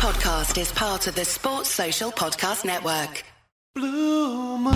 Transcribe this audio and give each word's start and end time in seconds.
podcast 0.00 0.58
is 0.58 0.72
part 0.72 1.06
of 1.06 1.14
the 1.14 1.26
Sports 1.26 1.68
Social 1.68 2.10
Podcast 2.10 2.64
Network. 2.64 3.22
Blue 3.74 4.56
moon, 4.56 4.72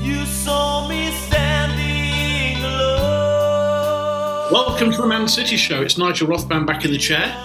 you 0.00 0.24
saw 0.24 0.86
me 0.88 1.10
standing 1.10 2.62
alone. 2.62 4.52
Welcome 4.52 4.92
to 4.92 4.98
the 4.98 5.06
Man 5.08 5.26
City 5.26 5.56
Show. 5.56 5.82
It's 5.82 5.98
Nigel 5.98 6.28
Rothband 6.28 6.64
back 6.64 6.84
in 6.84 6.92
the 6.92 6.96
chair. 6.96 7.36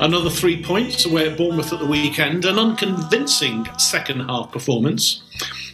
Another 0.00 0.28
three 0.28 0.62
points 0.62 1.06
away 1.06 1.30
at 1.30 1.38
Bournemouth 1.38 1.72
at 1.72 1.78
the 1.78 1.86
weekend. 1.86 2.44
An 2.44 2.58
unconvincing 2.58 3.66
second 3.78 4.20
half 4.28 4.52
performance, 4.52 5.22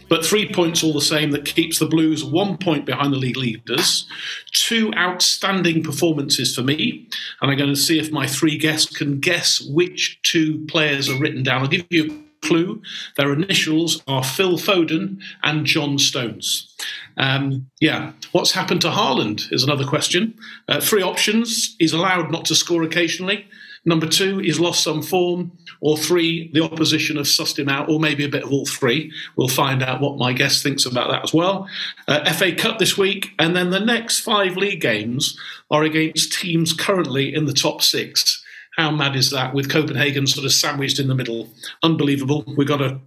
but 0.09 0.25
three 0.25 0.51
points 0.51 0.83
all 0.83 0.93
the 0.93 1.01
same 1.01 1.31
that 1.31 1.45
keeps 1.45 1.79
the 1.79 1.85
Blues 1.85 2.23
one 2.23 2.57
point 2.57 2.85
behind 2.85 3.13
the 3.13 3.17
league 3.17 3.37
leaders. 3.37 4.07
Two 4.51 4.93
outstanding 4.95 5.83
performances 5.83 6.55
for 6.55 6.63
me, 6.63 7.07
and 7.41 7.51
I'm 7.51 7.57
going 7.57 7.69
to 7.69 7.75
see 7.75 7.99
if 7.99 8.11
my 8.11 8.27
three 8.27 8.57
guests 8.57 8.95
can 8.95 9.19
guess 9.19 9.61
which 9.61 10.19
two 10.23 10.65
players 10.67 11.09
are 11.09 11.19
written 11.19 11.43
down. 11.43 11.61
I'll 11.61 11.67
give 11.67 11.85
you 11.89 12.05
a 12.11 12.45
clue. 12.45 12.81
Their 13.17 13.33
initials 13.33 14.01
are 14.07 14.23
Phil 14.23 14.57
Foden 14.57 15.19
and 15.43 15.65
John 15.65 15.97
Stones. 15.97 16.75
Um, 17.17 17.69
yeah, 17.79 18.13
what's 18.31 18.53
happened 18.53 18.81
to 18.81 18.89
Haaland 18.89 19.51
is 19.51 19.63
another 19.63 19.85
question. 19.85 20.35
Uh, 20.67 20.79
three 20.79 21.01
options. 21.03 21.75
He's 21.79 21.93
allowed 21.93 22.31
not 22.31 22.45
to 22.45 22.55
score 22.55 22.83
occasionally. 22.83 23.45
Number 23.85 24.07
two, 24.07 24.39
he's 24.39 24.59
lost 24.59 24.83
some 24.83 25.01
form. 25.01 25.51
Or 25.81 25.97
three, 25.97 26.51
the 26.53 26.63
opposition 26.63 27.17
have 27.17 27.25
sussed 27.25 27.57
him 27.57 27.69
out, 27.69 27.89
or 27.89 27.99
maybe 27.99 28.25
a 28.25 28.29
bit 28.29 28.43
of 28.43 28.51
all 28.51 28.65
three. 28.65 29.11
We'll 29.35 29.47
find 29.47 29.81
out 29.81 30.01
what 30.01 30.17
my 30.17 30.33
guest 30.33 30.61
thinks 30.61 30.85
about 30.85 31.09
that 31.09 31.23
as 31.23 31.33
well. 31.33 31.67
Uh, 32.07 32.31
FA 32.33 32.53
Cup 32.53 32.79
this 32.79 32.97
week, 32.97 33.31
and 33.39 33.55
then 33.55 33.69
the 33.69 33.79
next 33.79 34.19
five 34.19 34.57
league 34.57 34.81
games 34.81 35.37
are 35.71 35.83
against 35.83 36.33
teams 36.33 36.73
currently 36.73 37.33
in 37.33 37.45
the 37.45 37.53
top 37.53 37.81
six. 37.81 38.43
How 38.77 38.91
mad 38.91 39.15
is 39.15 39.31
that? 39.31 39.53
With 39.53 39.69
Copenhagen 39.69 40.27
sort 40.27 40.45
of 40.45 40.53
sandwiched 40.53 40.99
in 40.99 41.07
the 41.07 41.15
middle. 41.15 41.49
Unbelievable. 41.83 42.43
We've 42.55 42.67
got 42.67 42.81
a 42.81 42.99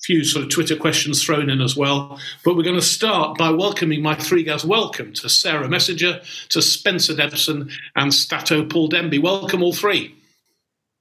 few 0.00 0.24
sort 0.24 0.44
of 0.44 0.50
Twitter 0.50 0.76
questions 0.76 1.24
thrown 1.24 1.50
in 1.50 1.60
as 1.60 1.76
well. 1.76 2.18
But 2.44 2.56
we're 2.56 2.62
going 2.62 2.76
to 2.76 2.82
start 2.82 3.36
by 3.36 3.50
welcoming 3.50 4.02
my 4.02 4.14
three 4.14 4.42
guys. 4.42 4.64
Welcome 4.64 5.12
to 5.14 5.28
Sarah 5.28 5.68
Messenger, 5.68 6.20
to 6.50 6.62
Spencer 6.62 7.16
Debson, 7.16 7.70
and 7.96 8.14
Stato 8.14 8.64
Paul 8.64 8.88
Demby. 8.88 9.20
Welcome, 9.20 9.62
all 9.62 9.72
three. 9.72 10.14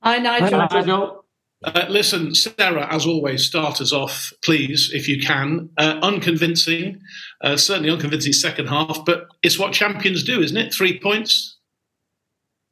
Hi, 0.01 0.17
Nigel. 0.17 0.59
Hi, 0.59 0.67
Nigel. 0.79 1.25
Uh, 1.63 1.85
listen, 1.89 2.35
Sarah, 2.35 2.87
as 2.93 3.07
always, 3.07 3.43
start 3.43 3.81
us 3.81 3.91
off, 3.91 4.31
please, 4.43 4.91
if 4.93 5.07
you 5.07 5.19
can. 5.19 5.69
Uh, 5.77 5.99
unconvincing, 6.03 6.99
uh, 7.43 7.57
certainly 7.57 7.89
unconvincing 7.89 8.33
second 8.33 8.67
half, 8.67 9.03
but 9.05 9.27
it's 9.41 9.57
what 9.57 9.73
champions 9.73 10.23
do, 10.23 10.39
isn't 10.39 10.57
it? 10.57 10.73
Three 10.73 10.99
points. 10.99 11.57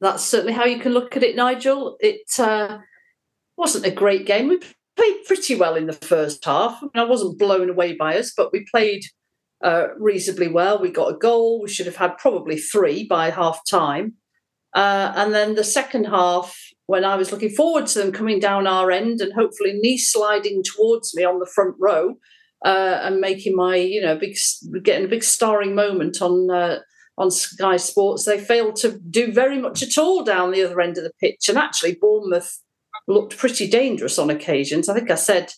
That's 0.00 0.24
certainly 0.24 0.52
how 0.52 0.66
you 0.66 0.78
can 0.78 0.92
look 0.92 1.16
at 1.16 1.24
it, 1.24 1.34
Nigel. 1.34 1.96
It 2.00 2.38
uh, 2.38 2.78
wasn't 3.56 3.86
a 3.86 3.90
great 3.90 4.24
game. 4.24 4.48
We 4.48 4.60
played 4.96 5.24
pretty 5.26 5.56
well 5.56 5.74
in 5.74 5.86
the 5.86 5.92
first 5.92 6.44
half. 6.44 6.78
I, 6.80 6.84
mean, 6.84 7.06
I 7.06 7.10
wasn't 7.10 7.38
blown 7.38 7.70
away 7.70 7.94
by 7.94 8.18
us, 8.18 8.32
but 8.36 8.52
we 8.52 8.66
played 8.70 9.02
uh, 9.64 9.88
reasonably 9.98 10.48
well. 10.48 10.80
We 10.80 10.90
got 10.90 11.12
a 11.12 11.18
goal. 11.18 11.60
We 11.60 11.68
should 11.68 11.86
have 11.86 11.96
had 11.96 12.18
probably 12.18 12.56
three 12.56 13.04
by 13.04 13.30
half 13.30 13.62
time. 13.68 14.14
Uh, 14.74 15.12
and 15.16 15.34
then 15.34 15.54
the 15.54 15.64
second 15.64 16.04
half, 16.04 16.56
when 16.86 17.04
I 17.04 17.16
was 17.16 17.32
looking 17.32 17.50
forward 17.50 17.86
to 17.88 17.98
them 17.98 18.12
coming 18.12 18.38
down 18.38 18.66
our 18.66 18.90
end 18.90 19.20
and 19.20 19.32
hopefully 19.32 19.72
knee 19.74 19.98
sliding 19.98 20.62
towards 20.62 21.14
me 21.14 21.24
on 21.24 21.38
the 21.38 21.50
front 21.52 21.74
row 21.78 22.14
uh, 22.64 23.00
and 23.02 23.20
making 23.20 23.56
my, 23.56 23.76
you 23.76 24.00
know, 24.00 24.16
big 24.16 24.36
getting 24.82 25.04
a 25.04 25.08
big 25.08 25.24
starring 25.24 25.74
moment 25.74 26.22
on 26.22 26.50
uh, 26.50 26.78
on 27.18 27.30
Sky 27.30 27.76
Sports, 27.76 28.24
they 28.24 28.38
failed 28.38 28.76
to 28.76 28.98
do 29.10 29.32
very 29.32 29.58
much 29.58 29.82
at 29.82 29.98
all 29.98 30.22
down 30.22 30.50
the 30.50 30.62
other 30.62 30.80
end 30.80 30.98
of 30.98 31.04
the 31.04 31.12
pitch. 31.20 31.48
And 31.48 31.56
actually, 31.56 31.96
Bournemouth 32.00 32.60
looked 33.08 33.36
pretty 33.36 33.68
dangerous 33.68 34.18
on 34.18 34.30
occasions. 34.30 34.88
I 34.88 34.94
think 34.94 35.10
I 35.10 35.14
said 35.14 35.52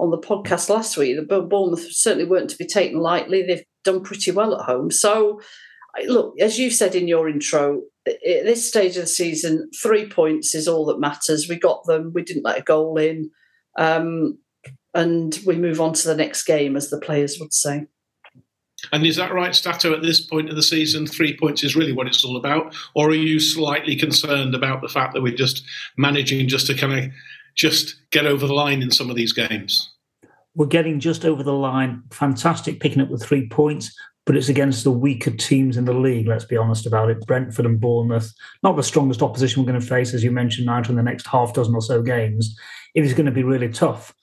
on 0.00 0.10
the 0.10 0.18
podcast 0.18 0.68
last 0.68 0.96
week 0.96 1.16
that 1.16 1.48
Bournemouth 1.48 1.86
certainly 1.92 2.28
weren't 2.28 2.50
to 2.50 2.56
be 2.56 2.66
taken 2.66 2.98
lightly. 2.98 3.42
They've 3.42 3.64
done 3.84 4.02
pretty 4.02 4.30
well 4.30 4.58
at 4.58 4.64
home. 4.64 4.90
So, 4.90 5.40
look, 6.06 6.34
as 6.40 6.58
you 6.58 6.70
said 6.70 6.94
in 6.94 7.08
your 7.08 7.28
intro, 7.28 7.82
at 8.06 8.18
this 8.22 8.68
stage 8.68 8.96
of 8.96 9.02
the 9.02 9.08
season, 9.08 9.70
three 9.80 10.08
points 10.08 10.54
is 10.54 10.66
all 10.66 10.86
that 10.86 11.00
matters. 11.00 11.48
We 11.48 11.56
got 11.56 11.84
them. 11.84 12.12
We 12.14 12.22
didn't 12.22 12.44
let 12.44 12.58
a 12.58 12.62
goal 12.62 12.98
in. 12.98 13.30
Um, 13.78 14.38
and 14.94 15.38
we 15.46 15.56
move 15.56 15.80
on 15.80 15.94
to 15.94 16.08
the 16.08 16.16
next 16.16 16.44
game, 16.44 16.76
as 16.76 16.90
the 16.90 17.00
players 17.00 17.38
would 17.40 17.52
say. 17.52 17.86
And 18.92 19.06
is 19.06 19.16
that 19.16 19.32
right, 19.32 19.54
Stato? 19.54 19.94
At 19.94 20.02
this 20.02 20.20
point 20.20 20.50
of 20.50 20.56
the 20.56 20.62
season, 20.62 21.06
three 21.06 21.36
points 21.36 21.62
is 21.62 21.76
really 21.76 21.92
what 21.92 22.08
it's 22.08 22.24
all 22.24 22.36
about, 22.36 22.74
or 22.94 23.08
are 23.08 23.14
you 23.14 23.38
slightly 23.38 23.94
concerned 23.94 24.54
about 24.54 24.82
the 24.82 24.88
fact 24.88 25.14
that 25.14 25.22
we're 25.22 25.36
just 25.36 25.64
managing 25.96 26.48
just 26.48 26.66
to 26.66 26.74
kind 26.74 26.98
of 26.98 27.10
just 27.54 27.96
get 28.10 28.26
over 28.26 28.46
the 28.46 28.54
line 28.54 28.82
in 28.82 28.90
some 28.90 29.08
of 29.08 29.16
these 29.16 29.32
games? 29.32 29.88
We're 30.54 30.66
getting 30.66 31.00
just 31.00 31.24
over 31.24 31.42
the 31.42 31.52
line. 31.52 32.02
Fantastic 32.10 32.80
picking 32.80 33.00
up 33.00 33.08
the 33.08 33.18
three 33.18 33.48
points, 33.48 33.96
but 34.24 34.36
it's 34.36 34.48
against 34.48 34.84
the 34.84 34.90
weaker 34.90 35.30
teams 35.30 35.76
in 35.76 35.84
the 35.84 35.92
league. 35.92 36.28
Let's 36.28 36.44
be 36.44 36.56
honest 36.56 36.86
about 36.86 37.10
it. 37.10 37.26
Brentford 37.26 37.66
and 37.66 37.80
Bournemouth, 37.80 38.32
not 38.62 38.76
the 38.76 38.82
strongest 38.82 39.22
opposition 39.22 39.62
we're 39.62 39.70
going 39.70 39.80
to 39.80 39.86
face, 39.86 40.14
as 40.14 40.22
you 40.22 40.30
mentioned, 40.30 40.66
Nigel, 40.66 40.92
in 40.92 40.96
the 40.96 41.02
next 41.02 41.26
half 41.26 41.54
dozen 41.54 41.74
or 41.74 41.82
so 41.82 42.02
games. 42.02 42.56
It 42.94 43.04
is 43.04 43.14
going 43.14 43.26
to 43.26 43.32
be 43.32 43.42
really 43.42 43.68
tough. 43.68 44.14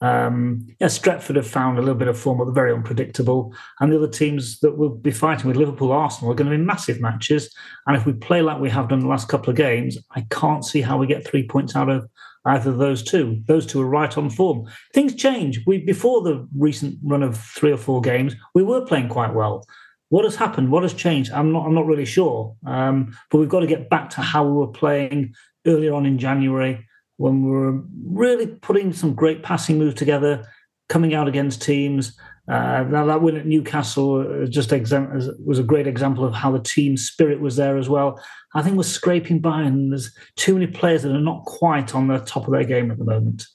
Um, 0.00 0.64
yeah, 0.78 0.86
Stretford 0.86 1.36
have 1.36 1.46
found 1.46 1.76
a 1.76 1.82
little 1.82 1.96
bit 1.96 2.06
of 2.06 2.16
form, 2.16 2.38
but 2.38 2.52
very 2.52 2.72
unpredictable. 2.72 3.52
And 3.80 3.92
the 3.92 3.96
other 3.96 4.08
teams 4.08 4.60
that 4.60 4.78
we'll 4.78 4.90
be 4.90 5.10
fighting 5.10 5.48
with 5.48 5.56
Liverpool, 5.56 5.90
Arsenal, 5.90 6.30
are 6.30 6.36
going 6.36 6.50
to 6.50 6.56
be 6.56 6.62
massive 6.62 7.00
matches. 7.00 7.52
And 7.86 7.96
if 7.96 8.06
we 8.06 8.12
play 8.12 8.42
like 8.42 8.60
we 8.60 8.70
have 8.70 8.88
done 8.88 9.00
the 9.00 9.08
last 9.08 9.28
couple 9.28 9.50
of 9.50 9.56
games, 9.56 9.98
I 10.12 10.24
can't 10.30 10.64
see 10.64 10.82
how 10.82 10.98
we 10.98 11.08
get 11.08 11.26
three 11.26 11.46
points 11.46 11.74
out 11.74 11.88
of 11.88 12.08
either 12.48 12.70
of 12.70 12.78
those 12.78 13.02
two. 13.02 13.42
Those 13.46 13.66
two 13.66 13.80
are 13.80 13.88
right 13.88 14.16
on 14.16 14.30
form. 14.30 14.66
Things 14.94 15.14
change. 15.14 15.60
We 15.66 15.78
before 15.78 16.22
the 16.22 16.48
recent 16.56 16.98
run 17.02 17.22
of 17.22 17.38
three 17.38 17.72
or 17.72 17.76
four 17.76 18.00
games, 18.00 18.34
we 18.54 18.62
were 18.62 18.84
playing 18.84 19.08
quite 19.08 19.34
well. 19.34 19.64
What 20.10 20.24
has 20.24 20.36
happened? 20.36 20.70
What 20.70 20.82
has 20.82 20.94
changed? 20.94 21.30
I'm 21.32 21.52
not. 21.52 21.66
I'm 21.66 21.74
not 21.74 21.86
really 21.86 22.06
sure. 22.06 22.56
Um, 22.66 23.16
but 23.30 23.38
we've 23.38 23.48
got 23.48 23.60
to 23.60 23.66
get 23.66 23.90
back 23.90 24.10
to 24.10 24.22
how 24.22 24.44
we 24.44 24.52
were 24.52 24.68
playing 24.68 25.34
earlier 25.66 25.92
on 25.92 26.06
in 26.06 26.18
January 26.18 26.86
when 27.18 27.42
we 27.42 27.50
were 27.50 27.82
really 28.04 28.46
putting 28.46 28.92
some 28.92 29.14
great 29.14 29.42
passing 29.42 29.78
moves 29.78 29.96
together, 29.96 30.46
coming 30.88 31.14
out 31.14 31.28
against 31.28 31.60
teams. 31.60 32.16
Uh, 32.48 32.82
now 32.88 33.04
that 33.04 33.20
win 33.20 33.36
at 33.36 33.46
Newcastle 33.46 34.46
just 34.48 34.72
exam- 34.72 35.20
was 35.44 35.58
a 35.58 35.62
great 35.62 35.86
example 35.86 36.24
of 36.24 36.32
how 36.32 36.50
the 36.50 36.60
team 36.60 36.96
spirit 36.96 37.40
was 37.40 37.56
there 37.56 37.76
as 37.76 37.88
well. 37.88 38.20
I 38.54 38.62
think 38.62 38.76
we're 38.76 38.84
scraping 38.84 39.40
by, 39.40 39.62
and 39.62 39.92
there's 39.92 40.14
too 40.36 40.54
many 40.54 40.66
players 40.66 41.02
that 41.02 41.14
are 41.14 41.20
not 41.20 41.44
quite 41.44 41.94
on 41.94 42.08
the 42.08 42.18
top 42.20 42.46
of 42.46 42.52
their 42.52 42.64
game 42.64 42.90
at 42.90 42.98
the 42.98 43.04
moment. 43.04 43.46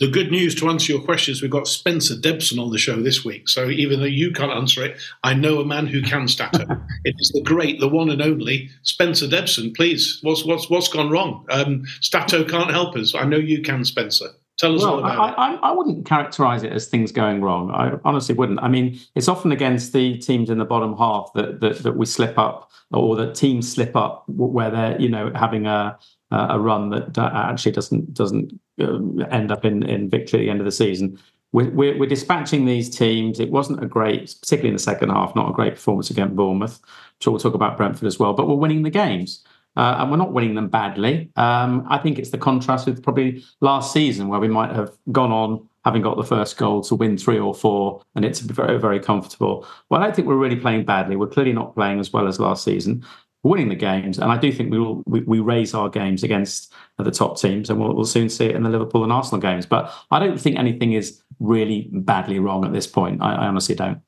The 0.00 0.08
good 0.08 0.32
news 0.32 0.56
to 0.56 0.68
answer 0.68 0.92
your 0.92 1.02
questions, 1.02 1.40
we've 1.40 1.50
got 1.50 1.68
Spencer 1.68 2.18
Debson 2.18 2.58
on 2.58 2.72
the 2.72 2.78
show 2.78 3.00
this 3.00 3.24
week. 3.24 3.48
So 3.48 3.68
even 3.68 4.00
though 4.00 4.06
you 4.06 4.32
can't 4.32 4.50
answer 4.50 4.84
it, 4.84 4.98
I 5.22 5.34
know 5.34 5.60
a 5.60 5.64
man 5.64 5.86
who 5.86 6.02
can, 6.02 6.26
Stato. 6.26 6.66
it 7.04 7.14
is 7.18 7.30
the 7.30 7.42
great, 7.42 7.78
the 7.78 7.88
one 7.88 8.10
and 8.10 8.20
only 8.20 8.70
Spencer 8.82 9.28
Debson. 9.28 9.72
Please, 9.72 10.18
what's 10.22 10.44
what's 10.44 10.68
what's 10.68 10.88
gone 10.88 11.10
wrong? 11.10 11.46
Um, 11.48 11.84
Stato 12.00 12.42
can't 12.42 12.72
help 12.72 12.96
us. 12.96 13.14
I 13.14 13.24
know 13.24 13.36
you 13.36 13.62
can, 13.62 13.84
Spencer. 13.84 14.30
Tell 14.58 14.74
us 14.74 14.82
well, 14.82 15.00
about 15.00 15.38
I, 15.38 15.54
it. 15.54 15.58
I, 15.62 15.70
I 15.70 15.72
wouldn't 15.72 16.06
characterise 16.06 16.62
it 16.62 16.72
as 16.72 16.86
things 16.86 17.10
going 17.10 17.42
wrong. 17.42 17.72
I 17.72 17.98
honestly 18.04 18.34
wouldn't. 18.36 18.60
I 18.60 18.68
mean, 18.68 19.00
it's 19.16 19.28
often 19.28 19.50
against 19.50 19.92
the 19.92 20.16
teams 20.18 20.48
in 20.48 20.58
the 20.58 20.64
bottom 20.64 20.96
half 20.96 21.32
that 21.34 21.60
that, 21.60 21.82
that 21.82 21.96
we 21.96 22.06
slip 22.06 22.38
up, 22.38 22.70
or 22.92 23.16
that 23.16 23.34
teams 23.34 23.70
slip 23.72 23.96
up 23.96 24.24
where 24.28 24.70
they're 24.70 25.00
you 25.00 25.08
know 25.08 25.32
having 25.34 25.66
a 25.66 25.98
a 26.30 26.58
run 26.58 26.90
that 26.90 27.16
actually 27.18 27.72
doesn't 27.72 28.14
doesn't 28.14 28.58
um, 28.80 29.24
end 29.30 29.52
up 29.52 29.64
in, 29.64 29.82
in 29.84 30.10
victory 30.10 30.40
at 30.40 30.42
the 30.42 30.50
end 30.50 30.60
of 30.60 30.64
the 30.64 30.72
season. 30.72 31.18
We're, 31.52 31.70
we're, 31.70 31.96
we're, 31.96 32.08
dispatching 32.08 32.64
these 32.64 32.90
teams. 32.90 33.38
It 33.38 33.50
wasn't 33.50 33.84
a 33.84 33.86
great, 33.86 34.34
particularly 34.40 34.70
in 34.70 34.74
the 34.74 34.80
second 34.80 35.10
half, 35.10 35.36
not 35.36 35.48
a 35.48 35.52
great 35.52 35.74
performance 35.74 36.10
against 36.10 36.34
Bournemouth. 36.34 36.80
I'm 36.82 36.90
sure 37.20 37.32
we'll 37.32 37.40
talk 37.40 37.54
about 37.54 37.76
Brentford 37.76 38.08
as 38.08 38.18
well, 38.18 38.32
but 38.32 38.48
we're 38.48 38.56
winning 38.56 38.82
the 38.82 38.90
games. 38.90 39.44
Uh, 39.76 39.96
and 39.98 40.10
we're 40.10 40.16
not 40.16 40.32
winning 40.32 40.54
them 40.54 40.68
badly. 40.68 41.30
Um, 41.36 41.84
I 41.88 41.98
think 41.98 42.18
it's 42.18 42.30
the 42.30 42.38
contrast 42.38 42.86
with 42.86 43.02
probably 43.02 43.44
last 43.60 43.92
season 43.92 44.28
where 44.28 44.40
we 44.40 44.48
might 44.48 44.70
have 44.70 44.92
gone 45.10 45.32
on 45.32 45.68
having 45.84 46.00
got 46.00 46.16
the 46.16 46.24
first 46.24 46.56
goal 46.56 46.80
to 46.82 46.94
win 46.94 47.18
three 47.18 47.38
or 47.38 47.54
four, 47.54 48.00
and 48.14 48.24
it's 48.24 48.40
very, 48.40 48.78
very 48.78 48.98
comfortable. 48.98 49.66
Well, 49.90 50.00
I 50.00 50.04
don't 50.04 50.16
think 50.16 50.26
we're 50.26 50.36
really 50.36 50.56
playing 50.56 50.84
badly. 50.86 51.16
We're 51.16 51.26
clearly 51.26 51.52
not 51.52 51.74
playing 51.74 52.00
as 52.00 52.12
well 52.12 52.26
as 52.26 52.40
last 52.40 52.64
season 52.64 53.04
winning 53.44 53.68
the 53.68 53.74
games. 53.74 54.18
And 54.18 54.32
I 54.32 54.38
do 54.38 54.50
think 54.50 54.72
we 54.72 54.78
will 54.78 55.02
we, 55.06 55.20
we 55.20 55.38
raise 55.38 55.74
our 55.74 55.88
games 55.88 56.24
against 56.24 56.72
the 56.98 57.10
top 57.10 57.38
teams, 57.38 57.70
and 57.70 57.78
we'll, 57.78 57.94
we'll, 57.94 58.04
soon 58.06 58.28
see 58.28 58.46
it 58.46 58.56
in 58.56 58.62
the 58.62 58.70
Liverpool 58.70 59.04
and 59.04 59.12
Arsenal 59.12 59.40
games. 59.40 59.66
But 59.66 59.92
I 60.10 60.18
don't 60.18 60.40
think 60.40 60.58
anything 60.58 60.94
is 60.94 61.22
really 61.38 61.88
badly 61.92 62.40
wrong 62.40 62.64
at 62.64 62.72
this 62.72 62.86
point. 62.86 63.22
I, 63.22 63.34
I 63.34 63.46
honestly 63.46 63.74
don't. 63.74 64.00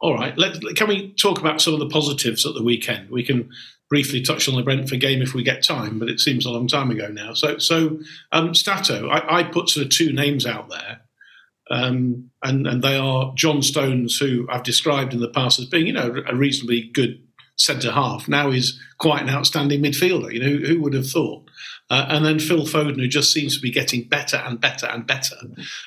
All 0.00 0.14
right. 0.14 0.36
Let, 0.36 0.56
can 0.74 0.88
we 0.88 1.12
talk 1.14 1.38
about 1.38 1.60
some 1.60 1.74
of 1.74 1.80
the 1.80 1.88
positives 1.88 2.44
at 2.44 2.54
the 2.54 2.62
weekend? 2.62 3.08
We 3.08 3.22
can 3.22 3.48
briefly 3.92 4.22
touch 4.22 4.48
on 4.48 4.56
the 4.56 4.62
Brentford 4.62 5.02
game 5.02 5.20
if 5.20 5.34
we 5.34 5.42
get 5.42 5.62
time, 5.62 5.98
but 5.98 6.08
it 6.08 6.18
seems 6.18 6.46
a 6.46 6.50
long 6.50 6.66
time 6.66 6.90
ago 6.90 7.08
now. 7.08 7.34
So, 7.34 7.58
so 7.58 7.98
um, 8.32 8.54
Stato, 8.54 9.10
I, 9.10 9.40
I 9.40 9.42
put 9.42 9.68
sort 9.68 9.84
of 9.84 9.92
two 9.92 10.14
names 10.14 10.46
out 10.46 10.70
there. 10.70 11.02
Um, 11.70 12.30
and, 12.42 12.66
and 12.66 12.82
they 12.82 12.96
are 12.96 13.34
John 13.34 13.60
Stones, 13.60 14.16
who 14.16 14.46
I've 14.50 14.62
described 14.62 15.12
in 15.12 15.20
the 15.20 15.28
past 15.28 15.58
as 15.58 15.66
being, 15.66 15.86
you 15.86 15.92
know, 15.92 16.22
a 16.26 16.34
reasonably 16.34 16.90
good 16.94 17.22
centre 17.56 17.92
half. 17.92 18.28
Now 18.28 18.50
he's 18.50 18.80
quite 18.96 19.20
an 19.20 19.28
outstanding 19.28 19.82
midfielder. 19.82 20.32
You 20.32 20.40
know, 20.40 20.48
who, 20.48 20.64
who 20.64 20.80
would 20.80 20.94
have 20.94 21.10
thought? 21.10 21.50
Uh, 21.90 22.06
and 22.08 22.24
then 22.24 22.38
Phil 22.38 22.64
Foden, 22.64 22.98
who 22.98 23.08
just 23.08 23.30
seems 23.30 23.56
to 23.56 23.60
be 23.60 23.70
getting 23.70 24.08
better 24.08 24.38
and 24.38 24.58
better 24.58 24.86
and 24.86 25.06
better. 25.06 25.36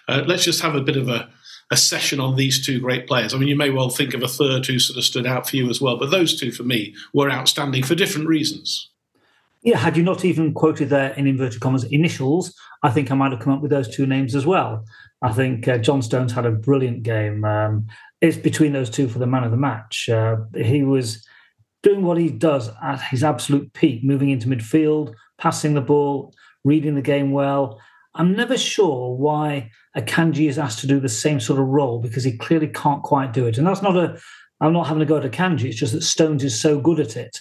Uh, 0.07 0.21
let's 0.27 0.45
just 0.45 0.61
have 0.61 0.75
a 0.75 0.81
bit 0.81 0.95
of 0.95 1.09
a, 1.09 1.27
a 1.71 1.77
session 1.77 2.19
on 2.19 2.35
these 2.35 2.65
two 2.65 2.79
great 2.79 3.07
players. 3.07 3.33
I 3.33 3.37
mean, 3.37 3.47
you 3.47 3.55
may 3.55 3.71
well 3.71 3.89
think 3.89 4.13
of 4.13 4.21
a 4.21 4.27
third 4.27 4.65
who 4.65 4.77
sort 4.77 4.97
of 4.97 5.03
stood 5.03 5.25
out 5.25 5.49
for 5.49 5.55
you 5.55 5.69
as 5.69 5.81
well, 5.81 5.97
but 5.97 6.11
those 6.11 6.39
two 6.39 6.51
for 6.51 6.63
me 6.63 6.93
were 7.13 7.31
outstanding 7.31 7.83
for 7.83 7.95
different 7.95 8.27
reasons. 8.27 8.89
Yeah, 9.63 9.77
had 9.77 9.97
you 9.97 10.03
not 10.03 10.23
even 10.23 10.53
quoted 10.53 10.89
their 10.89 11.13
in 11.13 11.25
inverted 11.25 11.59
commas 11.59 11.85
initials, 11.85 12.55
I 12.83 12.91
think 12.91 13.09
I 13.09 13.15
might 13.15 13.31
have 13.31 13.41
come 13.41 13.53
up 13.53 13.61
with 13.61 13.71
those 13.71 13.93
two 13.93 14.05
names 14.05 14.35
as 14.35 14.45
well. 14.45 14.85
I 15.23 15.33
think 15.33 15.67
uh, 15.67 15.79
John 15.79 16.03
Stones 16.03 16.33
had 16.33 16.45
a 16.45 16.51
brilliant 16.51 17.01
game. 17.01 17.43
Um, 17.43 17.87
it's 18.21 18.37
between 18.37 18.73
those 18.73 18.91
two 18.91 19.07
for 19.07 19.17
the 19.17 19.25
man 19.25 19.43
of 19.43 19.49
the 19.49 19.57
match. 19.57 20.07
Uh, 20.07 20.37
he 20.55 20.83
was 20.83 21.25
doing 21.81 22.03
what 22.03 22.19
he 22.19 22.29
does 22.29 22.69
at 22.83 23.01
his 23.01 23.23
absolute 23.23 23.73
peak, 23.73 24.03
moving 24.03 24.29
into 24.29 24.47
midfield, 24.47 25.15
passing 25.39 25.73
the 25.73 25.81
ball, 25.81 26.33
reading 26.63 26.93
the 26.93 27.01
game 27.01 27.31
well. 27.31 27.81
I'm 28.15 28.33
never 28.33 28.57
sure 28.57 29.15
why 29.15 29.71
Akanji 29.95 30.47
is 30.49 30.57
asked 30.57 30.79
to 30.79 30.87
do 30.87 30.99
the 30.99 31.09
same 31.09 31.39
sort 31.39 31.59
of 31.59 31.67
role 31.67 31.99
because 31.99 32.23
he 32.23 32.37
clearly 32.37 32.67
can't 32.67 33.03
quite 33.03 33.33
do 33.33 33.45
it. 33.45 33.57
And 33.57 33.67
that's 33.67 33.81
not 33.81 33.97
a, 33.97 34.17
I'm 34.61 34.73
not 34.73 34.87
having 34.87 35.01
to 35.01 35.05
go 35.05 35.19
to 35.19 35.29
Kanji, 35.29 35.65
it's 35.65 35.77
just 35.77 35.93
that 35.93 36.01
Stones 36.01 36.43
is 36.43 36.59
so 36.59 36.79
good 36.79 36.99
at 36.99 37.17
it. 37.17 37.37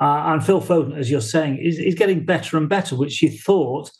Uh, 0.00 0.24
and 0.26 0.44
Phil 0.44 0.60
Foden, 0.60 0.96
as 0.96 1.10
you're 1.10 1.20
saying, 1.20 1.58
is, 1.58 1.78
is 1.78 1.94
getting 1.94 2.24
better 2.24 2.56
and 2.56 2.68
better, 2.68 2.96
which 2.96 3.22
you 3.22 3.30
thought 3.30 3.90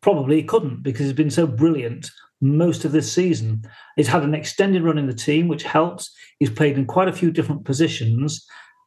probably 0.00 0.36
he 0.36 0.42
couldn't 0.42 0.82
because 0.82 1.06
he's 1.06 1.12
been 1.12 1.30
so 1.30 1.46
brilliant 1.46 2.10
most 2.40 2.84
of 2.84 2.92
this 2.92 3.10
season. 3.10 3.62
He's 3.96 4.08
had 4.08 4.22
an 4.22 4.34
extended 4.34 4.82
run 4.82 4.98
in 4.98 5.06
the 5.06 5.14
team, 5.14 5.48
which 5.48 5.62
helps. 5.62 6.14
He's 6.38 6.50
played 6.50 6.76
in 6.76 6.84
quite 6.84 7.08
a 7.08 7.12
few 7.12 7.30
different 7.30 7.64
positions. 7.64 8.46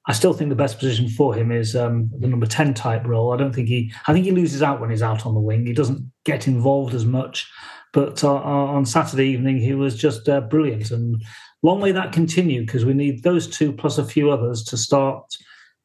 I 0.10 0.14
still 0.14 0.34
think 0.34 0.50
the 0.50 0.56
best 0.56 0.80
position 0.80 1.08
for 1.08 1.36
him 1.36 1.52
is 1.52 1.76
um, 1.76 2.10
the 2.18 2.28
number 2.28 2.48
10 2.48 2.74
type 2.74 3.06
role. 3.06 3.32
I 3.32 3.38
don't 3.38 3.54
think 3.54 3.68
he, 3.68 3.94
I 4.08 4.14
think 4.14 4.26
he 4.26 4.32
loses 4.32 4.64
out 4.64 4.82
when 4.82 4.90
he's 4.90 5.04
out 5.04 5.28
on 5.28 5.36
the 5.36 5.40
wing. 5.40 5.68
He 5.68 5.74
doesn't 5.74 6.12
get 6.26 6.48
involved 6.48 6.96
as 6.96 7.06
much. 7.06 7.48
But 7.94 8.24
uh, 8.24 8.34
on 8.34 8.88
Saturday 8.88 9.28
evening, 9.28 9.60
he 9.60 9.76
was 9.76 9.96
just 9.96 10.28
uh, 10.28 10.42
brilliant. 10.42 10.90
And 10.90 11.24
long 11.62 11.80
may 11.80 11.92
that 11.92 12.12
continue 12.12 12.66
because 12.66 12.86
we 12.86 12.96
need 12.96 13.22
those 13.22 13.48
two 13.48 13.72
plus 13.72 14.00
a 14.00 14.04
few 14.04 14.32
others 14.32 14.64
to 14.64 14.78
start 14.78 15.32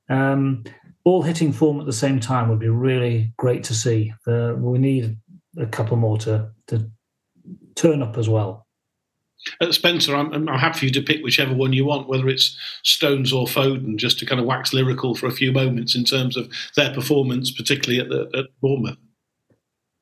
um, 0.09 0.65
all 1.05 1.23
hitting 1.23 1.53
form 1.53 1.79
at 1.79 1.87
the 1.87 1.93
same 1.93 2.19
time 2.19 2.49
would 2.49 2.59
be 2.59 2.69
really 2.69 3.35
great 3.37 3.63
to 3.65 3.75
see. 3.75 4.11
Uh, 4.27 4.55
we 4.57 4.79
need 4.79 5.19
a 5.59 5.67
couple 5.67 5.99
more 5.99 6.17
to, 6.19 6.51
to 6.69 6.91
turn 7.75 8.03
up 8.03 8.17
as 8.17 8.31
well. 8.31 8.67
Uh, 9.61 9.73
Spencer, 9.73 10.15
I'm, 10.17 10.33
I'm, 10.33 10.47
happy 10.47 10.79
for 10.79 10.85
you 10.87 10.91
to 10.93 11.03
pick 11.03 11.23
whichever 11.23 11.55
one 11.55 11.73
you 11.73 11.85
want, 11.85 12.09
whether 12.09 12.29
it's 12.29 12.57
Stones 12.83 13.33
or 13.33 13.47
Foden, 13.47 13.97
just 13.97 14.19
to 14.19 14.27
kind 14.27 14.41
of 14.41 14.47
wax 14.47 14.73
lyrical 14.73 15.15
for 15.15 15.27
a 15.27 15.33
few 15.33 15.53
moments 15.53 15.95
in 15.95 16.05
terms 16.05 16.37
of 16.37 16.51
their 16.77 16.93
performance, 16.95 17.51
particularly 17.51 18.01
at, 18.01 18.09
the, 18.09 18.39
at 18.39 18.47
Bournemouth. 18.61 18.99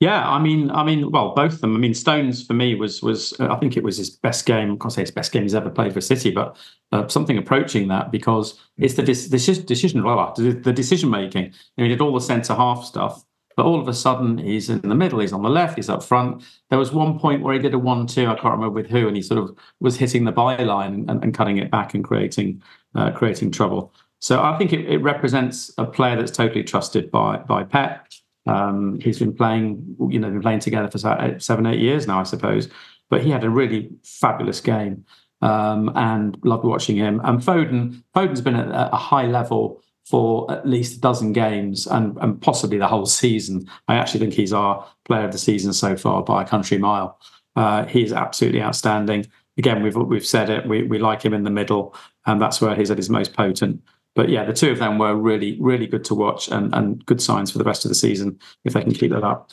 Yeah, 0.02 0.28
I 0.28 0.40
mean, 0.40 0.68
I 0.72 0.82
mean, 0.82 1.12
well, 1.12 1.32
both 1.32 1.52
of 1.52 1.60
them. 1.60 1.76
I 1.76 1.78
mean, 1.78 1.94
Stones 1.94 2.44
for 2.44 2.54
me 2.54 2.74
was 2.74 3.02
was 3.04 3.38
I 3.38 3.54
think 3.54 3.76
it 3.76 3.84
was 3.84 3.98
his 3.98 4.10
best 4.10 4.46
game. 4.46 4.72
I 4.72 4.76
can't 4.76 4.92
say 4.92 5.02
his 5.02 5.12
best 5.12 5.30
game 5.30 5.44
he's 5.44 5.54
ever 5.54 5.70
played 5.70 5.92
for 5.92 6.00
City, 6.00 6.32
but 6.32 6.56
uh, 6.90 7.06
something 7.06 7.38
approaching 7.38 7.86
that 7.86 8.10
because 8.10 8.58
it's 8.76 8.94
the 8.94 9.04
decision 9.04 9.64
decision 9.64 10.02
the 10.02 10.72
decision 10.74 11.08
making. 11.08 11.44
You 11.44 11.52
know, 11.78 11.84
he 11.84 11.88
did 11.88 12.00
all 12.00 12.12
the 12.12 12.20
centre 12.20 12.52
half 12.52 12.84
stuff, 12.84 13.24
but 13.56 13.66
all 13.66 13.80
of 13.80 13.88
a 13.88 13.94
sudden 13.94 14.38
he's 14.38 14.70
in 14.70 14.80
the 14.80 14.94
middle, 14.94 15.20
he's 15.20 15.32
on 15.32 15.42
the 15.42 15.48
left, 15.48 15.76
he's 15.76 15.88
up 15.88 16.02
front. 16.02 16.42
There 16.70 16.78
was 16.78 16.92
one 16.92 17.18
point 17.18 17.42
where 17.42 17.54
he 17.54 17.60
did 17.60 17.74
a 17.74 17.78
one-two, 17.78 18.26
I 18.26 18.34
can't 18.34 18.54
remember 18.54 18.70
with 18.70 18.90
who, 18.90 19.06
and 19.06 19.16
he 19.16 19.22
sort 19.22 19.40
of 19.42 19.56
was 19.80 19.96
hitting 19.96 20.24
the 20.24 20.32
byline 20.32 21.08
and, 21.08 21.22
and 21.22 21.34
cutting 21.34 21.58
it 21.58 21.70
back 21.70 21.94
and 21.94 22.04
creating 22.04 22.62
uh, 22.94 23.10
creating 23.12 23.50
trouble. 23.50 23.92
So 24.20 24.42
I 24.42 24.56
think 24.58 24.72
it, 24.72 24.88
it 24.88 24.98
represents 24.98 25.72
a 25.78 25.84
player 25.84 26.16
that's 26.16 26.30
totally 26.30 26.64
trusted 26.64 27.10
by 27.10 27.38
by 27.38 27.64
Pep. 27.64 28.06
Um, 28.46 28.98
he's 29.00 29.18
been 29.18 29.34
playing, 29.34 29.96
you 30.10 30.18
know, 30.18 30.30
been 30.30 30.42
playing 30.42 30.60
together 30.60 30.90
for 30.90 30.98
seven, 31.38 31.66
eight 31.66 31.80
years 31.80 32.06
now, 32.06 32.20
I 32.20 32.24
suppose. 32.24 32.68
But 33.08 33.22
he 33.22 33.30
had 33.30 33.44
a 33.44 33.50
really 33.50 33.90
fabulous 34.02 34.60
game, 34.60 35.04
um, 35.42 35.92
and 35.94 36.38
loved 36.44 36.64
watching 36.64 36.96
him. 36.96 37.20
And 37.24 37.40
Foden, 37.40 38.02
Foden's 38.14 38.40
been 38.40 38.56
at 38.56 38.90
a 38.92 38.96
high 38.96 39.26
level 39.26 39.82
for 40.04 40.50
at 40.50 40.66
least 40.66 40.98
a 40.98 41.00
dozen 41.00 41.32
games 41.32 41.86
and, 41.86 42.16
and 42.18 42.40
possibly 42.42 42.78
the 42.78 42.88
whole 42.88 43.06
season. 43.06 43.68
I 43.88 43.94
actually 43.94 44.20
think 44.20 44.34
he's 44.34 44.52
our 44.52 44.86
player 45.04 45.24
of 45.24 45.32
the 45.32 45.38
season 45.38 45.72
so 45.72 45.96
far 45.96 46.22
by 46.22 46.42
a 46.42 46.46
country 46.46 46.78
mile. 46.78 47.18
Uh, 47.54 47.86
he's 47.86 48.12
absolutely 48.12 48.62
outstanding. 48.62 49.26
Again, 49.58 49.82
we've 49.82 49.96
we've 49.96 50.26
said 50.26 50.48
it. 50.48 50.66
We 50.66 50.84
we 50.84 50.98
like 50.98 51.22
him 51.22 51.34
in 51.34 51.44
the 51.44 51.50
middle, 51.50 51.94
and 52.26 52.40
that's 52.40 52.60
where 52.60 52.74
he's 52.74 52.90
at 52.90 52.96
his 52.96 53.10
most 53.10 53.34
potent 53.34 53.82
but 54.14 54.28
yeah, 54.28 54.44
the 54.44 54.52
two 54.52 54.70
of 54.70 54.78
them 54.78 54.98
were 54.98 55.14
really, 55.16 55.58
really 55.60 55.86
good 55.86 56.04
to 56.04 56.14
watch 56.14 56.48
and, 56.48 56.74
and 56.74 57.04
good 57.06 57.22
signs 57.22 57.50
for 57.50 57.58
the 57.58 57.64
rest 57.64 57.84
of 57.84 57.88
the 57.88 57.94
season 57.94 58.38
if 58.64 58.74
they 58.74 58.82
can 58.82 58.92
keep 58.92 59.10
that 59.10 59.24
up. 59.24 59.52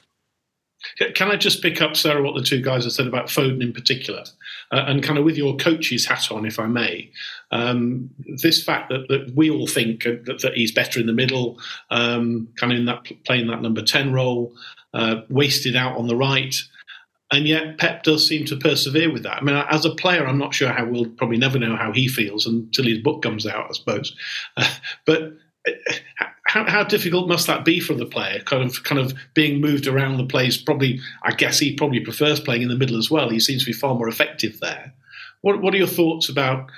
Can 1.15 1.29
I 1.29 1.35
just 1.35 1.61
pick 1.61 1.81
up, 1.81 1.95
Sarah, 1.95 2.23
what 2.23 2.35
the 2.35 2.43
two 2.43 2.61
guys 2.61 2.85
have 2.85 2.93
said 2.93 3.07
about 3.07 3.27
Foden 3.27 3.61
in 3.61 3.73
particular, 3.73 4.23
uh, 4.71 4.85
and 4.87 5.03
kind 5.03 5.19
of 5.19 5.25
with 5.25 5.37
your 5.37 5.57
coach's 5.57 6.05
hat 6.05 6.31
on, 6.31 6.45
if 6.45 6.59
I 6.59 6.67
may? 6.67 7.11
Um, 7.51 8.09
this 8.25 8.63
fact 8.63 8.89
that, 8.89 9.07
that 9.09 9.33
we 9.35 9.49
all 9.49 9.67
think 9.67 10.03
that, 10.03 10.39
that 10.41 10.53
he's 10.53 10.71
better 10.71 10.99
in 10.99 11.05
the 11.05 11.13
middle, 11.13 11.59
um, 11.89 12.47
kind 12.55 12.71
of 12.71 12.79
in 12.79 12.85
that 12.85 13.05
playing 13.25 13.47
that 13.47 13.61
number 13.61 13.81
ten 13.81 14.13
role, 14.13 14.53
uh, 14.93 15.21
wasted 15.29 15.75
out 15.75 15.97
on 15.97 16.07
the 16.07 16.15
right, 16.15 16.55
and 17.31 17.47
yet 17.47 17.77
Pep 17.77 18.03
does 18.03 18.27
seem 18.27 18.45
to 18.45 18.55
persevere 18.55 19.11
with 19.11 19.23
that. 19.23 19.37
I 19.37 19.41
mean, 19.41 19.55
as 19.69 19.85
a 19.85 19.93
player, 19.93 20.25
I'm 20.25 20.39
not 20.39 20.53
sure 20.53 20.69
how 20.69 20.85
we'll 20.85 21.09
probably 21.09 21.37
never 21.37 21.59
know 21.59 21.75
how 21.75 21.91
he 21.91 22.07
feels 22.07 22.47
until 22.47 22.85
his 22.85 22.99
book 22.99 23.21
comes 23.21 23.45
out, 23.45 23.67
I 23.69 23.73
suppose. 23.73 24.15
Uh, 24.57 24.73
but 25.05 25.33
how, 26.49 26.67
how, 26.67 26.83
difficult 26.83 27.27
must 27.27 27.45
that 27.45 27.63
be 27.63 27.79
for 27.79 27.93
the 27.93 28.07
player? 28.07 28.39
Kind 28.39 28.63
of, 28.63 28.83
kind 28.83 28.99
of 28.99 29.13
being 29.35 29.61
moved 29.61 29.85
around 29.85 30.17
the 30.17 30.25
place. 30.25 30.57
Probably, 30.57 30.99
I 31.21 31.31
guess 31.31 31.59
he 31.59 31.75
probably 31.75 31.99
prefers 31.99 32.39
playing 32.39 32.63
in 32.63 32.69
the 32.69 32.75
middle 32.75 32.97
as 32.97 33.11
well. 33.11 33.29
He 33.29 33.39
seems 33.39 33.61
to 33.61 33.67
be 33.67 33.73
far 33.73 33.93
more 33.93 34.07
effective 34.07 34.59
there. 34.59 34.91
What, 35.41 35.61
what 35.61 35.75
are 35.75 35.77
your 35.77 35.85
thoughts 35.85 36.27
about 36.27 36.71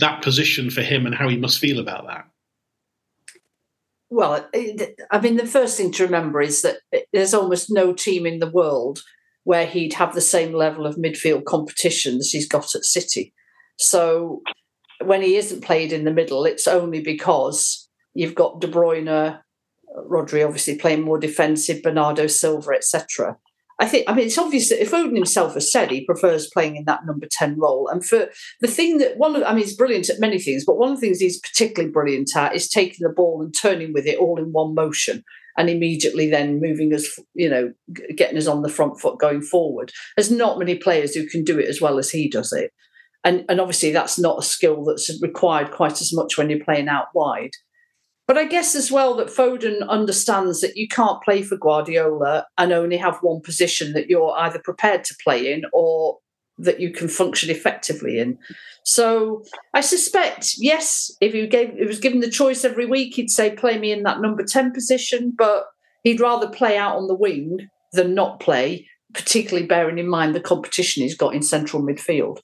that 0.00 0.20
position 0.20 0.68
for 0.68 0.82
him 0.82 1.06
and 1.06 1.14
how 1.14 1.28
he 1.28 1.36
must 1.36 1.60
feel 1.60 1.78
about 1.78 2.08
that? 2.08 2.26
Well, 4.10 4.48
I 4.52 5.20
mean, 5.20 5.36
the 5.36 5.46
first 5.46 5.76
thing 5.76 5.92
to 5.92 6.04
remember 6.04 6.40
is 6.40 6.62
that 6.62 6.78
there's 7.12 7.34
almost 7.34 7.70
no 7.70 7.92
team 7.92 8.26
in 8.26 8.40
the 8.40 8.50
world 8.50 9.00
where 9.44 9.66
he'd 9.66 9.94
have 9.94 10.14
the 10.14 10.20
same 10.20 10.52
level 10.52 10.86
of 10.86 10.96
midfield 10.96 11.44
competition 11.44 12.16
as 12.16 12.30
he's 12.32 12.48
got 12.48 12.74
at 12.74 12.84
City. 12.84 13.32
So 13.76 14.42
when 15.04 15.22
he 15.22 15.36
isn't 15.36 15.62
played 15.62 15.92
in 15.92 16.04
the 16.04 16.12
middle, 16.12 16.44
it's 16.44 16.66
only 16.66 17.00
because 17.00 17.83
you've 18.14 18.34
got 18.34 18.60
De 18.60 18.68
Bruyne, 18.68 19.08
uh, 19.08 19.38
Rodri 20.08 20.44
obviously 20.44 20.76
playing 20.76 21.02
more 21.02 21.18
defensive, 21.18 21.82
Bernardo 21.82 22.26
Silva, 22.26 22.72
etc. 22.72 23.36
I 23.80 23.86
think, 23.86 24.08
I 24.08 24.14
mean, 24.14 24.26
it's 24.26 24.38
obvious 24.38 24.68
that 24.68 24.80
if 24.80 24.92
Foden 24.92 25.16
himself 25.16 25.54
has 25.54 25.70
said 25.70 25.90
he 25.90 26.04
prefers 26.04 26.50
playing 26.52 26.76
in 26.76 26.84
that 26.84 27.04
number 27.06 27.26
10 27.28 27.58
role. 27.58 27.88
And 27.88 28.04
for 28.06 28.28
the 28.60 28.68
thing 28.68 28.98
that 28.98 29.18
one 29.18 29.34
of, 29.34 29.42
I 29.42 29.50
mean, 29.50 29.64
he's 29.64 29.76
brilliant 29.76 30.08
at 30.08 30.20
many 30.20 30.38
things, 30.38 30.64
but 30.64 30.78
one 30.78 30.92
of 30.92 31.00
the 31.00 31.00
things 31.00 31.18
he's 31.18 31.40
particularly 31.40 31.90
brilliant 31.90 32.36
at 32.36 32.54
is 32.54 32.68
taking 32.68 32.98
the 33.00 33.12
ball 33.12 33.42
and 33.42 33.52
turning 33.52 33.92
with 33.92 34.06
it 34.06 34.18
all 34.18 34.38
in 34.38 34.52
one 34.52 34.74
motion 34.74 35.24
and 35.56 35.68
immediately 35.68 36.30
then 36.30 36.60
moving 36.60 36.94
us, 36.94 37.18
you 37.34 37.48
know, 37.48 37.72
getting 38.16 38.38
us 38.38 38.46
on 38.46 38.62
the 38.62 38.68
front 38.68 39.00
foot 39.00 39.18
going 39.18 39.42
forward. 39.42 39.90
There's 40.16 40.30
not 40.30 40.58
many 40.58 40.76
players 40.76 41.14
who 41.14 41.26
can 41.26 41.42
do 41.42 41.58
it 41.58 41.68
as 41.68 41.80
well 41.80 41.98
as 41.98 42.10
he 42.10 42.28
does 42.28 42.52
it. 42.52 42.72
And, 43.24 43.44
and 43.48 43.60
obviously, 43.60 43.90
that's 43.90 44.18
not 44.18 44.38
a 44.38 44.42
skill 44.42 44.84
that's 44.84 45.10
required 45.22 45.70
quite 45.70 46.00
as 46.00 46.12
much 46.12 46.36
when 46.36 46.50
you're 46.50 46.64
playing 46.64 46.88
out 46.88 47.06
wide. 47.14 47.52
But 48.26 48.38
I 48.38 48.44
guess 48.44 48.74
as 48.74 48.90
well 48.90 49.14
that 49.16 49.28
Foden 49.28 49.86
understands 49.86 50.60
that 50.62 50.76
you 50.76 50.88
can't 50.88 51.22
play 51.22 51.42
for 51.42 51.58
Guardiola 51.58 52.46
and 52.56 52.72
only 52.72 52.96
have 52.96 53.18
one 53.20 53.42
position 53.42 53.92
that 53.92 54.08
you're 54.08 54.34
either 54.38 54.58
prepared 54.58 55.04
to 55.04 55.16
play 55.22 55.52
in 55.52 55.64
or 55.72 56.18
that 56.56 56.80
you 56.80 56.90
can 56.90 57.08
function 57.08 57.50
effectively 57.50 58.18
in. 58.18 58.38
So 58.84 59.42
I 59.74 59.80
suspect, 59.80 60.54
yes, 60.58 61.10
if 61.20 61.32
he 61.32 61.46
gave 61.46 61.70
it 61.70 61.86
was 61.86 61.98
given 61.98 62.20
the 62.20 62.30
choice 62.30 62.64
every 62.64 62.86
week, 62.86 63.14
he'd 63.14 63.30
say 63.30 63.50
play 63.50 63.78
me 63.78 63.92
in 63.92 64.04
that 64.04 64.20
number 64.20 64.44
10 64.44 64.72
position, 64.72 65.32
but 65.36 65.64
he'd 66.02 66.20
rather 66.20 66.48
play 66.48 66.78
out 66.78 66.96
on 66.96 67.08
the 67.08 67.14
wing 67.14 67.68
than 67.92 68.14
not 68.14 68.40
play, 68.40 68.86
particularly 69.12 69.66
bearing 69.66 69.98
in 69.98 70.08
mind 70.08 70.34
the 70.34 70.40
competition 70.40 71.02
he's 71.02 71.16
got 71.16 71.34
in 71.34 71.42
central 71.42 71.82
midfield. 71.82 72.38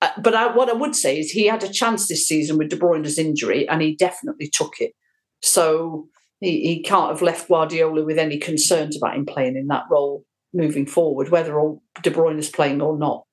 Uh, 0.00 0.10
but 0.20 0.34
I, 0.34 0.54
what 0.54 0.68
I 0.68 0.74
would 0.74 0.94
say 0.94 1.18
is 1.18 1.30
he 1.30 1.46
had 1.46 1.64
a 1.64 1.72
chance 1.72 2.06
this 2.06 2.26
season 2.26 2.56
with 2.56 2.68
De 2.68 2.76
Bruyne's 2.76 3.18
injury, 3.18 3.68
and 3.68 3.82
he 3.82 3.96
definitely 3.96 4.48
took 4.48 4.80
it. 4.80 4.92
So 5.42 6.08
he, 6.40 6.60
he 6.62 6.82
can't 6.82 7.10
have 7.10 7.22
left 7.22 7.48
Guardiola 7.48 8.04
with 8.04 8.18
any 8.18 8.38
concerns 8.38 8.96
about 8.96 9.16
him 9.16 9.26
playing 9.26 9.56
in 9.56 9.68
that 9.68 9.84
role 9.90 10.24
moving 10.54 10.86
forward, 10.86 11.30
whether 11.30 11.58
or 11.58 11.80
De 12.02 12.10
Bruyne 12.10 12.38
is 12.38 12.48
playing 12.48 12.80
or 12.80 12.96
not. 12.96 13.24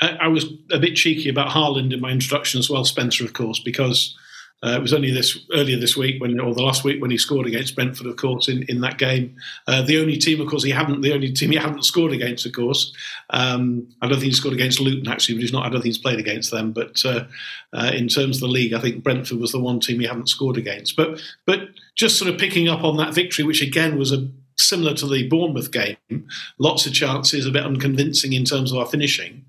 I 0.00 0.28
was 0.28 0.46
a 0.70 0.78
bit 0.78 0.96
cheeky 0.96 1.28
about 1.28 1.50
Haaland 1.50 1.92
in 1.92 2.00
my 2.00 2.10
introduction 2.10 2.58
as 2.58 2.70
well, 2.70 2.84
Spencer, 2.84 3.22
of 3.22 3.34
course, 3.34 3.58
because 3.58 4.16
Uh, 4.62 4.72
it 4.76 4.82
was 4.82 4.92
only 4.92 5.10
this 5.10 5.38
earlier 5.54 5.78
this 5.78 5.96
week 5.96 6.20
when, 6.20 6.38
or 6.38 6.54
the 6.54 6.62
last 6.62 6.84
week 6.84 7.00
when 7.00 7.10
he 7.10 7.16
scored 7.16 7.46
against 7.46 7.74
Brentford, 7.74 8.06
of 8.06 8.16
course, 8.16 8.46
in, 8.48 8.62
in 8.64 8.80
that 8.82 8.98
game. 8.98 9.34
Uh, 9.66 9.80
the 9.82 9.98
only 9.98 10.18
team, 10.18 10.40
of 10.40 10.48
course, 10.48 10.62
he 10.62 10.70
hadn't. 10.70 11.00
The 11.00 11.14
only 11.14 11.32
team 11.32 11.50
he 11.50 11.56
hadn't 11.56 11.84
scored 11.84 12.12
against, 12.12 12.44
of 12.44 12.52
course. 12.52 12.94
Um, 13.30 13.88
I 14.02 14.06
don't 14.06 14.18
think 14.18 14.32
he 14.32 14.32
scored 14.32 14.54
against 14.54 14.80
Luton 14.80 15.08
actually, 15.08 15.36
but 15.36 15.42
he's 15.42 15.52
not. 15.52 15.64
I 15.64 15.70
don't 15.70 15.80
think 15.80 15.94
he's 15.94 15.98
played 15.98 16.18
against 16.18 16.50
them. 16.50 16.72
But 16.72 17.02
uh, 17.06 17.24
uh, 17.72 17.90
in 17.94 18.08
terms 18.08 18.36
of 18.36 18.40
the 18.42 18.48
league, 18.48 18.74
I 18.74 18.80
think 18.80 19.02
Brentford 19.02 19.40
was 19.40 19.52
the 19.52 19.60
one 19.60 19.80
team 19.80 20.00
he 20.00 20.06
hadn't 20.06 20.28
scored 20.28 20.58
against. 20.58 20.94
But 20.94 21.22
but 21.46 21.70
just 21.94 22.18
sort 22.18 22.32
of 22.32 22.38
picking 22.38 22.68
up 22.68 22.84
on 22.84 22.98
that 22.98 23.14
victory, 23.14 23.44
which 23.44 23.62
again 23.62 23.98
was 23.98 24.12
a 24.12 24.28
similar 24.58 24.92
to 24.94 25.06
the 25.06 25.26
Bournemouth 25.28 25.72
game, 25.72 26.28
lots 26.58 26.84
of 26.84 26.92
chances, 26.92 27.46
a 27.46 27.50
bit 27.50 27.64
unconvincing 27.64 28.34
in 28.34 28.44
terms 28.44 28.72
of 28.72 28.78
our 28.78 28.86
finishing. 28.86 29.44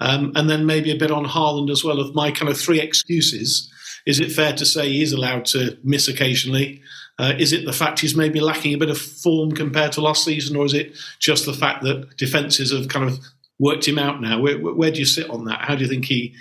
Um, 0.00 0.32
and 0.34 0.50
then 0.50 0.66
maybe 0.66 0.90
a 0.90 0.98
bit 0.98 1.10
on 1.10 1.24
Haaland 1.24 1.70
as 1.70 1.82
well 1.82 2.00
of 2.00 2.14
my 2.14 2.30
kind 2.30 2.50
of 2.50 2.58
three 2.58 2.80
excuses. 2.80 3.70
Is 4.06 4.20
it 4.20 4.32
fair 4.32 4.52
to 4.54 4.64
say 4.64 4.88
he 4.88 5.02
is 5.02 5.12
allowed 5.12 5.44
to 5.46 5.76
miss 5.82 6.08
occasionally? 6.08 6.80
Uh, 7.18 7.32
is 7.38 7.52
it 7.52 7.64
the 7.64 7.72
fact 7.72 8.00
he's 8.00 8.14
maybe 8.14 8.40
lacking 8.40 8.74
a 8.74 8.78
bit 8.78 8.90
of 8.90 8.98
form 8.98 9.52
compared 9.52 9.92
to 9.92 10.00
last 10.00 10.24
season, 10.24 10.56
or 10.56 10.64
is 10.64 10.74
it 10.74 10.96
just 11.18 11.44
the 11.44 11.52
fact 11.52 11.82
that 11.82 12.16
defences 12.16 12.72
have 12.72 12.88
kind 12.88 13.08
of 13.08 13.18
worked 13.58 13.88
him 13.88 13.98
out 13.98 14.20
now? 14.20 14.40
Where, 14.40 14.58
where 14.58 14.90
do 14.90 14.98
you 14.98 15.06
sit 15.06 15.28
on 15.30 15.44
that? 15.46 15.62
How 15.62 15.74
do 15.74 15.82
you 15.82 15.90
think 15.90 16.04
he? 16.04 16.34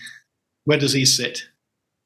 Where 0.65 0.77
does 0.77 0.93
he 0.93 1.05
sit? 1.05 1.43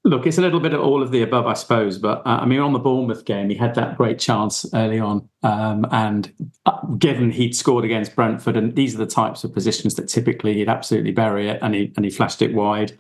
Look, 0.06 0.26
it's 0.26 0.38
a 0.38 0.42
little 0.42 0.62
bit 0.62 0.74
of 0.74 0.80
all 0.80 1.04
of 1.04 1.12
the 1.12 1.24
above, 1.24 1.46
I 1.46 1.54
suppose. 1.54 1.98
But 1.98 2.20
uh, 2.26 2.40
I 2.42 2.46
mean, 2.46 2.60
on 2.60 2.72
the 2.72 2.80
Bournemouth 2.80 3.26
game, 3.26 3.50
he 3.50 3.56
had 3.56 3.76
that 3.76 3.98
great 3.98 4.18
chance 4.18 4.66
early 4.74 5.00
on, 5.00 5.28
um, 5.44 5.86
and 5.92 6.32
uh, 6.66 6.86
given 6.98 7.32
he'd 7.32 7.56
scored 7.56 7.84
against 7.84 8.16
Brentford, 8.16 8.56
and 8.56 8.76
these 8.76 8.96
are 8.96 9.00
the 9.00 9.06
types 9.06 9.44
of 9.44 9.54
positions 9.54 9.96
that 9.96 10.08
typically 10.08 10.54
he'd 10.54 10.70
absolutely 10.70 11.12
bury 11.12 11.50
it, 11.50 11.60
and 11.62 11.76
he 11.76 11.92
and 11.96 12.06
he 12.06 12.12
flashed 12.12 12.42
it 12.42 12.54
wide. 12.54 12.98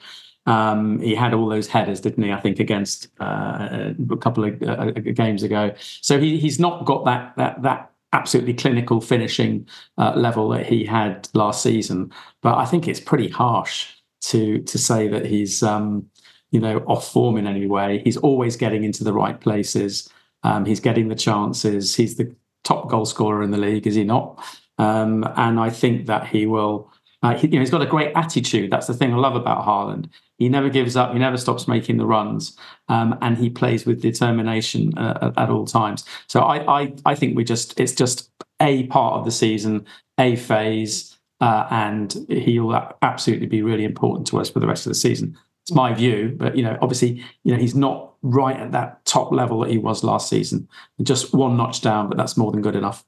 Um, 0.49 0.99
he 0.99 1.13
had 1.13 1.33
all 1.35 1.47
those 1.47 1.67
headers, 1.67 2.01
didn't 2.01 2.23
he? 2.23 2.31
I 2.31 2.39
think 2.39 2.59
against 2.59 3.07
uh, 3.19 3.93
a 4.09 4.17
couple 4.17 4.45
of 4.45 4.61
uh, 4.63 4.91
games 4.91 5.43
ago. 5.43 5.75
So 6.01 6.19
he, 6.19 6.39
he's 6.39 6.59
not 6.59 6.85
got 6.85 7.05
that 7.05 7.37
that 7.37 7.61
that 7.61 7.91
absolutely 8.13 8.55
clinical 8.55 8.99
finishing 8.99 9.67
uh, 9.99 10.13
level 10.15 10.49
that 10.49 10.65
he 10.65 10.85
had 10.85 11.29
last 11.35 11.61
season. 11.61 12.11
But 12.41 12.57
I 12.57 12.65
think 12.65 12.87
it's 12.87 12.99
pretty 12.99 13.29
harsh 13.29 13.93
to 14.21 14.59
to 14.63 14.77
say 14.79 15.07
that 15.07 15.27
he's 15.27 15.61
um, 15.61 16.09
you 16.49 16.59
know 16.59 16.79
off 16.87 17.11
form 17.11 17.37
in 17.37 17.45
any 17.45 17.67
way. 17.67 18.01
He's 18.03 18.17
always 18.17 18.55
getting 18.55 18.83
into 18.83 19.03
the 19.03 19.13
right 19.13 19.39
places. 19.39 20.09
Um, 20.41 20.65
he's 20.65 20.79
getting 20.79 21.09
the 21.09 21.15
chances. 21.15 21.95
He's 21.95 22.15
the 22.15 22.35
top 22.63 22.89
goal 22.89 23.05
scorer 23.05 23.43
in 23.43 23.51
the 23.51 23.57
league, 23.57 23.85
is 23.85 23.95
he 23.95 24.03
not? 24.03 24.43
Um, 24.79 25.25
and 25.35 25.59
I 25.59 25.69
think 25.69 26.07
that 26.07 26.25
he 26.25 26.47
will. 26.47 26.91
Uh, 27.21 27.35
he, 27.35 27.47
you 27.47 27.53
know, 27.53 27.59
he's 27.59 27.69
got 27.69 27.81
a 27.81 27.85
great 27.85 28.13
attitude. 28.15 28.71
That's 28.71 28.87
the 28.87 28.93
thing 28.93 29.13
I 29.13 29.17
love 29.17 29.35
about 29.35 29.65
Haaland. 29.65 30.09
He 30.37 30.47
never 30.47 30.69
gives 30.69 30.95
up. 30.95 31.11
He 31.11 31.19
never 31.19 31.37
stops 31.37 31.67
making 31.67 31.97
the 31.97 32.05
runs, 32.05 32.57
um, 32.87 33.17
and 33.21 33.37
he 33.37 33.49
plays 33.49 33.85
with 33.85 34.01
determination 34.01 34.97
uh, 34.97 35.33
at, 35.35 35.49
all 35.49 35.65
times. 35.65 36.05
So 36.27 36.41
I, 36.41 36.81
I, 36.81 36.93
I 37.05 37.15
think 37.15 37.35
we 37.35 37.43
just 37.43 37.77
it's 37.79 37.93
just 37.93 38.31
a 38.61 38.87
part 38.87 39.15
of 39.15 39.25
the 39.25 39.31
season, 39.31 39.85
a 40.17 40.37
phase, 40.37 41.17
uh, 41.41 41.67
and 41.69 42.25
he'll 42.29 42.73
absolutely 43.01 43.47
be 43.47 43.61
really 43.61 43.83
important 43.83 44.27
to 44.27 44.39
us 44.39 44.49
for 44.49 44.61
the 44.61 44.67
rest 44.67 44.85
of 44.85 44.91
the 44.91 44.95
season. 44.95 45.37
It's 45.63 45.75
my 45.75 45.93
view, 45.93 46.33
but 46.37 46.55
you 46.55 46.63
know, 46.63 46.77
obviously, 46.81 47.23
you 47.43 47.51
know, 47.51 47.59
he's 47.59 47.75
not 47.75 48.13
right 48.21 48.55
at 48.55 48.71
that 48.71 49.03
top 49.03 49.33
level 49.33 49.59
that 49.59 49.69
he 49.69 49.77
was 49.77 50.05
last 50.05 50.29
season. 50.29 50.69
Just 51.03 51.33
one 51.33 51.57
notch 51.57 51.81
down, 51.81 52.07
but 52.07 52.17
that's 52.17 52.37
more 52.37 52.51
than 52.53 52.61
good 52.61 52.77
enough 52.77 53.03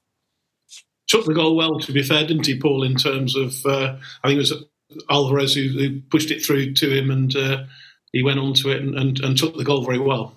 took 1.12 1.26
the 1.26 1.34
goal 1.34 1.54
well, 1.54 1.78
to 1.78 1.92
be 1.92 2.02
fair, 2.02 2.26
didn't 2.26 2.46
he, 2.46 2.58
Paul? 2.58 2.82
In 2.82 2.96
terms 2.96 3.36
of, 3.36 3.54
uh, 3.66 3.96
I 4.24 4.28
think 4.28 4.36
it 4.36 4.50
was 4.50 4.64
Alvarez 5.10 5.54
who, 5.54 5.68
who, 5.68 6.00
pushed 6.10 6.30
it 6.30 6.44
through 6.44 6.72
to 6.72 6.90
him, 6.90 7.10
and 7.10 7.36
uh, 7.36 7.64
he 8.12 8.22
went 8.22 8.40
on 8.40 8.54
to 8.54 8.70
it 8.70 8.80
and, 8.80 8.98
and, 8.98 9.20
and, 9.20 9.36
took 9.36 9.54
the 9.56 9.64
goal 9.64 9.84
very 9.84 9.98
well. 9.98 10.34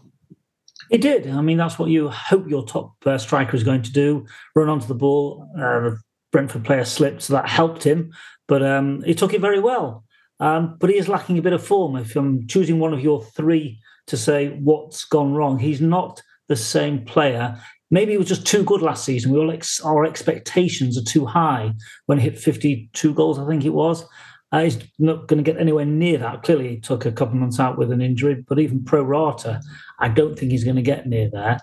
He 0.90 0.98
did. 0.98 1.30
I 1.30 1.42
mean, 1.42 1.58
that's 1.58 1.80
what 1.80 1.90
you 1.90 2.10
hope 2.10 2.50
your 2.50 2.66
top 2.66 2.94
uh, 3.06 3.18
striker 3.18 3.56
is 3.56 3.64
going 3.64 3.84
to 3.84 3.92
do: 3.92 4.28
run 4.54 4.68
onto 4.68 4.86
the 4.86 4.96
ball. 4.96 5.50
Uh, 5.58 5.80
the 5.80 5.98
Brentford 6.34 6.66
player 6.66 6.84
slipped, 6.84 7.22
so 7.22 7.34
that 7.34 7.48
helped 7.48 7.84
him, 7.84 8.12
but 8.48 8.62
um, 8.62 9.02
he 9.04 9.16
took 9.16 9.34
it 9.34 9.42
very 9.42 9.62
well. 9.62 10.04
Um, 10.42 10.76
but 10.78 10.90
he 10.90 10.98
is 10.98 11.08
lacking 11.08 11.38
a 11.38 11.42
bit 11.42 11.54
of 11.54 11.66
form. 11.66 11.96
If 11.96 12.18
I'm 12.18 12.48
choosing 12.48 12.80
one 12.80 12.94
of 12.94 13.00
your 13.00 13.24
three 13.24 13.80
to 14.08 14.18
say 14.18 14.50
what's 14.50 15.06
gone 15.06 15.34
wrong, 15.34 15.58
he's 15.58 15.80
not 15.80 16.22
the 16.50 16.58
same 16.58 17.06
player. 17.06 17.58
Maybe 17.92 18.14
he 18.14 18.18
was 18.18 18.28
just 18.28 18.48
too 18.48 18.64
good 18.64 18.82
last 18.82 19.06
season. 19.06 19.32
We 19.32 19.40
all 19.40 19.52
ex- 19.52 19.80
our 19.82 20.06
expectations 20.06 20.98
are 20.98 21.04
too 21.04 21.26
high 21.26 21.74
when 22.08 22.18
he 22.18 22.30
hit 22.30 22.40
52 22.40 23.14
goals, 23.14 23.40
I 23.40 23.48
think 23.48 23.64
it 23.64 23.74
was. 23.74 24.06
Uh, 24.52 24.64
he's 24.64 24.78
not 25.00 25.28
going 25.28 25.44
to 25.44 25.52
get 25.52 25.60
anywhere 25.60 25.86
near 25.86 26.18
that. 26.18 26.44
Clearly, 26.44 26.70
he 26.70 26.80
took 26.80 27.06
a 27.06 27.12
couple 27.12 27.36
of 27.36 27.42
months 27.42 27.60
out 27.60 27.78
with 27.78 27.92
an 27.92 28.02
injury, 28.02 28.44
but 28.48 28.60
even 28.60 28.84
pro 28.84 29.04
rata, 29.04 29.62
I 30.00 30.08
don't 30.08 30.38
think 30.38 30.52
he's 30.52 30.64
going 30.64 30.78
to 30.78 30.82
get 30.82 31.08
near 31.08 31.30
there. 31.30 31.60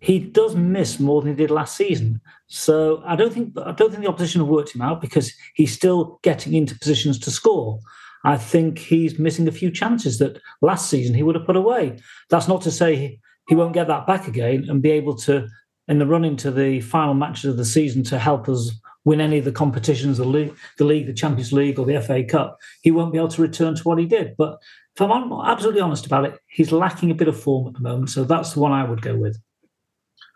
He 0.00 0.18
does 0.18 0.56
miss 0.56 0.98
more 0.98 1.22
than 1.22 1.30
he 1.30 1.36
did 1.36 1.52
last 1.52 1.76
season, 1.76 2.20
so 2.48 3.00
I 3.06 3.14
don't 3.14 3.32
think 3.32 3.56
I 3.56 3.70
don't 3.70 3.90
think 3.90 4.02
the 4.02 4.08
opposition 4.08 4.40
have 4.40 4.48
worked 4.48 4.74
him 4.74 4.82
out 4.82 5.00
because 5.00 5.32
he's 5.54 5.72
still 5.72 6.18
getting 6.24 6.54
into 6.54 6.76
positions 6.76 7.20
to 7.20 7.30
score. 7.30 7.78
I 8.24 8.36
think 8.36 8.78
he's 8.78 9.18
missing 9.18 9.46
a 9.46 9.52
few 9.52 9.70
chances 9.70 10.18
that 10.18 10.40
last 10.60 10.90
season 10.90 11.14
he 11.14 11.22
would 11.22 11.36
have 11.36 11.46
put 11.46 11.56
away. 11.56 11.98
That's 12.30 12.48
not 12.48 12.62
to 12.62 12.70
say 12.70 13.20
he 13.48 13.54
won't 13.54 13.74
get 13.74 13.88
that 13.88 14.06
back 14.06 14.28
again 14.28 14.66
and 14.68 14.82
be 14.82 14.90
able 14.90 15.16
to, 15.18 15.48
in 15.88 15.98
the 15.98 16.06
run 16.06 16.24
into 16.24 16.50
the 16.50 16.80
final 16.80 17.14
matches 17.14 17.50
of 17.50 17.56
the 17.56 17.64
season, 17.64 18.02
to 18.04 18.18
help 18.18 18.48
us 18.48 18.72
win 19.04 19.20
any 19.20 19.38
of 19.38 19.44
the 19.44 19.52
competitions, 19.52 20.18
the 20.18 20.24
league, 20.24 20.54
the 20.78 20.84
league, 20.84 21.06
the 21.06 21.12
Champions 21.12 21.52
League, 21.52 21.78
or 21.78 21.86
the 21.86 22.00
FA 22.00 22.22
Cup, 22.24 22.58
he 22.82 22.90
won't 22.90 23.12
be 23.12 23.18
able 23.18 23.28
to 23.28 23.42
return 23.42 23.74
to 23.74 23.82
what 23.82 23.98
he 23.98 24.06
did. 24.06 24.36
But 24.36 24.58
if 24.94 25.00
I'm 25.00 25.32
absolutely 25.32 25.80
honest 25.80 26.06
about 26.06 26.24
it, 26.24 26.38
he's 26.46 26.72
lacking 26.72 27.10
a 27.10 27.14
bit 27.14 27.28
of 27.28 27.40
form 27.40 27.68
at 27.68 27.74
the 27.74 27.80
moment. 27.80 28.10
So 28.10 28.24
that's 28.24 28.52
the 28.52 28.60
one 28.60 28.72
I 28.72 28.84
would 28.84 29.02
go 29.02 29.16
with. 29.16 29.38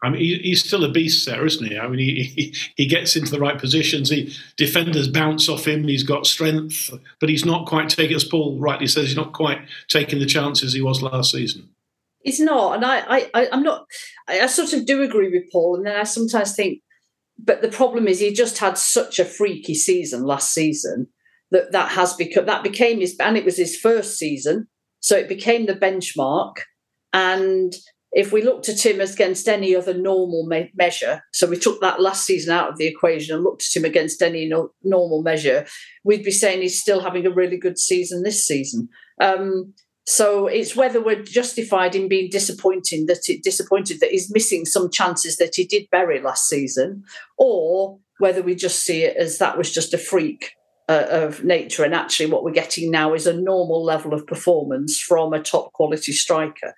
I 0.02 0.10
mean, 0.10 0.20
he, 0.20 0.38
he's 0.38 0.62
still 0.62 0.84
a 0.84 0.90
beast 0.90 1.26
there, 1.26 1.46
isn't 1.46 1.66
he? 1.66 1.78
I 1.78 1.88
mean, 1.88 1.98
he, 1.98 2.24
he, 2.24 2.54
he 2.76 2.86
gets 2.86 3.16
into 3.16 3.30
the 3.30 3.40
right 3.40 3.58
positions. 3.58 4.10
He 4.10 4.34
defenders 4.56 5.08
bounce 5.08 5.48
off 5.48 5.66
him. 5.66 5.88
He's 5.88 6.02
got 6.02 6.26
strength, 6.26 6.90
but 7.18 7.28
he's 7.28 7.44
not 7.44 7.66
quite 7.66 7.88
taking, 7.88 8.14
as 8.14 8.24
Paul 8.24 8.58
rightly 8.58 8.86
says, 8.86 9.06
he's 9.06 9.16
not 9.16 9.32
quite 9.32 9.60
taking 9.88 10.18
the 10.18 10.26
chances 10.26 10.72
he 10.72 10.82
was 10.82 11.02
last 11.02 11.32
season. 11.32 11.68
He's 12.26 12.40
not, 12.40 12.74
and 12.74 12.84
I, 12.84 13.28
I, 13.32 13.48
I'm 13.52 13.62
not. 13.62 13.86
I 14.28 14.46
sort 14.46 14.72
of 14.72 14.84
do 14.84 15.02
agree 15.02 15.30
with 15.30 15.50
Paul, 15.50 15.76
and 15.76 15.86
then 15.86 15.96
I 15.96 16.02
sometimes 16.02 16.54
think 16.54 16.82
but 17.38 17.62
the 17.62 17.68
problem 17.68 18.08
is 18.08 18.20
he 18.20 18.32
just 18.32 18.58
had 18.58 18.78
such 18.78 19.18
a 19.18 19.24
freaky 19.24 19.74
season 19.74 20.24
last 20.24 20.52
season 20.52 21.08
that 21.50 21.72
that 21.72 21.90
has 21.90 22.14
become 22.14 22.46
that 22.46 22.62
became 22.62 23.00
his 23.00 23.16
and 23.20 23.36
it 23.36 23.44
was 23.44 23.56
his 23.56 23.76
first 23.76 24.18
season 24.18 24.66
so 25.00 25.16
it 25.16 25.28
became 25.28 25.66
the 25.66 25.74
benchmark 25.74 26.54
and 27.12 27.74
if 28.12 28.32
we 28.32 28.40
looked 28.40 28.68
at 28.68 28.84
him 28.84 29.00
against 29.00 29.46
any 29.46 29.76
other 29.76 29.92
normal 29.92 30.46
me- 30.46 30.72
measure 30.74 31.22
so 31.32 31.46
we 31.46 31.56
took 31.56 31.80
that 31.80 32.00
last 32.00 32.24
season 32.24 32.52
out 32.52 32.70
of 32.70 32.78
the 32.78 32.86
equation 32.86 33.34
and 33.34 33.44
looked 33.44 33.62
at 33.62 33.78
him 33.78 33.84
against 33.84 34.22
any 34.22 34.48
no- 34.48 34.70
normal 34.82 35.22
measure 35.22 35.66
we'd 36.04 36.24
be 36.24 36.30
saying 36.30 36.62
he's 36.62 36.80
still 36.80 37.00
having 37.00 37.26
a 37.26 37.34
really 37.34 37.58
good 37.58 37.78
season 37.78 38.22
this 38.22 38.44
season 38.44 38.88
um, 39.20 39.72
so 40.06 40.46
it's 40.46 40.76
whether 40.76 41.02
we're 41.02 41.22
justified 41.22 41.96
in 41.96 42.08
being 42.08 42.30
disappointing 42.30 43.06
that 43.06 43.28
it 43.28 43.42
disappointed 43.42 43.98
that 44.00 44.12
he's 44.12 44.32
missing 44.32 44.64
some 44.64 44.88
chances 44.88 45.36
that 45.36 45.56
he 45.56 45.64
did 45.64 45.88
bury 45.90 46.20
last 46.20 46.48
season, 46.48 47.02
or 47.36 47.98
whether 48.18 48.40
we 48.40 48.54
just 48.54 48.84
see 48.84 49.02
it 49.02 49.16
as 49.16 49.38
that 49.38 49.58
was 49.58 49.72
just 49.72 49.92
a 49.92 49.98
freak 49.98 50.52
uh, 50.88 51.06
of 51.10 51.42
nature, 51.42 51.82
and 51.82 51.92
actually 51.92 52.30
what 52.30 52.44
we're 52.44 52.52
getting 52.52 52.88
now 52.88 53.14
is 53.14 53.26
a 53.26 53.40
normal 53.40 53.84
level 53.84 54.14
of 54.14 54.26
performance 54.28 55.00
from 55.00 55.32
a 55.32 55.42
top 55.42 55.72
quality 55.72 56.12
striker. 56.12 56.72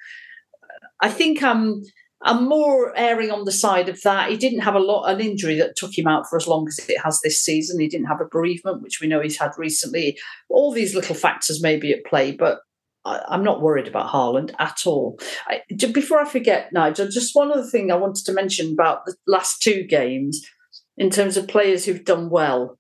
I 1.03 1.11
think 1.11 1.43
I'm 1.43 1.83
I'm 2.23 2.49
more 2.49 2.97
erring 2.97 3.31
on 3.31 3.45
the 3.45 3.53
side 3.53 3.91
of 3.91 4.01
that. 4.03 4.31
He 4.31 4.39
didn't 4.39 4.61
have 4.61 4.75
a 4.75 4.81
lot 4.81 5.05
an 5.05 5.21
injury 5.21 5.57
that 5.59 5.77
took 5.77 5.97
him 5.97 6.07
out 6.07 6.27
for 6.29 6.37
as 6.37 6.49
long 6.49 6.67
as 6.67 6.79
it 6.89 6.99
has 7.05 7.21
this 7.21 7.41
season. 7.41 7.79
He 7.79 7.89
didn't 7.89 8.07
have 8.07 8.23
a 8.23 8.25
bereavement, 8.25 8.81
which 8.81 9.01
we 9.03 9.07
know 9.07 9.21
he's 9.21 9.39
had 9.39 9.53
recently. 9.59 10.19
All 10.49 10.73
these 10.73 10.95
little 10.95 11.15
factors 11.15 11.63
may 11.63 11.77
be 11.77 11.93
at 11.93 12.07
play, 12.07 12.33
but 12.33 12.61
I, 13.09 13.35
am 13.35 13.43
not 13.43 13.61
worried 13.61 13.89
about 13.89 14.11
Haaland 14.11 14.55
at 14.59 14.83
all. 14.87 15.19
I, 15.47 15.63
before 15.93 16.21
I 16.21 16.29
forget, 16.29 16.73
Nigel, 16.73 17.09
just 17.09 17.35
one 17.35 17.51
other 17.51 17.65
thing 17.65 17.91
I 17.91 17.97
wanted 17.97 18.25
to 18.27 18.33
mention 18.33 18.73
about 18.73 19.07
the 19.07 19.15
last 19.27 19.63
two 19.63 19.85
games 19.85 20.45
in 20.97 21.11
terms 21.11 21.37
of 21.37 21.49
players 21.49 21.85
who've 21.85 22.05
done 22.05 22.31
well. 22.31 22.79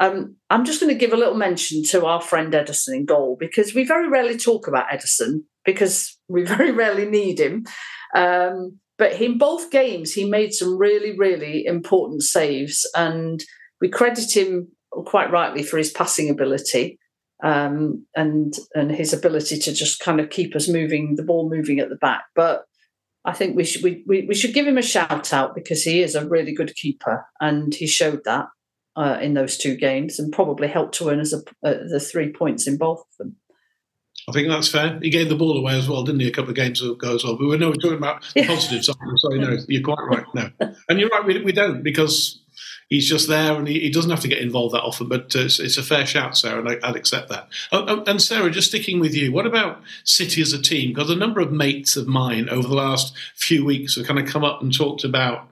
Um, 0.00 0.36
I'm 0.48 0.64
just 0.64 0.80
going 0.80 0.92
to 0.92 0.98
give 0.98 1.12
a 1.12 1.16
little 1.16 1.34
mention 1.34 1.82
to 1.90 2.06
our 2.06 2.22
friend 2.22 2.52
Ederson 2.52 2.94
in 2.94 3.04
goal 3.04 3.36
because 3.38 3.74
we 3.74 3.84
very 3.84 4.08
rarely 4.08 4.38
talk 4.38 4.66
about 4.66 4.88
Ederson 4.88 5.42
because 5.64 6.18
we 6.28 6.42
very 6.56 6.72
rarely 6.72 7.06
need 7.06 7.38
him. 7.38 7.66
Um, 8.14 8.78
but 8.98 9.20
in 9.20 9.38
both 9.38 9.70
games, 9.70 10.12
he 10.12 10.24
made 10.24 10.52
some 10.52 10.76
really, 10.76 11.16
really 11.16 11.64
important 11.64 12.22
saves, 12.22 12.86
and 12.94 13.42
we 13.80 13.88
credit 13.88 14.36
him 14.36 14.68
quite 15.06 15.32
rightly 15.32 15.62
for 15.62 15.78
his 15.78 15.90
passing 15.90 16.28
ability 16.28 16.98
um, 17.42 18.06
and 18.14 18.54
and 18.74 18.90
his 18.90 19.12
ability 19.12 19.58
to 19.58 19.72
just 19.72 20.00
kind 20.00 20.20
of 20.20 20.30
keep 20.30 20.54
us 20.54 20.68
moving, 20.68 21.16
the 21.16 21.22
ball 21.22 21.48
moving 21.48 21.78
at 21.78 21.88
the 21.88 21.96
back. 21.96 22.24
But 22.34 22.64
I 23.24 23.32
think 23.32 23.56
we 23.56 23.64
should 23.64 23.82
we, 23.82 24.02
we, 24.06 24.26
we 24.26 24.34
should 24.34 24.54
give 24.54 24.66
him 24.66 24.78
a 24.78 24.82
shout 24.82 25.32
out 25.32 25.54
because 25.54 25.82
he 25.82 26.02
is 26.02 26.14
a 26.14 26.26
really 26.26 26.52
good 26.52 26.74
keeper, 26.74 27.26
and 27.40 27.74
he 27.74 27.86
showed 27.86 28.24
that 28.24 28.46
uh, 28.96 29.18
in 29.20 29.34
those 29.34 29.56
two 29.56 29.76
games, 29.76 30.18
and 30.18 30.32
probably 30.32 30.68
helped 30.68 30.94
to 30.96 31.08
earn 31.08 31.20
us 31.20 31.32
a, 31.32 31.38
uh, 31.66 31.78
the 31.90 32.00
three 32.00 32.32
points 32.32 32.66
in 32.66 32.76
both 32.76 33.00
of 33.00 33.16
them. 33.18 33.36
I 34.28 34.32
think 34.32 34.48
that's 34.48 34.68
fair. 34.68 34.98
He 35.02 35.10
gave 35.10 35.28
the 35.28 35.36
ball 35.36 35.56
away 35.56 35.78
as 35.78 35.88
well, 35.88 36.04
didn't 36.04 36.20
he? 36.20 36.28
A 36.28 36.32
couple 36.32 36.50
of 36.50 36.56
games 36.56 36.82
ago 36.82 37.14
as 37.14 37.24
well. 37.24 37.36
But 37.36 37.48
we 37.48 37.56
know 37.56 37.68
we're 37.68 37.74
talking 37.74 37.96
about 37.96 38.24
the 38.34 38.42
positive 38.46 38.84
side. 38.84 38.96
So 39.16 39.28
no, 39.30 39.56
you're 39.68 39.82
quite 39.82 40.04
right. 40.06 40.24
No, 40.34 40.50
and 40.88 41.00
you're 41.00 41.08
right. 41.08 41.24
We, 41.24 41.42
we 41.42 41.52
don't 41.52 41.82
because 41.82 42.40
he's 42.90 43.08
just 43.08 43.28
there 43.28 43.54
and 43.54 43.66
he, 43.66 43.80
he 43.80 43.90
doesn't 43.90 44.10
have 44.10 44.20
to 44.20 44.28
get 44.28 44.42
involved 44.42 44.74
that 44.74 44.82
often. 44.82 45.08
But 45.08 45.34
uh, 45.34 45.44
it's, 45.44 45.58
it's 45.58 45.78
a 45.78 45.82
fair 45.82 46.04
shout, 46.04 46.36
Sarah, 46.36 46.58
and 46.58 46.68
I, 46.68 46.88
would 46.88 46.96
accept 46.96 47.30
that. 47.30 47.48
Oh, 47.72 47.84
oh, 47.88 48.04
and 48.06 48.20
Sarah, 48.20 48.50
just 48.50 48.68
sticking 48.68 49.00
with 49.00 49.14
you, 49.14 49.32
what 49.32 49.46
about 49.46 49.80
City 50.04 50.42
as 50.42 50.52
a 50.52 50.60
team? 50.60 50.92
Because 50.92 51.08
a 51.08 51.16
number 51.16 51.40
of 51.40 51.50
mates 51.52 51.96
of 51.96 52.06
mine 52.06 52.50
over 52.50 52.68
the 52.68 52.74
last 52.74 53.16
few 53.34 53.64
weeks 53.64 53.96
have 53.96 54.06
kind 54.06 54.18
of 54.18 54.26
come 54.26 54.44
up 54.44 54.60
and 54.60 54.76
talked 54.76 55.04
about 55.04 55.46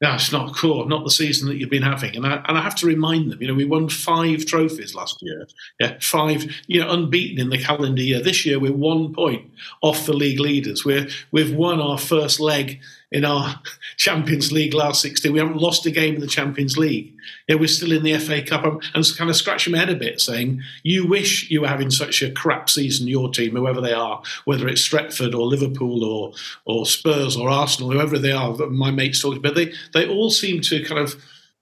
yeah, 0.00 0.16
it's 0.16 0.32
not 0.32 0.54
cool, 0.56 0.86
not 0.86 1.04
the 1.04 1.10
season 1.10 1.48
that 1.48 1.56
you've 1.56 1.70
been 1.70 1.82
having. 1.82 2.16
And 2.16 2.26
I, 2.26 2.44
and 2.46 2.58
I 2.58 2.60
have 2.60 2.74
to 2.76 2.86
remind 2.86 3.30
them, 3.30 3.40
you 3.40 3.48
know, 3.48 3.54
we 3.54 3.64
won 3.64 3.88
five 3.88 4.44
trophies 4.44 4.94
last 4.94 5.22
year. 5.22 5.46
Yeah, 5.80 5.96
five, 6.00 6.44
you 6.66 6.80
know, 6.80 6.90
unbeaten 6.90 7.40
in 7.40 7.48
the 7.48 7.56
calendar 7.56 8.02
year. 8.02 8.20
This 8.20 8.44
year 8.44 8.58
we're 8.58 8.72
one 8.72 9.14
point 9.14 9.50
off 9.82 10.04
the 10.04 10.12
league 10.12 10.40
leaders. 10.40 10.84
We're, 10.84 11.08
we've 11.30 11.54
won 11.54 11.80
our 11.80 11.96
first 11.96 12.38
leg 12.38 12.80
in 13.14 13.24
our 13.24 13.60
Champions 13.96 14.50
League 14.50 14.74
last 14.74 15.00
16. 15.00 15.32
We 15.32 15.38
haven't 15.38 15.58
lost 15.58 15.86
a 15.86 15.90
game 15.92 16.16
in 16.16 16.20
the 16.20 16.26
Champions 16.26 16.76
League. 16.76 17.14
Yeah, 17.46 17.54
we're 17.54 17.68
still 17.68 17.92
in 17.92 18.02
the 18.02 18.18
FA 18.18 18.42
Cup. 18.42 18.64
I'm, 18.64 18.80
and 18.92 19.06
kind 19.16 19.30
of 19.30 19.36
scratching 19.36 19.72
my 19.72 19.78
head 19.78 19.88
a 19.88 19.94
bit 19.94 20.20
saying, 20.20 20.60
you 20.82 21.06
wish 21.06 21.48
you 21.48 21.60
were 21.60 21.68
having 21.68 21.92
such 21.92 22.22
a 22.22 22.32
crap 22.32 22.68
season, 22.68 23.06
your 23.06 23.30
team, 23.30 23.54
whoever 23.54 23.80
they 23.80 23.92
are, 23.92 24.20
whether 24.46 24.66
it's 24.66 24.86
Stretford 24.86 25.32
or 25.32 25.46
Liverpool 25.46 26.04
or, 26.04 26.32
or 26.64 26.86
Spurs 26.86 27.36
or 27.36 27.48
Arsenal, 27.48 27.92
whoever 27.92 28.18
they 28.18 28.32
are, 28.32 28.52
my 28.66 28.90
mates 28.90 29.22
talking 29.22 29.38
about, 29.38 29.54
they, 29.54 29.72
they 29.92 30.08
all 30.08 30.28
seem 30.28 30.60
to 30.62 30.82
kind 30.82 31.00
of 31.00 31.14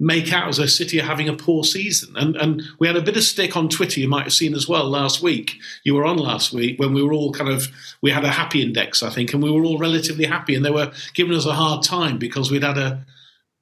make 0.02 0.32
out 0.32 0.48
as 0.48 0.56
though 0.56 0.66
City 0.66 1.00
are 1.00 1.04
having 1.04 1.28
a 1.28 1.32
poor 1.32 1.62
season. 1.62 2.16
And 2.16 2.34
and 2.34 2.62
we 2.80 2.88
had 2.88 2.96
a 2.96 3.02
bit 3.02 3.16
of 3.16 3.22
stick 3.22 3.56
on 3.56 3.68
Twitter, 3.68 4.00
you 4.00 4.08
might 4.08 4.24
have 4.24 4.32
seen 4.32 4.52
as 4.52 4.68
well 4.68 4.90
last 4.90 5.22
week. 5.22 5.54
You 5.84 5.94
were 5.94 6.04
on 6.04 6.16
last 6.16 6.52
week 6.52 6.80
when 6.80 6.92
we 6.92 7.04
were 7.04 7.12
all 7.12 7.32
kind 7.32 7.48
of, 7.48 7.68
we 8.02 8.10
had 8.10 8.24
a 8.24 8.32
happy 8.32 8.62
index, 8.62 9.04
I 9.04 9.10
think, 9.10 9.32
and 9.32 9.40
we 9.40 9.50
were 9.50 9.64
all 9.64 9.78
relatively 9.78 10.24
happy. 10.24 10.56
And 10.56 10.64
they 10.64 10.72
were 10.72 10.92
giving 11.14 11.36
us 11.36 11.46
a 11.46 11.52
hard 11.54 11.84
time 11.84 12.18
because 12.18 12.50
we'd 12.50 12.64
had 12.64 12.78
a, 12.78 13.06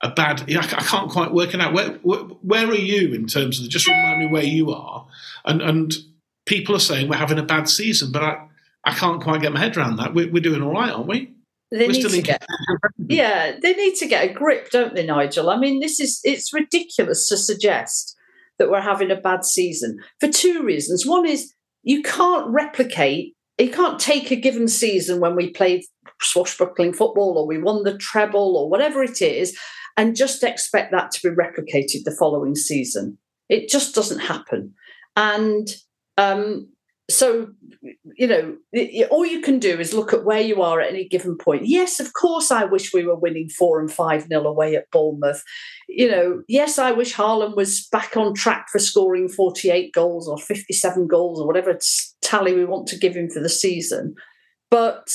a 0.01 0.09
bad, 0.09 0.43
I 0.51 0.63
can't 0.63 1.11
quite 1.11 1.31
work 1.31 1.53
it 1.53 1.61
out. 1.61 1.75
Where, 1.75 1.91
where, 1.99 2.21
where 2.21 2.69
are 2.69 2.75
you 2.75 3.13
in 3.13 3.27
terms 3.27 3.61
of, 3.61 3.69
just 3.69 3.87
remind 3.87 4.21
me 4.21 4.27
where 4.27 4.43
you 4.43 4.73
are. 4.73 5.07
And, 5.45 5.61
and 5.61 5.93
people 6.47 6.75
are 6.75 6.81
saying 6.81 7.09
we're 7.09 7.17
having 7.17 7.39
a 7.39 7.43
bad 7.43 7.69
season, 7.69 8.13
but 8.13 8.23
I, 8.23 8.49
I 8.83 8.93
can't 8.93 9.23
quite 9.23 9.43
get 9.43 9.53
my 9.53 9.61
head 9.61 9.77
around 9.77 9.97
that. 9.99 10.15
We're, 10.15 10.33
we're 10.33 10.43
doing 10.43 10.63
all 10.63 10.73
right, 10.73 10.91
aren't 10.91 11.07
we? 11.07 11.35
They 11.71 11.87
need 11.87 12.09
to 12.09 12.23
get, 12.23 12.45
yeah, 12.99 13.57
they 13.63 13.75
need 13.75 13.95
to 13.97 14.09
get 14.09 14.29
a 14.29 14.33
grip, 14.33 14.71
don't 14.71 14.95
they, 14.95 15.07
Nigel? 15.07 15.51
I 15.51 15.57
mean, 15.57 15.79
this 15.79 16.01
is 16.01 16.21
it's 16.25 16.53
ridiculous 16.53 17.29
to 17.29 17.37
suggest 17.37 18.17
that 18.59 18.71
we're 18.71 18.81
having 18.81 19.11
a 19.11 19.17
bad 19.17 19.45
season 19.45 19.99
for 20.19 20.29
two 20.29 20.65
reasons. 20.65 21.07
One 21.07 21.27
is 21.27 21.55
you 21.83 22.03
can't 22.03 22.49
replicate, 22.49 23.35
you 23.59 23.71
can't 23.71 24.01
take 24.01 24.33
a 24.33 24.37
given 24.37 24.67
season 24.67 25.21
when 25.21 25.37
we 25.37 25.51
played 25.51 25.85
swashbuckling 26.21 26.93
football 26.93 27.39
or 27.39 27.47
we 27.47 27.59
won 27.59 27.85
the 27.85 27.97
treble 27.97 28.57
or 28.57 28.69
whatever 28.69 29.03
it 29.03 29.23
is, 29.23 29.57
and 29.97 30.17
just 30.17 30.43
expect 30.43 30.91
that 30.91 31.13
to 31.13 31.29
be 31.29 31.35
replicated 31.35 32.03
the 32.05 32.17
following 32.19 32.57
season. 32.57 33.17
It 33.49 33.69
just 33.69 33.95
doesn't 33.95 34.21
happen. 34.21 34.75
And 35.17 35.69
um, 36.19 36.69
so 37.09 37.49
you 37.83 38.27
know 38.27 38.57
all 39.11 39.25
you 39.25 39.41
can 39.41 39.59
do 39.59 39.81
is 39.81 39.95
look 39.95 40.13
at 40.13 40.25
where 40.25 40.41
you 40.41 40.61
are 40.63 40.81
at 40.81 40.91
any 40.91 41.09
given 41.09 41.37
point. 41.37 41.63
Yes 41.67 41.99
of 41.99 42.13
course 42.13 42.51
i 42.51 42.65
wish 42.65 42.93
we 42.93 43.05
were 43.05 43.17
winning 43.17 43.49
four 43.49 43.81
and 43.81 43.91
five 43.91 44.29
nil 44.29 44.47
away 44.47 44.77
at 44.77 44.91
bournemouth. 44.91 45.43
You 45.89 46.11
know 46.11 46.43
yes 46.49 46.79
i 46.79 46.93
wish 46.93 47.15
Haaland 47.15 47.57
was 47.57 47.87
back 47.91 48.17
on 48.17 48.35
track 48.35 48.67
for 48.71 48.79
scoring 48.79 49.29
48 49.29 49.93
goals 49.93 50.29
or 50.29 50.39
57 50.39 51.07
goals 51.07 51.41
or 51.41 51.47
whatever 51.47 51.79
tally 52.23 52.55
we 52.55 52.65
want 52.65 52.87
to 52.89 52.99
give 52.99 53.17
him 53.17 53.31
for 53.31 53.41
the 53.41 53.49
season. 53.49 54.15
But 54.71 55.09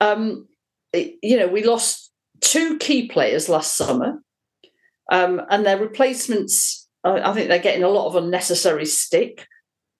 um 0.00 0.48
you 0.92 1.36
know 1.36 1.46
we 1.46 1.62
lost 1.62 2.10
two 2.40 2.78
key 2.78 3.08
players 3.08 3.48
last 3.48 3.76
summer 3.76 4.20
um, 5.10 5.42
and 5.50 5.64
their 5.64 5.78
replacements 5.78 6.88
I 7.04 7.32
think 7.32 7.48
they're 7.48 7.58
getting 7.58 7.82
a 7.82 7.88
lot 7.88 8.06
of 8.06 8.16
unnecessary 8.16 8.86
stick 8.86 9.46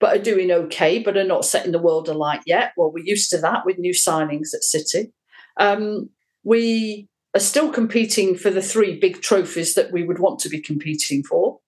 but 0.03 0.17
are 0.17 0.21
doing 0.21 0.51
okay, 0.51 0.99
but 0.99 1.15
are 1.15 1.23
not 1.23 1.45
setting 1.45 1.71
the 1.71 1.79
world 1.79 2.09
alight 2.09 2.41
yet. 2.45 2.73
Well, 2.75 2.91
we're 2.91 3.05
used 3.05 3.29
to 3.29 3.37
that 3.37 3.65
with 3.65 3.77
new 3.77 3.93
signings 3.93 4.53
at 4.53 4.61
City. 4.61 5.13
Um, 5.57 6.09
we 6.43 7.07
are 7.33 7.39
still 7.39 7.71
competing 7.71 8.35
for 8.35 8.49
the 8.49 8.61
three 8.61 8.99
big 8.99 9.21
trophies 9.21 9.75
that 9.75 9.93
we 9.93 10.03
would 10.03 10.19
want 10.19 10.39
to 10.39 10.49
be 10.49 10.59
competing 10.59 11.23
for. 11.23 11.59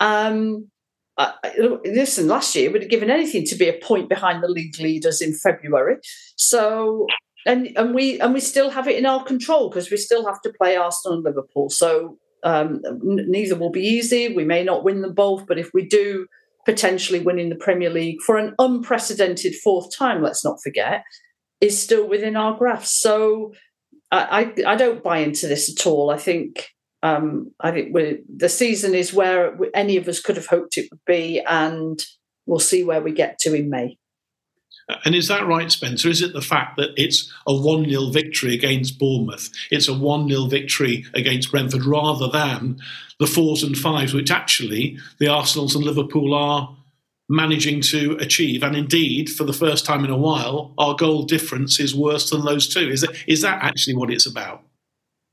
Um, 0.00 0.70
I, 1.18 1.34
listen, 1.84 2.28
last 2.28 2.54
year 2.54 2.70
we'd 2.70 2.80
have 2.80 2.90
given 2.90 3.10
anything 3.10 3.44
to 3.44 3.54
be 3.56 3.68
a 3.68 3.74
point 3.74 4.08
behind 4.08 4.42
the 4.42 4.48
league 4.48 4.78
leaders 4.78 5.20
in 5.20 5.34
February. 5.34 5.96
So, 6.36 7.06
and 7.44 7.76
and 7.76 7.94
we 7.94 8.18
and 8.20 8.32
we 8.32 8.40
still 8.40 8.70
have 8.70 8.88
it 8.88 8.96
in 8.96 9.04
our 9.04 9.22
control 9.22 9.68
because 9.68 9.90
we 9.90 9.98
still 9.98 10.24
have 10.24 10.40
to 10.40 10.52
play 10.58 10.76
Arsenal 10.76 11.16
and 11.16 11.24
Liverpool. 11.24 11.68
So 11.68 12.16
um, 12.42 12.80
neither 13.02 13.54
will 13.54 13.70
be 13.70 13.82
easy. 13.82 14.34
We 14.34 14.46
may 14.46 14.64
not 14.64 14.82
win 14.82 15.02
them 15.02 15.12
both, 15.12 15.46
but 15.46 15.58
if 15.58 15.74
we 15.74 15.86
do, 15.86 16.26
potentially 16.66 17.20
winning 17.20 17.48
the 17.48 17.56
Premier 17.56 17.88
League 17.88 18.20
for 18.20 18.36
an 18.36 18.54
unprecedented 18.58 19.54
fourth 19.54 19.96
time, 19.96 20.22
let's 20.22 20.44
not 20.44 20.58
forget, 20.62 21.04
is 21.60 21.80
still 21.80 22.06
within 22.06 22.36
our 22.36 22.58
grasp. 22.58 22.86
So 22.86 23.54
I, 24.10 24.52
I, 24.66 24.72
I 24.72 24.76
don't 24.76 25.02
buy 25.02 25.18
into 25.18 25.46
this 25.46 25.70
at 25.70 25.86
all. 25.86 26.10
I 26.10 26.18
think 26.18 26.68
um, 27.02 27.52
I 27.60 27.70
think 27.70 27.94
the 27.94 28.48
season 28.48 28.94
is 28.94 29.14
where 29.14 29.56
any 29.74 29.96
of 29.96 30.08
us 30.08 30.20
could 30.20 30.36
have 30.36 30.46
hoped 30.46 30.76
it 30.76 30.88
would 30.90 31.04
be, 31.06 31.40
and 31.40 32.02
we'll 32.46 32.58
see 32.58 32.82
where 32.84 33.00
we 33.00 33.12
get 33.12 33.38
to 33.40 33.54
in 33.54 33.70
May. 33.70 33.96
And 35.04 35.14
is 35.14 35.28
that 35.28 35.46
right, 35.46 35.70
Spencer? 35.70 36.08
Is 36.08 36.22
it 36.22 36.32
the 36.32 36.40
fact 36.40 36.76
that 36.76 36.90
it's 36.96 37.32
a 37.46 37.54
1 37.54 37.88
0 37.88 38.10
victory 38.10 38.54
against 38.54 38.98
Bournemouth? 38.98 39.50
It's 39.70 39.88
a 39.88 39.94
1 39.94 40.28
0 40.28 40.46
victory 40.46 41.04
against 41.14 41.50
Brentford 41.50 41.84
rather 41.84 42.28
than 42.28 42.80
the 43.18 43.26
fours 43.26 43.62
and 43.62 43.76
fives, 43.76 44.14
which 44.14 44.30
actually 44.30 44.98
the 45.18 45.28
Arsenals 45.28 45.74
and 45.74 45.84
Liverpool 45.84 46.34
are 46.34 46.76
managing 47.28 47.80
to 47.80 48.16
achieve. 48.20 48.62
And 48.62 48.76
indeed, 48.76 49.28
for 49.28 49.44
the 49.44 49.52
first 49.52 49.84
time 49.84 50.04
in 50.04 50.10
a 50.10 50.16
while, 50.16 50.72
our 50.78 50.94
goal 50.94 51.24
difference 51.24 51.80
is 51.80 51.94
worse 51.94 52.30
than 52.30 52.44
those 52.44 52.72
two. 52.72 52.88
Is, 52.88 53.02
it, 53.02 53.10
is 53.26 53.42
that 53.42 53.62
actually 53.64 53.96
what 53.96 54.10
it's 54.10 54.26
about? 54.26 54.62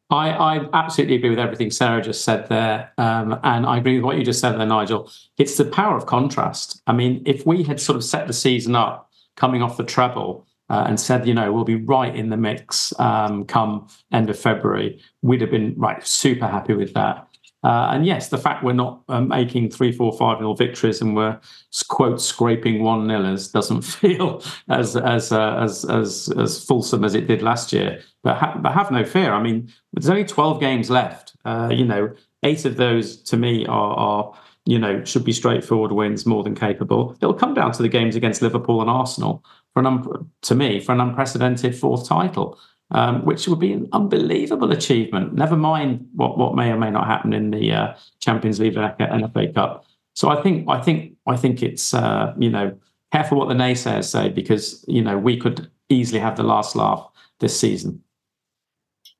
I, 0.09 0.29
I, 0.29 0.69
absolutely 0.73 1.15
agree 1.15 1.29
with 1.29 1.39
everything 1.39 1.71
Sarah 1.71 2.01
just 2.01 2.23
said 2.23 2.47
there. 2.49 2.91
Um, 2.97 3.39
and 3.43 3.65
I 3.65 3.77
agree 3.77 3.95
with 3.95 4.05
what 4.05 4.17
you 4.17 4.23
just 4.23 4.39
said 4.39 4.53
there, 4.53 4.65
Nigel. 4.65 5.09
It's 5.37 5.57
the 5.57 5.65
power 5.65 5.95
of 5.97 6.05
contrast. 6.05 6.81
I 6.85 6.93
mean, 6.93 7.23
if 7.25 7.45
we 7.45 7.63
had 7.63 7.79
sort 7.79 7.95
of 7.95 8.03
set 8.03 8.27
the 8.27 8.33
season 8.33 8.75
up 8.75 9.11
coming 9.35 9.61
off 9.61 9.77
the 9.77 9.83
treble 9.83 10.45
uh, 10.69 10.85
and 10.87 10.99
said, 10.99 11.27
you 11.27 11.33
know, 11.33 11.51
we'll 11.51 11.63
be 11.63 11.75
right 11.75 12.15
in 12.15 12.29
the 12.29 12.37
mix 12.37 12.97
um, 12.99 13.45
come 13.45 13.87
end 14.11 14.29
of 14.29 14.39
February, 14.39 15.01
we'd 15.21 15.41
have 15.41 15.51
been 15.51 15.73
right 15.77 16.05
super 16.05 16.47
happy 16.47 16.73
with 16.73 16.93
that. 16.93 17.27
Uh, 17.63 17.91
and 17.93 18.05
yes, 18.05 18.27
the 18.27 18.37
fact 18.37 18.63
we're 18.63 18.73
not 18.73 19.01
um, 19.07 19.29
making 19.29 19.69
three, 19.69 19.91
four, 19.91 20.11
five 20.17 20.41
nil 20.41 20.53
victories 20.53 20.99
and 21.01 21.15
we're 21.15 21.39
quote 21.87 22.19
scraping 22.19 22.83
one 22.83 23.07
nilers 23.07 23.51
doesn't 23.51 23.81
feel 24.01 24.43
as 24.69 24.97
as 24.97 25.31
uh, 25.31 25.55
as 25.61 25.85
as 25.85 26.29
as 26.37 26.63
fulsome 26.65 27.05
as 27.05 27.15
it 27.15 27.25
did 27.27 27.41
last 27.41 27.71
year. 27.71 28.01
But 28.21 28.37
ha- 28.37 28.57
but 28.61 28.73
have 28.73 28.91
no 28.91 29.05
fear. 29.05 29.31
I 29.31 29.41
mean, 29.41 29.71
there's 29.93 30.09
only 30.09 30.25
twelve 30.25 30.59
games 30.59 30.89
left. 30.89 31.37
Uh, 31.45 31.69
you 31.71 31.85
know, 31.85 32.13
eight 32.43 32.65
of 32.65 32.75
those 32.75 33.15
to 33.23 33.37
me 33.37 33.65
are 33.67 33.93
are 33.95 34.33
you 34.65 34.79
know, 34.79 35.03
should 35.03 35.25
be 35.25 35.33
straightforward 35.33 35.91
wins, 35.91 36.25
more 36.25 36.43
than 36.43 36.55
capable. 36.55 37.15
It'll 37.21 37.33
come 37.33 37.53
down 37.53 37.71
to 37.73 37.81
the 37.81 37.89
games 37.89 38.15
against 38.15 38.41
Liverpool 38.41 38.81
and 38.81 38.89
Arsenal 38.89 39.43
for 39.73 39.79
an 39.79 39.85
um, 39.87 40.31
to 40.43 40.55
me 40.55 40.79
for 40.79 40.93
an 40.93 41.01
unprecedented 41.01 41.77
fourth 41.77 42.07
title, 42.07 42.57
um, 42.91 43.25
which 43.25 43.47
would 43.47 43.59
be 43.59 43.73
an 43.73 43.89
unbelievable 43.91 44.71
achievement. 44.71 45.33
Never 45.33 45.57
mind 45.57 46.07
what 46.13 46.37
what 46.37 46.55
may 46.55 46.71
or 46.71 46.77
may 46.77 46.91
not 46.91 47.07
happen 47.07 47.33
in 47.33 47.51
the 47.51 47.71
uh, 47.71 47.95
Champions 48.19 48.59
League 48.59 48.77
and 48.77 49.33
FA 49.33 49.51
Cup. 49.53 49.85
So 50.15 50.29
I 50.29 50.41
think 50.41 50.69
I 50.69 50.79
think 50.81 51.13
I 51.27 51.35
think 51.35 51.63
it's 51.63 51.93
uh, 51.93 52.33
you 52.37 52.49
know 52.49 52.77
careful 53.11 53.37
what 53.37 53.49
the 53.49 53.55
naysayers 53.55 54.05
say 54.05 54.29
because 54.29 54.85
you 54.87 55.01
know 55.01 55.17
we 55.17 55.37
could 55.37 55.69
easily 55.89 56.19
have 56.19 56.37
the 56.37 56.43
last 56.43 56.75
laugh 56.75 57.09
this 57.39 57.59
season. 57.59 58.02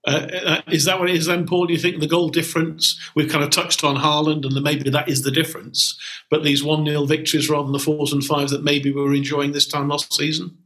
Uh, 0.06 0.28
uh, 0.46 0.62
is 0.68 0.86
that 0.86 1.00
what 1.00 1.10
it 1.10 1.16
is 1.16 1.28
then, 1.28 1.46
Paul? 1.46 1.68
Do 1.68 1.74
you 1.74 1.80
think 1.80 2.00
the 2.00 2.08
goal 2.08 2.30
difference, 2.30 3.00
we've 3.16 3.32
kind 3.32 3.44
of 3.44 3.52
touched 3.52 3.84
on 3.84 3.96
Haaland 3.96 4.46
and 4.46 4.62
maybe 4.62 4.90
that 4.90 5.08
is 5.08 5.22
the 5.22 5.32
difference, 5.32 5.98
but 6.30 6.44
these 6.44 6.64
1 6.64 6.86
0 6.86 7.06
victories 7.06 7.50
rather 7.50 7.64
than 7.64 7.72
the 7.72 7.80
fours 7.80 8.12
and 8.12 8.24
fives 8.24 8.52
that 8.52 8.64
maybe 8.64 8.92
we 8.92 9.02
were 9.02 9.14
enjoying 9.14 9.54
this 9.54 9.68
time 9.68 9.88
last 9.88 10.14
season? 10.14 10.58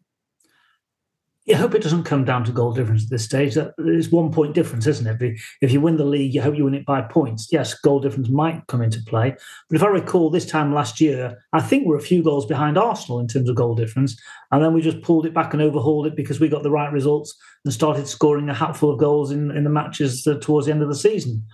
You 1.48 1.56
hope 1.56 1.74
it 1.74 1.82
doesn't 1.82 2.04
come 2.04 2.26
down 2.26 2.44
to 2.44 2.52
goal 2.52 2.74
difference 2.74 3.06
at 3.06 3.10
this 3.10 3.24
stage. 3.24 3.56
It's 3.78 4.12
one 4.12 4.34
point 4.34 4.54
difference, 4.54 4.86
isn't 4.86 5.08
it? 5.08 5.40
If 5.62 5.72
you 5.72 5.80
win 5.80 5.96
the 5.96 6.04
league, 6.04 6.34
you 6.34 6.42
hope 6.42 6.58
you 6.58 6.66
win 6.66 6.74
it 6.74 6.86
by 6.86 7.02
points. 7.02 7.48
Yes, 7.52 7.74
goal 7.74 8.02
difference 8.02 8.28
might 8.28 8.68
come 8.68 8.82
into 8.82 9.02
play. 9.04 9.34
But 9.70 9.76
if 9.78 9.82
I 9.82 9.88
recall 9.88 10.30
this 10.30 10.46
time 10.46 10.74
last 10.74 11.00
year, 11.00 11.42
I 11.54 11.62
think 11.62 11.88
we're 11.88 11.98
a 11.98 12.02
few 12.02 12.22
goals 12.22 12.46
behind 12.46 12.78
Arsenal 12.78 13.20
in 13.20 13.28
terms 13.28 13.48
of 13.48 13.56
goal 13.56 13.76
difference. 13.76 14.22
And 14.52 14.62
then 14.62 14.74
we 14.74 14.82
just 14.82 15.02
pulled 15.02 15.26
it 15.26 15.34
back 15.34 15.54
and 15.54 15.62
overhauled 15.62 16.06
it 16.06 16.18
because 16.18 16.42
we 16.42 16.50
got 16.50 16.64
the 16.64 16.72
right 16.72 16.92
results 16.92 17.34
and 17.64 17.74
started 17.74 18.10
scoring 18.10 18.50
a 18.50 18.54
hatful 18.54 18.92
of 18.92 19.00
goals 19.00 19.32
in, 19.32 19.52
in 19.52 19.64
the 19.64 19.70
matches 19.70 20.28
uh, 20.28 20.38
towards 20.42 20.68
the 20.68 20.74
end 20.74 20.82
of 20.82 20.90
the 20.90 20.96
season. 20.96 21.46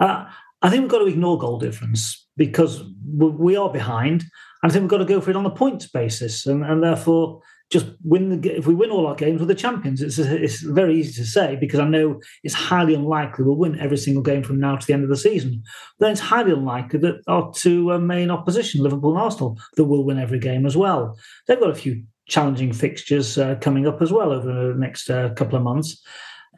Uh, 0.00 0.24
I 0.62 0.70
think 0.70 0.80
we've 0.80 0.90
got 0.90 1.00
to 1.00 1.06
ignore 1.06 1.38
goal 1.38 1.58
difference 1.58 2.26
because 2.38 2.82
we 3.06 3.54
are 3.56 3.70
behind. 3.70 4.24
And 4.62 4.70
I 4.70 4.72
think 4.72 4.84
we've 4.84 4.90
got 4.90 4.98
to 4.98 5.04
go 5.04 5.20
for 5.20 5.30
it 5.30 5.36
on 5.36 5.44
a 5.44 5.50
points 5.50 5.88
basis, 5.88 6.46
and, 6.46 6.64
and 6.64 6.82
therefore 6.82 7.42
just 7.72 7.86
win 8.04 8.28
the. 8.28 8.56
If 8.56 8.66
we 8.66 8.74
win 8.74 8.90
all 8.90 9.06
our 9.06 9.14
games, 9.14 9.40
we're 9.40 9.46
the 9.46 9.54
champions. 9.54 10.02
It's 10.02 10.18
it's 10.18 10.60
very 10.60 11.00
easy 11.00 11.14
to 11.14 11.26
say 11.26 11.56
because 11.56 11.80
I 11.80 11.88
know 11.88 12.20
it's 12.44 12.54
highly 12.54 12.94
unlikely 12.94 13.44
we'll 13.44 13.56
win 13.56 13.80
every 13.80 13.96
single 13.96 14.22
game 14.22 14.42
from 14.42 14.60
now 14.60 14.76
to 14.76 14.86
the 14.86 14.92
end 14.92 15.04
of 15.04 15.08
the 15.08 15.16
season. 15.16 15.62
Then 15.98 16.12
it's 16.12 16.20
highly 16.20 16.52
unlikely 16.52 16.98
that 17.00 17.22
our 17.26 17.50
two 17.54 17.90
uh, 17.90 17.98
main 17.98 18.30
opposition, 18.30 18.82
Liverpool 18.82 19.12
and 19.12 19.22
Arsenal, 19.22 19.58
that 19.76 19.84
will 19.84 20.04
win 20.04 20.18
every 20.18 20.38
game 20.38 20.66
as 20.66 20.76
well. 20.76 21.18
They've 21.48 21.58
got 21.58 21.70
a 21.70 21.74
few 21.74 22.04
challenging 22.28 22.74
fixtures 22.74 23.38
uh, 23.38 23.56
coming 23.60 23.86
up 23.86 24.02
as 24.02 24.12
well 24.12 24.32
over 24.32 24.72
the 24.72 24.78
next 24.78 25.08
uh, 25.08 25.30
couple 25.30 25.56
of 25.56 25.64
months. 25.64 26.00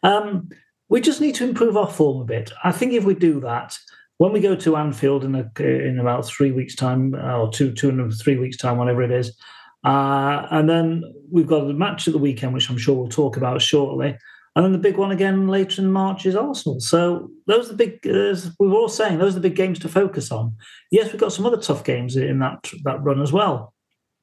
Um, 0.03 0.49
we 0.89 1.01
just 1.01 1.21
need 1.21 1.37
to 1.37 1.45
improve 1.45 1.77
our 1.77 1.91
form 1.91 2.23
a 2.23 2.25
bit. 2.25 2.53
I 2.65 2.73
think 2.73 2.93
if 2.93 3.05
we 3.05 3.15
do 3.15 3.41
that, 3.41 3.79
when 4.19 4.33
we 4.33 4.41
go 4.41 4.57
to 4.57 4.77
Anfield 4.77 5.25
in 5.25 5.35
a, 5.37 5.63
in 5.63 5.99
about 6.01 6.27
three 6.27 6.51
weeks' 6.51 6.75
time, 6.75 7.15
or 7.15 7.51
two 7.53 7.73
two 7.73 7.89
and 7.89 8.13
three 8.13 8.37
weeks' 8.37 8.57
time, 8.57 8.79
whatever 8.79 9.03
it 9.03 9.13
is, 9.13 9.37
uh, 9.85 10.47
and 10.51 10.69
then 10.69 11.03
we've 11.31 11.47
got 11.47 11.67
the 11.67 11.75
match 11.75 12.07
at 12.07 12.13
the 12.13 12.19
weekend, 12.19 12.55
which 12.55 12.71
I'm 12.71 12.79
sure 12.79 12.95
we'll 12.95 13.09
talk 13.09 13.37
about 13.37 13.61
shortly. 13.63 14.17
And 14.57 14.65
then 14.65 14.73
the 14.73 14.79
big 14.79 14.97
one 14.97 15.11
again 15.11 15.49
later 15.49 15.83
in 15.83 15.91
March 15.91 16.27
is 16.27 16.37
Arsenal. 16.37 16.79
So 16.79 17.29
those 17.47 17.67
are 17.67 17.75
the 17.75 17.77
big, 17.77 17.99
we 18.05 18.69
were 18.69 18.77
all 18.77 18.89
saying, 18.89 19.19
those 19.19 19.33
are 19.33 19.41
the 19.41 19.49
big 19.49 19.57
games 19.57 19.81
to 19.81 19.89
focus 19.89 20.31
on. 20.31 20.55
Yes, 20.93 21.11
we've 21.11 21.21
got 21.21 21.33
some 21.33 21.45
other 21.45 21.57
tough 21.57 21.83
games 21.83 22.15
in 22.17 22.39
that 22.39 22.71
that 22.85 23.03
run 23.03 23.21
as 23.21 23.33
well. 23.33 23.75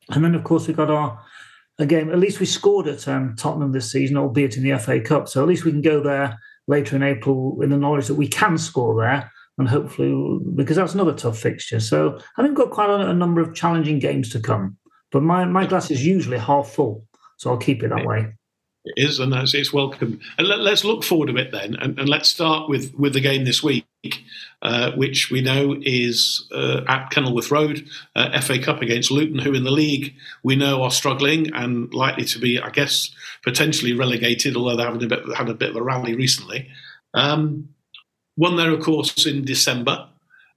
And 0.09 0.23
then, 0.23 0.33
of 0.33 0.43
course, 0.43 0.67
we've 0.67 0.77
got 0.77 0.89
our 0.89 1.21
a 1.79 1.85
game. 1.85 2.11
At 2.11 2.19
least 2.19 2.39
we 2.39 2.45
scored 2.45 2.87
at 2.87 3.07
um, 3.07 3.35
Tottenham 3.37 3.71
this 3.71 3.91
season, 3.91 4.17
albeit 4.17 4.55
in 4.55 4.63
the 4.63 4.77
FA 4.77 5.01
Cup. 5.01 5.27
So 5.27 5.41
at 5.41 5.47
least 5.47 5.65
we 5.65 5.71
can 5.71 5.81
go 5.81 6.01
there 6.01 6.37
later 6.67 6.95
in 6.95 7.03
April 7.03 7.61
in 7.61 7.69
the 7.69 7.77
knowledge 7.77 8.07
that 8.07 8.15
we 8.15 8.27
can 8.27 8.57
score 8.57 8.95
there 9.01 9.29
and 9.57 9.67
hopefully 9.67 10.39
because 10.55 10.77
that's 10.77 10.93
another 10.93 11.13
tough 11.13 11.37
fixture. 11.37 11.79
So 11.79 12.19
I 12.37 12.41
think 12.41 12.57
we've 12.57 12.67
got 12.67 12.73
quite 12.73 12.89
a, 12.89 13.09
a, 13.09 13.13
number 13.13 13.41
of 13.41 13.53
challenging 13.53 13.99
games 13.99 14.29
to 14.29 14.39
come. 14.39 14.77
But 15.11 15.23
my, 15.23 15.45
my 15.45 15.65
glass 15.65 15.91
is 15.91 16.05
usually 16.05 16.37
half 16.37 16.69
full, 16.69 17.05
so 17.37 17.51
I'll 17.51 17.57
keep 17.57 17.83
it 17.83 17.89
that 17.89 18.05
way. 18.05 18.33
It 18.83 18.93
is, 18.97 19.19
and 19.19 19.31
that's 19.31 19.53
it's 19.53 19.71
welcome. 19.71 20.19
And 20.39 20.47
let, 20.47 20.59
us 20.61 20.83
look 20.83 21.03
forward 21.03 21.29
a 21.29 21.33
bit 21.33 21.51
then, 21.51 21.75
and, 21.75 21.99
and, 21.99 22.09
let's 22.09 22.29
start 22.29 22.67
with 22.67 22.95
with 22.95 23.13
the 23.13 23.19
game 23.19 23.45
this 23.45 23.61
week, 23.61 23.85
uh, 24.63 24.91
which 24.93 25.29
we 25.29 25.39
know 25.39 25.75
is 25.83 26.47
uh, 26.51 26.81
at 26.87 27.11
Kenilworth 27.11 27.51
Road, 27.51 27.87
uh, 28.15 28.41
FA 28.41 28.57
Cup 28.57 28.81
against 28.81 29.11
Luton, 29.11 29.37
who 29.37 29.53
in 29.53 29.65
the 29.65 29.71
league 29.71 30.15
we 30.41 30.55
know 30.55 30.81
are 30.81 30.89
struggling 30.89 31.53
and 31.53 31.93
likely 31.93 32.25
to 32.25 32.39
be, 32.39 32.59
I 32.59 32.71
guess, 32.71 33.11
potentially 33.43 33.93
relegated, 33.93 34.55
although 34.55 34.75
they 34.75 34.83
haven't 34.83 35.03
a 35.03 35.07
bit, 35.07 35.37
had 35.37 35.49
a 35.49 35.53
bit 35.53 35.69
of 35.69 35.75
a 35.75 35.83
rally 35.83 36.15
recently. 36.15 36.67
Um, 37.13 37.69
one 38.35 38.55
there, 38.55 38.71
of 38.71 38.81
course, 38.81 39.27
in 39.27 39.45
December, 39.45 40.07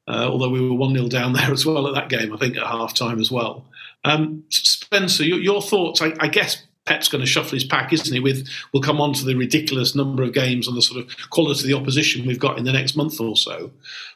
uh, 0.09 0.29
although 0.31 0.49
we 0.49 0.67
were 0.67 0.75
1 0.75 0.95
0 0.95 1.09
down 1.09 1.33
there 1.35 1.53
as 1.53 1.67
well 1.67 1.87
at 1.87 1.95
that 1.95 2.09
game, 2.09 2.33
I 2.33 2.38
think, 2.38 2.57
at 2.57 2.67
half 2.67 2.95
time 2.95 3.21
as 3.21 3.31
well. 3.31 3.67
Um, 4.05 4.45
Spencer, 4.51 5.25
your, 5.25 5.38
your 5.38 5.62
thoughts, 5.62 6.03
I, 6.03 6.14
I, 6.21 6.29
guess 6.29 6.62
Pep's 6.85 7.09
going 7.09 7.23
to 7.23 7.27
shuffle 7.27 7.53
his 7.53 7.64
pack, 7.64 7.93
isn't 7.93 8.12
he? 8.12 8.21
With 8.21 8.47
We'll 8.73 8.83
come 8.83 9.01
on 9.01 9.14
to 9.14 9.25
the 9.25 9.35
ridiculous 9.35 9.95
number 9.95 10.23
of 10.23 10.35
games 10.35 10.69
and 10.69 10.77
the 10.77 10.83
sort 10.83 11.03
of 11.03 11.31
quality 11.31 11.61
of 11.61 11.67
the 11.67 11.75
opposition 11.75 12.27
we've 12.27 12.38
got 12.38 12.59
in 12.59 12.64
the 12.64 12.73
next 12.73 12.97
month 12.97 13.21
or 13.21 13.37
so. 13.37 13.71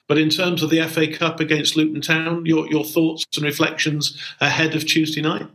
But 0.07 0.19
in 0.19 0.29
terms 0.29 0.63
of 0.63 0.71
the 0.71 0.87
FA 0.89 1.11
Cup 1.11 1.41
against 1.41 1.77
Luton 1.77 2.01
Town, 2.03 2.45
your, 2.45 2.69
your 2.69 2.85
thoughts 2.85 3.25
and 3.37 3.45
reflections 3.45 4.23
ahead 4.41 4.75
of 4.75 4.87
Tuesday 4.87 5.23
night? 5.23 5.47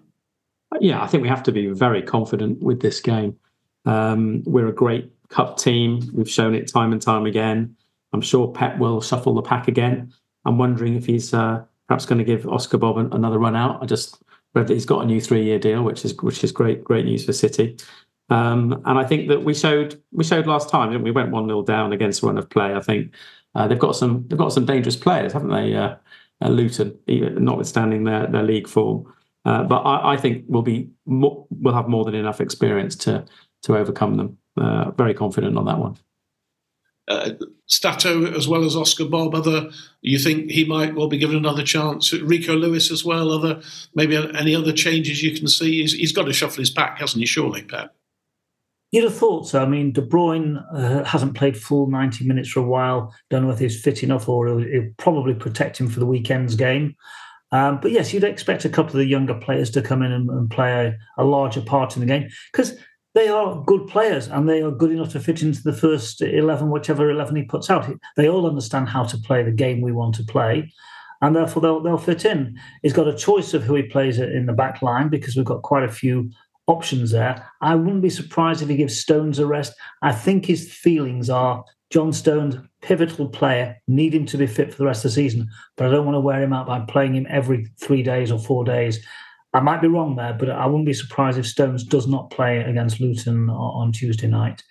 Yeah, 0.80 1.02
I 1.02 1.08
think 1.08 1.22
we 1.22 1.30
have 1.30 1.43
to 1.43 1.52
be 1.52 1.67
very 1.67 2.02
confident 2.02 2.62
with 2.62 2.82
this 2.82 3.00
game. 3.00 3.38
Um, 3.86 4.43
we're 4.46 4.67
a 4.67 4.74
great 4.74 5.12
cup 5.30 5.58
team. 5.58 6.10
We've 6.13 6.30
shown 6.30 6.56
it 6.56 6.67
time 6.67 6.91
and 6.91 7.02
time 7.02 7.26
again. 7.26 7.76
I'm 8.13 8.22
sure 8.22 8.48
Pep 8.52 8.78
will 8.78 9.02
shuffle 9.02 9.36
the 9.36 9.41
pack 9.41 9.67
again. 9.67 10.13
I'm 10.46 10.58
wondering 10.58 10.96
if 10.96 11.06
he's 11.06 11.34
uh, 11.34 11.63
perhaps 11.93 12.08
going 12.08 12.17
to 12.17 12.23
give 12.23 12.47
Oscar 12.47 12.79
Bobb 12.79 12.97
another 13.13 13.38
run 13.38 13.56
out. 13.56 13.84
I 13.84 13.86
just 13.86 14.19
read 14.56 14.65
that 14.65 14.73
he's 14.73 14.86
got 14.86 15.03
a 15.03 15.06
new 15.06 15.21
three-year 15.21 15.60
deal, 15.60 15.84
which 15.84 16.03
is 16.03 16.15
which 16.23 16.43
is 16.43 16.51
great 16.51 16.84
great 16.84 17.06
news 17.06 17.23
for 17.23 17.34
City. 17.34 17.77
Um, 18.29 18.82
and 18.86 18.97
I 18.97 19.03
think 19.03 19.27
that 19.27 19.43
we 19.43 19.53
showed 19.53 20.01
we 20.12 20.23
showed 20.23 20.47
last 20.47 20.69
time 20.69 21.03
we 21.03 21.12
went 21.12 21.29
one 21.29 21.45
0 21.47 21.62
down 21.62 21.93
against 21.93 22.23
run 22.23 22.39
of 22.39 22.49
play. 22.49 22.73
I 22.73 22.79
think 22.79 23.13
uh, 23.53 23.67
they've 23.67 23.77
got 23.77 23.95
some 23.95 24.25
they've 24.27 24.39
got 24.39 24.51
some 24.51 24.65
dangerous 24.65 24.95
players, 24.95 25.34
haven't 25.34 25.51
they? 25.51 25.75
Uh, 25.75 25.95
uh, 26.41 26.49
Luton, 26.49 26.97
notwithstanding 27.08 28.06
their 28.06 28.25
their 28.25 28.43
league 28.43 28.67
form. 28.67 29.13
Uh, 29.45 29.62
but 29.63 29.82
I, 29.82 30.13
I, 30.13 30.17
think 30.17 30.45
we'll 30.47 30.63
be 30.63 30.89
more, 31.06 31.45
we'll 31.49 31.73
have 31.75 31.89
more 31.89 32.06
than 32.06 32.15
enough 32.15 32.41
experience 32.41 32.95
to 33.06 33.23
to 33.63 33.77
overcome 33.77 34.15
them. 34.17 34.38
Uh, 34.58 34.89
very 34.91 35.13
confident 35.13 35.60
on 35.60 35.65
that 35.65 35.77
one 35.77 35.95
uh, 37.08 37.32
Stato 37.65 38.26
as 38.34 38.47
well 38.47 38.63
as 38.63 38.76
Oscar 38.76 39.06
Bobb. 39.06 39.36
Other, 39.36 39.69
you 40.02 40.19
think 40.19 40.52
he 40.52 40.65
might 40.65 40.95
well 40.95 41.08
be 41.08 41.17
given 41.17 41.38
another 41.38 41.63
chance? 41.63 42.12
Rico 42.13 42.56
Lewis 42.56 42.91
as 42.91 43.06
well. 43.06 43.32
Other, 43.32 43.62
maybe 43.95 44.15
any 44.38 44.56
other 44.56 44.73
changes 44.73 45.23
you 45.23 45.36
can 45.38 45.47
see? 45.47 45.82
he's, 45.82 45.93
he's 45.93 46.12
got 46.12 46.23
to 46.23 46.34
shuffle 46.34 46.62
his 46.62 46.69
pack, 46.69 46.99
hasn't 46.99 47.21
he? 47.21 47.26
Surely, 47.26 47.63
Pep. 47.63 47.95
You'd 48.91 49.06
have 49.06 49.17
thought 49.17 49.47
so. 49.47 49.63
I 49.63 49.65
mean, 49.65 49.91
De 49.91 50.04
Bruyne 50.04 50.63
uh, 50.71 51.04
hasn't 51.04 51.34
played 51.34 51.58
full 51.58 51.88
90 51.89 52.26
minutes 52.26 52.49
for 52.49 52.60
a 52.60 52.63
while. 52.63 53.12
Don't 53.32 53.41
know 53.41 53.47
whether 53.47 53.63
he's 53.63 53.82
fit 53.82 54.04
enough 54.04 54.30
or 54.30 54.47
it'll, 54.47 54.63
it'll 54.63 54.91
probably 54.97 55.34
protect 55.34 55.80
him 55.80 55.89
for 55.89 55.99
the 55.99 56.06
weekend's 56.06 56.54
game. 56.54 56.95
Um, 57.52 57.80
but 57.82 57.91
yes, 57.91 58.13
you'd 58.13 58.23
expect 58.23 58.65
a 58.65 58.69
couple 58.69 58.91
of 58.91 58.97
the 58.97 59.06
younger 59.06 59.36
players 59.36 59.69
to 59.71 59.82
come 59.82 60.02
in 60.02 60.12
and, 60.12 60.30
and 60.30 60.49
play 60.49 60.88
a, 60.88 61.21
a, 61.21 61.23
larger 61.23 61.62
part 61.62 61.95
in 61.95 62.02
the 62.02 62.08
game 62.08 62.28
because 62.52 62.76
they 63.13 63.28
are 63.28 63.63
good 63.65 63.88
players 63.88 64.28
and 64.28 64.49
they 64.49 64.62
are 64.62 64.71
good 64.71 64.91
enough 64.91 65.12
to 65.12 65.19
fit 65.19 65.41
into 65.41 65.62
the 65.62 65.73
first 65.73 66.21
11, 66.21 66.69
whichever 66.69 67.10
11 67.10 67.36
he 67.36 67.43
puts 67.43 67.69
out. 67.69 67.89
They 68.15 68.28
all 68.28 68.47
understand 68.47 68.89
how 68.89 69.04
to 69.04 69.17
play 69.17 69.43
the 69.43 69.52
game 69.52 69.82
we 69.82 69.91
want 69.91 70.15
to 70.15 70.23
play 70.23 70.71
and 71.23 71.36
therefore 71.36 71.62
they'll, 71.62 71.80
they'll 71.80 71.97
fit 71.97 72.26
in. 72.26 72.60
He's 72.82 72.93
got 72.93 73.08
a 73.08 73.15
choice 73.15 73.54
of 73.54 73.63
who 73.63 73.76
he 73.76 73.84
plays 73.84 74.19
in 74.19 74.45
the 74.45 74.54
back 74.54 74.82
line 74.82 75.08
because 75.08 75.36
we've 75.36 75.45
got 75.45 75.62
quite 75.62 75.84
a 75.84 75.91
few 75.91 76.30
options 76.67 77.12
there. 77.12 77.49
I 77.62 77.76
wouldn't 77.76 78.02
be 78.02 78.10
surprised 78.10 78.62
if 78.62 78.67
he 78.67 78.76
gives 78.76 78.99
Stones 78.99 79.39
a 79.39 79.45
rest. 79.45 79.73
I 80.02 80.12
think 80.12 80.45
his 80.45 80.71
feelings 80.71 81.30
are 81.30 81.63
John 81.91 82.12
Stones, 82.12 82.58
pivotal 82.82 83.30
player, 83.30 83.78
need 83.88 84.13
him 84.13 84.26
to 84.28 84.38
be 84.38 84.47
fit 84.47 84.71
for 84.71 84.80
the 84.80 84.86
rest 84.86 85.06
of 85.06 85.12
the 85.12 85.15
season, 85.15 85.47
but 85.78 85.88
I 85.88 85.91
don't 85.91 86.06
want 86.06 86.15
to 86.15 86.21
wear 86.21 86.41
him 86.41 86.52
out 86.52 86.67
by 86.67 86.80
playing 86.82 87.15
him 87.15 87.28
every 87.30 87.67
three 87.80 88.04
days 88.04 88.32
or 88.32 88.39
four 88.39 88.65
days. 88.65 88.99
I 89.54 89.60
might 89.60 89.82
be 89.82 89.88
wrong 89.88 90.16
there, 90.16 90.34
but 90.34 90.50
I 90.50 90.66
wouldn't 90.66 90.86
be 90.86 90.94
surprised 90.94 91.38
if 91.38 91.46
Stones 91.46 91.84
does 91.84 92.08
not 92.08 92.32
play 92.32 92.60
against 92.60 93.00
Luton 93.00 93.50
on 93.50 93.92
Tuesday 93.92 94.28
night. 94.28 94.63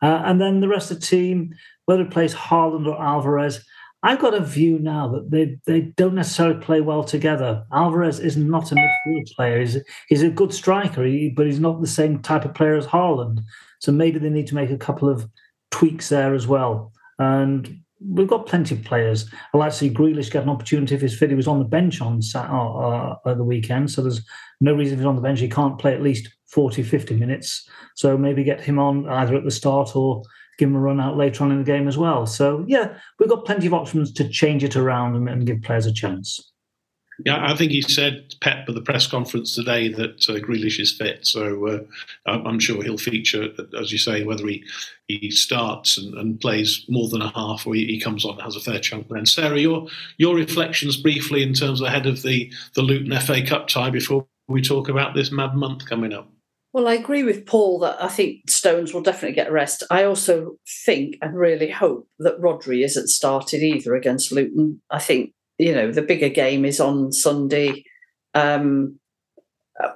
Uh, 0.00 0.22
and 0.24 0.40
then 0.40 0.60
the 0.60 0.68
rest 0.68 0.90
of 0.90 1.00
the 1.00 1.06
team, 1.06 1.52
whether 1.86 2.02
it 2.02 2.10
plays 2.10 2.34
Haaland 2.34 2.86
or 2.86 3.00
Alvarez, 3.02 3.64
I've 4.04 4.20
got 4.20 4.34
a 4.34 4.40
view 4.40 4.78
now 4.78 5.08
that 5.08 5.30
they, 5.30 5.58
they 5.66 5.92
don't 5.96 6.14
necessarily 6.14 6.60
play 6.60 6.80
well 6.80 7.02
together. 7.02 7.64
Alvarez 7.72 8.20
is 8.20 8.36
not 8.36 8.70
a 8.70 8.76
midfield 8.76 9.34
player. 9.34 9.58
He's, 9.58 9.76
he's 10.08 10.22
a 10.22 10.30
good 10.30 10.54
striker, 10.54 11.02
but 11.34 11.46
he's 11.46 11.58
not 11.58 11.80
the 11.80 11.88
same 11.88 12.20
type 12.20 12.44
of 12.44 12.54
player 12.54 12.76
as 12.76 12.86
Haaland. 12.86 13.40
So 13.80 13.90
maybe 13.90 14.20
they 14.20 14.30
need 14.30 14.46
to 14.48 14.54
make 14.54 14.70
a 14.70 14.78
couple 14.78 15.08
of 15.08 15.28
tweaks 15.72 16.10
there 16.10 16.34
as 16.34 16.46
well. 16.46 16.92
And 17.18 17.80
we've 18.00 18.28
got 18.28 18.46
plenty 18.46 18.74
of 18.74 18.84
players. 18.84 19.30
I'd 19.52 19.58
like 19.58 19.72
to 19.72 19.76
see 19.76 19.90
Grealish 19.90 20.30
get 20.30 20.42
an 20.42 20.48
opportunity 20.48 20.94
if 20.94 21.00
he's 21.00 21.18
fit. 21.18 21.30
He 21.30 21.36
was 21.36 21.48
on 21.48 21.58
the 21.58 21.64
bench 21.64 22.00
on 22.00 22.22
Saturday, 22.22 22.52
uh, 22.54 23.14
uh, 23.24 23.34
the 23.34 23.44
weekend, 23.44 23.90
so 23.90 24.02
there's 24.02 24.24
no 24.60 24.74
reason 24.74 24.94
if 24.94 25.00
he's 25.00 25.06
on 25.06 25.16
the 25.16 25.22
bench 25.22 25.40
he 25.40 25.48
can't 25.48 25.78
play 25.78 25.94
at 25.94 26.02
least 26.02 26.28
40, 26.46 26.82
50 26.82 27.16
minutes. 27.16 27.68
So 27.96 28.16
maybe 28.16 28.44
get 28.44 28.60
him 28.60 28.78
on 28.78 29.08
either 29.08 29.36
at 29.36 29.44
the 29.44 29.50
start 29.50 29.94
or 29.94 30.22
give 30.58 30.68
him 30.68 30.76
a 30.76 30.80
run 30.80 31.00
out 31.00 31.16
later 31.16 31.44
on 31.44 31.52
in 31.52 31.58
the 31.58 31.64
game 31.64 31.88
as 31.88 31.96
well. 31.96 32.26
So 32.26 32.64
yeah, 32.68 32.94
we've 33.18 33.28
got 33.28 33.44
plenty 33.44 33.66
of 33.66 33.74
options 33.74 34.12
to 34.14 34.28
change 34.28 34.64
it 34.64 34.76
around 34.76 35.14
and, 35.14 35.28
and 35.28 35.46
give 35.46 35.62
players 35.62 35.86
a 35.86 35.92
chance. 35.92 36.52
Yeah, 37.24 37.50
I 37.50 37.56
think 37.56 37.72
he 37.72 37.82
said 37.82 38.34
Pep 38.40 38.68
at 38.68 38.74
the 38.74 38.80
press 38.80 39.08
conference 39.08 39.54
today 39.54 39.88
that 39.88 40.28
uh, 40.28 40.34
Grealish 40.34 40.78
is 40.78 40.92
fit, 40.92 41.26
so 41.26 41.66
uh, 41.66 41.80
I'm 42.26 42.60
sure 42.60 42.82
he'll 42.82 42.96
feature, 42.96 43.48
as 43.78 43.90
you 43.90 43.98
say, 43.98 44.22
whether 44.24 44.46
he 44.46 44.64
he 45.08 45.30
starts 45.30 45.98
and, 45.98 46.14
and 46.14 46.40
plays 46.40 46.84
more 46.86 47.08
than 47.08 47.22
a 47.22 47.30
half 47.30 47.66
or 47.66 47.74
he, 47.74 47.86
he, 47.86 47.98
comes 47.98 48.26
on 48.26 48.34
and 48.34 48.42
has 48.42 48.56
a 48.56 48.60
fair 48.60 48.78
chunk. 48.78 49.08
Then, 49.08 49.26
Sarah, 49.26 49.58
your 49.58 49.88
your 50.16 50.36
reflections 50.36 50.96
briefly 50.96 51.42
in 51.42 51.54
terms 51.54 51.80
of 51.80 51.88
ahead 51.88 52.06
of 52.06 52.22
the 52.22 52.52
the 52.74 52.82
Luton 52.82 53.18
FA 53.20 53.44
Cup 53.44 53.66
tie 53.66 53.90
before 53.90 54.26
we 54.46 54.62
talk 54.62 54.88
about 54.88 55.14
this 55.14 55.32
mad 55.32 55.54
month 55.54 55.86
coming 55.86 56.12
up. 56.12 56.30
Well, 56.72 56.86
I 56.86 56.94
agree 56.94 57.24
with 57.24 57.46
Paul 57.46 57.80
that 57.80 58.00
I 58.00 58.08
think 58.08 58.48
Stones 58.48 58.92
will 58.92 59.02
definitely 59.02 59.34
get 59.34 59.48
a 59.48 59.52
rest. 59.52 59.82
I 59.90 60.04
also 60.04 60.56
think 60.84 61.16
and 61.22 61.36
really 61.36 61.70
hope 61.70 62.06
that 62.18 62.40
Rodri 62.40 62.84
isn't 62.84 63.08
started 63.08 63.62
either 63.62 63.96
against 63.96 64.30
Luton. 64.30 64.82
I 64.90 64.98
think 64.98 65.32
you 65.58 65.74
know 65.74 65.92
the 65.92 66.02
bigger 66.02 66.28
game 66.28 66.64
is 66.64 66.80
on 66.80 67.12
Sunday. 67.12 67.84
Um, 68.34 68.98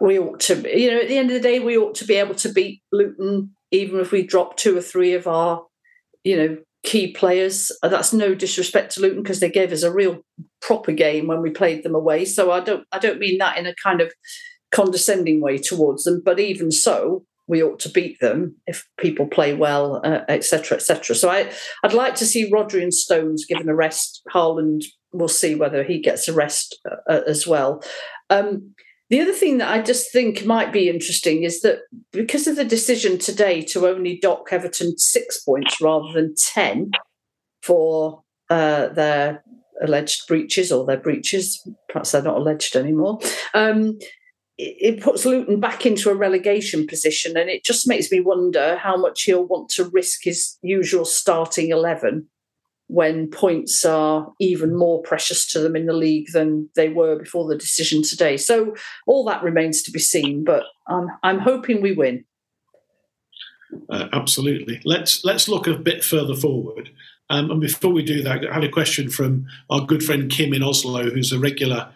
we 0.01 0.19
ought 0.19 0.41
to, 0.41 0.79
you 0.79 0.91
know, 0.91 1.01
at 1.01 1.09
the 1.09 1.19
end 1.19 1.31
of 1.31 1.35
the 1.35 1.49
day, 1.49 1.59
we 1.59 1.77
ought 1.77 1.95
to 1.97 2.05
be 2.05 2.15
able 2.15 2.35
to 2.37 2.53
beat 2.53 2.83
Luton, 2.93 3.51
even 3.71 4.01
if 4.01 4.13
we 4.13 4.27
drop 4.27 4.57
two 4.57 4.77
or 4.77 4.81
three 4.83 5.15
of 5.15 5.27
our, 5.27 5.65
you 6.25 6.37
know, 6.37 6.57
key 6.85 7.13
players. 7.13 7.73
Uh, 7.83 7.89
that's 7.89 8.13
no 8.13 8.35
disrespect 8.35 8.93
to 8.93 9.01
Luton 9.01 9.23
because 9.23 9.41
they 9.41 9.51
gave 9.51 9.73
us 9.73 9.83
a 9.83 9.93
real 9.93 10.21
proper 10.61 10.93
game 10.93 11.27
when 11.27 11.43
we 11.43 11.51
played 11.51 11.83
them 11.83 11.95
away. 11.95 12.25
So 12.25 12.51
I 12.51 12.61
don't, 12.61 12.87
I 12.93 12.99
don't 12.99 13.19
mean 13.19 13.39
that 13.39 13.59
in 13.59 13.67
a 13.67 13.75
kind 13.83 14.01
of 14.01 14.13
condescending 14.73 15.41
way 15.41 15.59
towards 15.59 16.05
them. 16.05 16.23
But 16.25 16.39
even 16.39 16.71
so, 16.71 17.25
we 17.49 17.63
ought 17.63 17.81
to 17.81 17.89
beat 17.89 18.21
them 18.21 18.57
if 18.67 18.89
people 18.99 19.27
play 19.27 19.53
well, 19.53 20.01
etc., 20.29 20.77
uh, 20.77 20.79
etc. 20.79 21.15
Et 21.15 21.19
so 21.19 21.29
I, 21.29 21.51
I'd 21.83 21.93
like 21.93 22.15
to 22.17 22.27
see 22.27 22.51
Rodri 22.51 22.83
and 22.83 22.95
Stones 22.95 23.45
given 23.45 23.69
a 23.69 23.75
rest. 23.75 24.23
Haaland 24.33 24.85
we'll 25.13 25.29
see 25.29 25.55
whether 25.55 25.83
he 25.83 26.01
gets 26.01 26.29
a 26.29 26.33
rest 26.33 26.79
uh, 27.09 27.21
as 27.27 27.47
well. 27.47 27.83
Um, 28.31 28.75
the 29.13 29.21
other 29.21 29.35
thing 29.35 29.59
that 29.59 29.71
I 29.71 29.83
just 29.83 30.11
think 30.11 30.47
might 30.47 30.73
be 30.73 30.89
interesting 30.89 31.43
is 31.43 31.61
that 31.61 31.81
because 32.13 32.47
of 32.47 32.57
the 32.57 32.65
decision 32.65 33.19
today 33.19 33.61
to 33.65 33.87
only 33.87 34.19
dock 34.19 34.49
Everton 34.51 34.97
six 34.97 35.39
points 35.39 35.83
rather 35.83 36.11
than 36.15 36.35
10 36.35 36.93
for 37.63 38.23
uh, 38.49 38.89
their 38.89 39.45
alleged 39.83 40.27
breaches 40.27 40.73
or 40.73 40.87
their 40.87 40.97
breaches, 40.97 41.63
perhaps 41.91 42.13
they're 42.13 42.23
not 42.23 42.39
alleged 42.39 42.75
anymore, 42.75 43.19
um, 43.53 43.99
it, 44.57 44.97
it 44.97 45.03
puts 45.03 45.27
Luton 45.27 45.61
back 45.61 45.85
into 45.85 46.09
a 46.09 46.15
relegation 46.15 46.87
position. 46.87 47.37
And 47.37 47.51
it 47.51 47.65
just 47.65 47.87
makes 47.87 48.11
me 48.11 48.21
wonder 48.21 48.77
how 48.77 48.97
much 48.97 49.25
he'll 49.25 49.47
want 49.47 49.69
to 49.73 49.91
risk 49.91 50.21
his 50.23 50.57
usual 50.63 51.05
starting 51.05 51.69
11 51.69 52.29
when 52.93 53.27
points 53.31 53.87
are 53.87 54.31
even 54.39 54.77
more 54.77 55.01
precious 55.01 55.47
to 55.47 55.59
them 55.59 55.75
in 55.75 55.87
the 55.87 55.95
league 55.95 56.27
than 56.35 56.69
they 56.77 56.91
were 56.91 57.17
before 57.17 57.49
the 57.49 57.57
decision 57.57 58.03
today. 58.03 58.37
So 58.37 58.77
all 59.07 59.25
that 59.25 59.43
remains 59.43 59.83
to 59.85 59.91
be 59.91 59.99
seen, 59.99 60.45
but 60.45 60.65
I'm, 60.87 61.09
I'm 61.23 61.39
hoping 61.39 61.81
we 61.81 61.93
win. 61.93 62.27
Uh, 63.89 64.09
absolutely. 64.13 64.83
Let's 64.85 65.25
let's 65.25 65.49
look 65.49 65.67
a 65.67 65.79
bit 65.79 66.05
further 66.05 66.35
forward. 66.35 66.91
Um, 67.31 67.51
and 67.51 67.63
before 67.63 67.93
we 67.93 68.03
do 68.03 68.23
that, 68.23 68.47
I 68.47 68.53
had 68.53 68.65
a 68.65 68.69
question 68.69 69.09
from 69.09 69.47
our 69.71 69.81
good 69.81 70.05
friend 70.05 70.31
Kim 70.31 70.53
in 70.53 70.63
Oslo, 70.63 71.09
who's 71.09 71.33
a 71.33 71.39
regular 71.39 71.89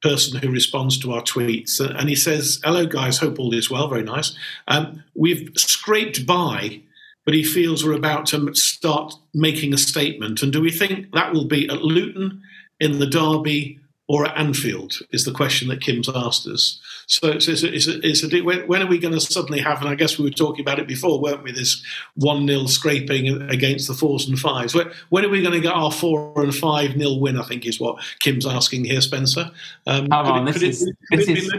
person 0.00 0.38
who 0.38 0.52
responds 0.52 0.96
to 0.98 1.12
our 1.12 1.22
tweets. 1.22 1.80
And 1.80 2.08
he 2.08 2.14
says, 2.14 2.60
Hello, 2.62 2.86
guys, 2.86 3.18
hope 3.18 3.40
all 3.40 3.52
is 3.52 3.68
well. 3.68 3.88
Very 3.88 4.04
nice. 4.04 4.36
Um, 4.68 5.02
we've 5.14 5.50
scraped 5.56 6.24
by 6.24 6.82
but 7.24 7.34
he 7.34 7.44
feels 7.44 7.84
we're 7.84 7.92
about 7.92 8.26
to 8.26 8.54
start 8.54 9.14
making 9.34 9.74
a 9.74 9.78
statement. 9.78 10.42
And 10.42 10.52
do 10.52 10.60
we 10.60 10.70
think 10.70 11.12
that 11.12 11.32
will 11.32 11.46
be 11.46 11.68
at 11.68 11.82
Luton, 11.82 12.42
in 12.78 12.98
the 12.98 13.06
Derby, 13.06 13.78
or 14.08 14.26
at 14.26 14.36
Anfield? 14.36 14.98
Is 15.12 15.24
the 15.24 15.32
question 15.32 15.68
that 15.68 15.80
Kim's 15.82 16.08
asked 16.08 16.46
us. 16.46 16.80
So 17.06 17.28
it's, 17.28 17.48
it's, 17.48 17.62
it's, 17.64 17.86
it's 17.88 18.22
a, 18.22 18.40
when 18.40 18.82
are 18.82 18.86
we 18.86 18.98
going 18.98 19.14
to 19.14 19.20
suddenly 19.20 19.60
have, 19.60 19.80
and 19.80 19.88
I 19.88 19.96
guess 19.96 20.16
we 20.16 20.24
were 20.24 20.30
talking 20.30 20.62
about 20.62 20.78
it 20.78 20.86
before, 20.86 21.20
weren't 21.20 21.42
we, 21.42 21.50
this 21.50 21.84
1 22.14 22.46
0 22.46 22.66
scraping 22.66 23.42
against 23.50 23.88
the 23.88 23.94
fours 23.94 24.28
and 24.28 24.38
fives? 24.38 24.74
When, 24.74 24.92
when, 25.08 25.24
are 25.24 25.28
we 25.28 25.42
going 25.42 25.54
to 25.54 25.60
get 25.60 25.74
our 25.74 25.90
4 25.90 26.34
and 26.36 26.54
5 26.54 26.96
nil 26.96 27.18
win, 27.18 27.36
I 27.36 27.42
think 27.42 27.66
is 27.66 27.80
what 27.80 28.02
Kim's 28.20 28.46
asking 28.46 28.84
here, 28.84 29.00
Spencer. 29.00 29.50
Um, 29.86 30.06
Come 30.06 30.26
on, 30.26 30.44
this 30.44 30.62
is. 30.62 30.92
This 31.10 31.28
is 31.28 31.52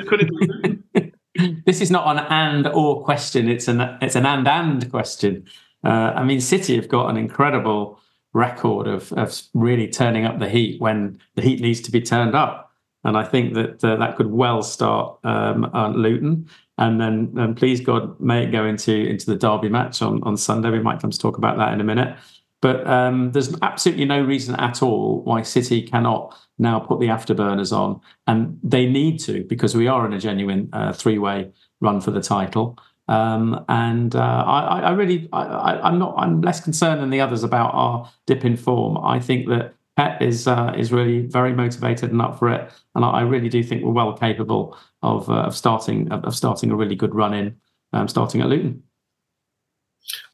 this 1.66 1.82
is 1.82 1.92
not 1.92 2.08
an 2.08 2.26
and 2.30 2.68
or 2.68 3.04
question. 3.04 3.50
It's 3.50 3.68
an 3.68 3.82
it's 4.02 4.16
an 4.16 4.26
and 4.26 4.48
and 4.48 4.90
question. 4.92 5.46
Uh, 5.84 6.14
I 6.16 6.24
mean, 6.24 6.42
City 6.42 6.76
have 6.76 6.88
got 6.88 7.10
an 7.10 7.18
incredible 7.18 8.00
record 8.34 8.88
of 8.88 9.12
of 9.14 9.42
really 9.54 9.88
turning 9.88 10.26
up 10.26 10.40
the 10.40 10.50
heat 10.50 10.80
when 10.80 11.20
the 11.36 11.42
heat 11.42 11.62
needs 11.62 11.82
to 11.82 11.92
be 11.92 12.02
turned 12.02 12.36
up, 12.36 12.72
and 13.04 13.18
I 13.18 13.24
think 13.24 13.54
that 13.56 13.84
uh, 13.84 13.96
that 13.98 14.16
could 14.16 14.32
well 14.32 14.64
start 14.64 15.18
um, 15.24 15.66
on 15.74 15.94
Luton, 15.94 16.48
and 16.78 17.00
then 17.00 17.34
and 17.38 17.58
please 17.58 17.82
God 17.82 18.20
may 18.20 18.46
it 18.46 18.52
go 18.52 18.66
into 18.66 18.94
into 18.94 19.26
the 19.26 19.38
Derby 19.38 19.70
match 19.70 20.02
on 20.02 20.24
on 20.24 20.38
Sunday. 20.38 20.70
We 20.70 20.80
might 20.80 21.02
come 21.02 21.12
to 21.12 21.20
talk 21.20 21.38
about 21.38 21.58
that 21.58 21.74
in 21.74 21.82
a 21.82 21.86
minute. 21.86 22.18
But 22.62 22.86
um, 22.88 23.32
there's 23.32 23.56
absolutely 23.62 24.06
no 24.06 24.22
reason 24.22 24.56
at 24.56 24.84
all 24.84 25.24
why 25.24 25.42
City 25.42 25.82
cannot 25.82 26.38
now 26.60 26.80
put 26.80 27.00
the 27.00 27.08
afterburners 27.08 27.76
on, 27.76 28.00
and 28.28 28.60
they 28.64 28.86
need 28.86 29.20
to 29.22 29.44
because 29.46 29.76
we 29.76 29.88
are 29.88 30.06
in 30.06 30.14
a 30.14 30.20
genuine 30.20 30.70
uh, 30.72 30.94
three-way 30.94 31.52
run 31.80 32.02
for 32.02 32.12
the 32.12 32.22
title. 32.22 32.78
Um, 33.08 33.66
and 33.68 34.16
uh, 34.16 34.20
I, 34.20 34.82
I, 34.82 34.92
really, 34.92 35.28
I, 35.34 35.90
am 35.90 36.00
not, 36.00 36.14
I'm 36.18 36.42
less 36.42 36.62
concerned 36.62 37.02
than 37.02 37.10
the 37.10 37.20
others 37.20 37.44
about 37.44 37.74
our 37.74 38.10
dip 38.28 38.46
in 38.46 38.56
form. 38.56 38.98
I 39.04 39.20
think 39.20 39.50
that 39.50 39.74
Pep 39.98 40.22
is 40.22 40.48
uh, 40.48 40.74
is 40.78 40.94
really 40.94 41.22
very 41.28 41.54
motivated 41.54 42.12
and 42.12 42.22
up 42.22 42.40
for 42.40 42.50
it, 42.50 42.72
and 42.96 43.04
I, 43.04 43.22
really 43.22 43.50
do 43.50 43.62
think 43.62 43.84
we're 43.84 43.92
well 43.92 44.14
capable 44.14 44.78
of 45.02 45.30
uh, 45.30 45.42
of 45.42 45.56
starting 45.56 46.10
of, 46.12 46.34
starting 46.34 46.72
a 46.72 46.76
really 46.76 46.96
good 46.96 47.14
run 47.14 47.34
in, 47.34 47.58
um, 47.92 48.08
starting 48.08 48.40
at 48.40 48.48
Luton. 48.48 48.84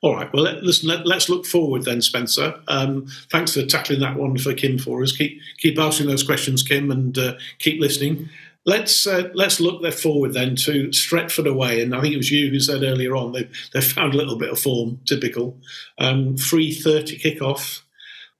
All 0.01 0.15
right. 0.15 0.31
Well, 0.33 0.43
let, 0.43 0.63
listen. 0.63 0.89
Let, 0.89 1.05
us 1.15 1.29
look 1.29 1.45
forward 1.45 1.83
then, 1.83 2.01
Spencer. 2.01 2.55
Um, 2.67 3.07
thanks 3.31 3.53
for 3.53 3.63
tackling 3.63 3.99
that 4.01 4.15
one 4.15 4.37
for 4.37 4.53
Kim 4.53 4.77
for 4.77 5.03
us. 5.03 5.15
Keep 5.15 5.39
keep 5.57 5.77
asking 5.77 6.07
those 6.07 6.23
questions, 6.23 6.63
Kim, 6.63 6.91
and 6.91 7.17
uh, 7.17 7.33
keep 7.59 7.79
listening. 7.79 8.29
Let's 8.65 9.07
uh, 9.07 9.29
let's 9.33 9.59
look 9.59 9.81
there 9.81 9.91
forward 9.91 10.33
then 10.33 10.55
to 10.57 10.89
Stretford 10.89 11.49
away, 11.49 11.81
and 11.81 11.95
I 11.95 12.01
think 12.01 12.13
it 12.13 12.17
was 12.17 12.31
you 12.31 12.49
who 12.49 12.59
said 12.59 12.83
earlier 12.83 13.15
on 13.15 13.31
they 13.31 13.49
they 13.73 13.81
found 13.81 14.13
a 14.13 14.17
little 14.17 14.37
bit 14.37 14.49
of 14.49 14.59
form, 14.59 14.99
typical. 15.05 15.57
Um, 15.97 16.37
Three 16.37 16.73
thirty 16.73 17.17
kickoff 17.17 17.81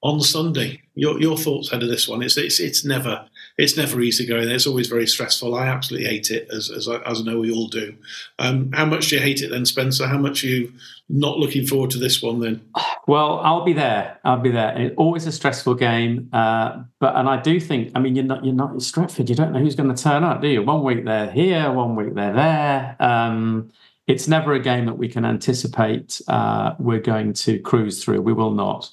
on 0.02 0.20
Sunday. 0.20 0.82
Your 0.94 1.20
your 1.20 1.36
thoughts 1.36 1.68
ahead 1.68 1.82
of 1.82 1.88
this 1.88 2.08
one? 2.08 2.22
It's 2.22 2.36
it's 2.36 2.60
it's 2.60 2.84
never 2.84 3.26
it's 3.58 3.76
never 3.76 4.00
easy 4.00 4.24
going 4.24 4.46
there. 4.46 4.54
It's 4.54 4.68
always 4.68 4.86
very 4.86 5.06
stressful. 5.06 5.56
I 5.56 5.66
absolutely 5.66 6.08
hate 6.08 6.30
it, 6.30 6.48
as 6.50 6.70
as 6.70 6.88
I, 6.88 6.98
as 7.02 7.20
I 7.20 7.24
know 7.24 7.40
we 7.40 7.52
all 7.52 7.66
do. 7.66 7.94
Um, 8.38 8.70
how 8.72 8.86
much 8.86 9.08
do 9.08 9.16
you 9.16 9.20
hate 9.20 9.42
it 9.42 9.50
then, 9.50 9.66
Spencer? 9.66 10.06
How 10.06 10.16
much 10.16 10.44
are 10.44 10.46
you 10.46 10.72
not 11.08 11.38
looking 11.38 11.66
forward 11.66 11.90
to 11.90 11.98
this 11.98 12.22
one 12.22 12.38
then? 12.40 12.62
Well, 13.08 13.40
I'll 13.40 13.64
be 13.64 13.72
there. 13.72 14.18
I'll 14.24 14.38
be 14.38 14.50
there. 14.50 14.78
It's 14.78 14.94
always 14.96 15.26
a 15.26 15.32
stressful 15.32 15.74
game, 15.74 16.28
uh, 16.32 16.82
but 17.00 17.16
and 17.16 17.28
I 17.28 17.40
do 17.40 17.58
think. 17.58 17.90
I 17.94 18.00
mean, 18.00 18.14
you're 18.14 18.24
not 18.24 18.44
you're 18.44 18.54
not 18.54 18.70
in 18.70 18.78
Stretford. 18.78 19.28
You 19.28 19.34
don't 19.34 19.52
know 19.52 19.58
who's 19.58 19.74
going 19.74 19.92
to 19.92 20.00
turn 20.00 20.22
up, 20.22 20.40
do 20.40 20.48
you? 20.48 20.62
One 20.62 20.84
week 20.84 21.04
they're 21.04 21.30
here, 21.30 21.72
one 21.72 21.96
week 21.96 22.14
they're 22.14 22.34
there. 22.34 22.96
Um, 23.00 23.72
it's 24.06 24.28
never 24.28 24.52
a 24.52 24.60
game 24.60 24.86
that 24.86 24.98
we 24.98 25.08
can 25.08 25.24
anticipate. 25.24 26.20
Uh, 26.28 26.74
we're 26.78 27.00
going 27.00 27.32
to 27.32 27.58
cruise 27.58 28.04
through. 28.04 28.22
We 28.22 28.32
will 28.32 28.52
not. 28.52 28.90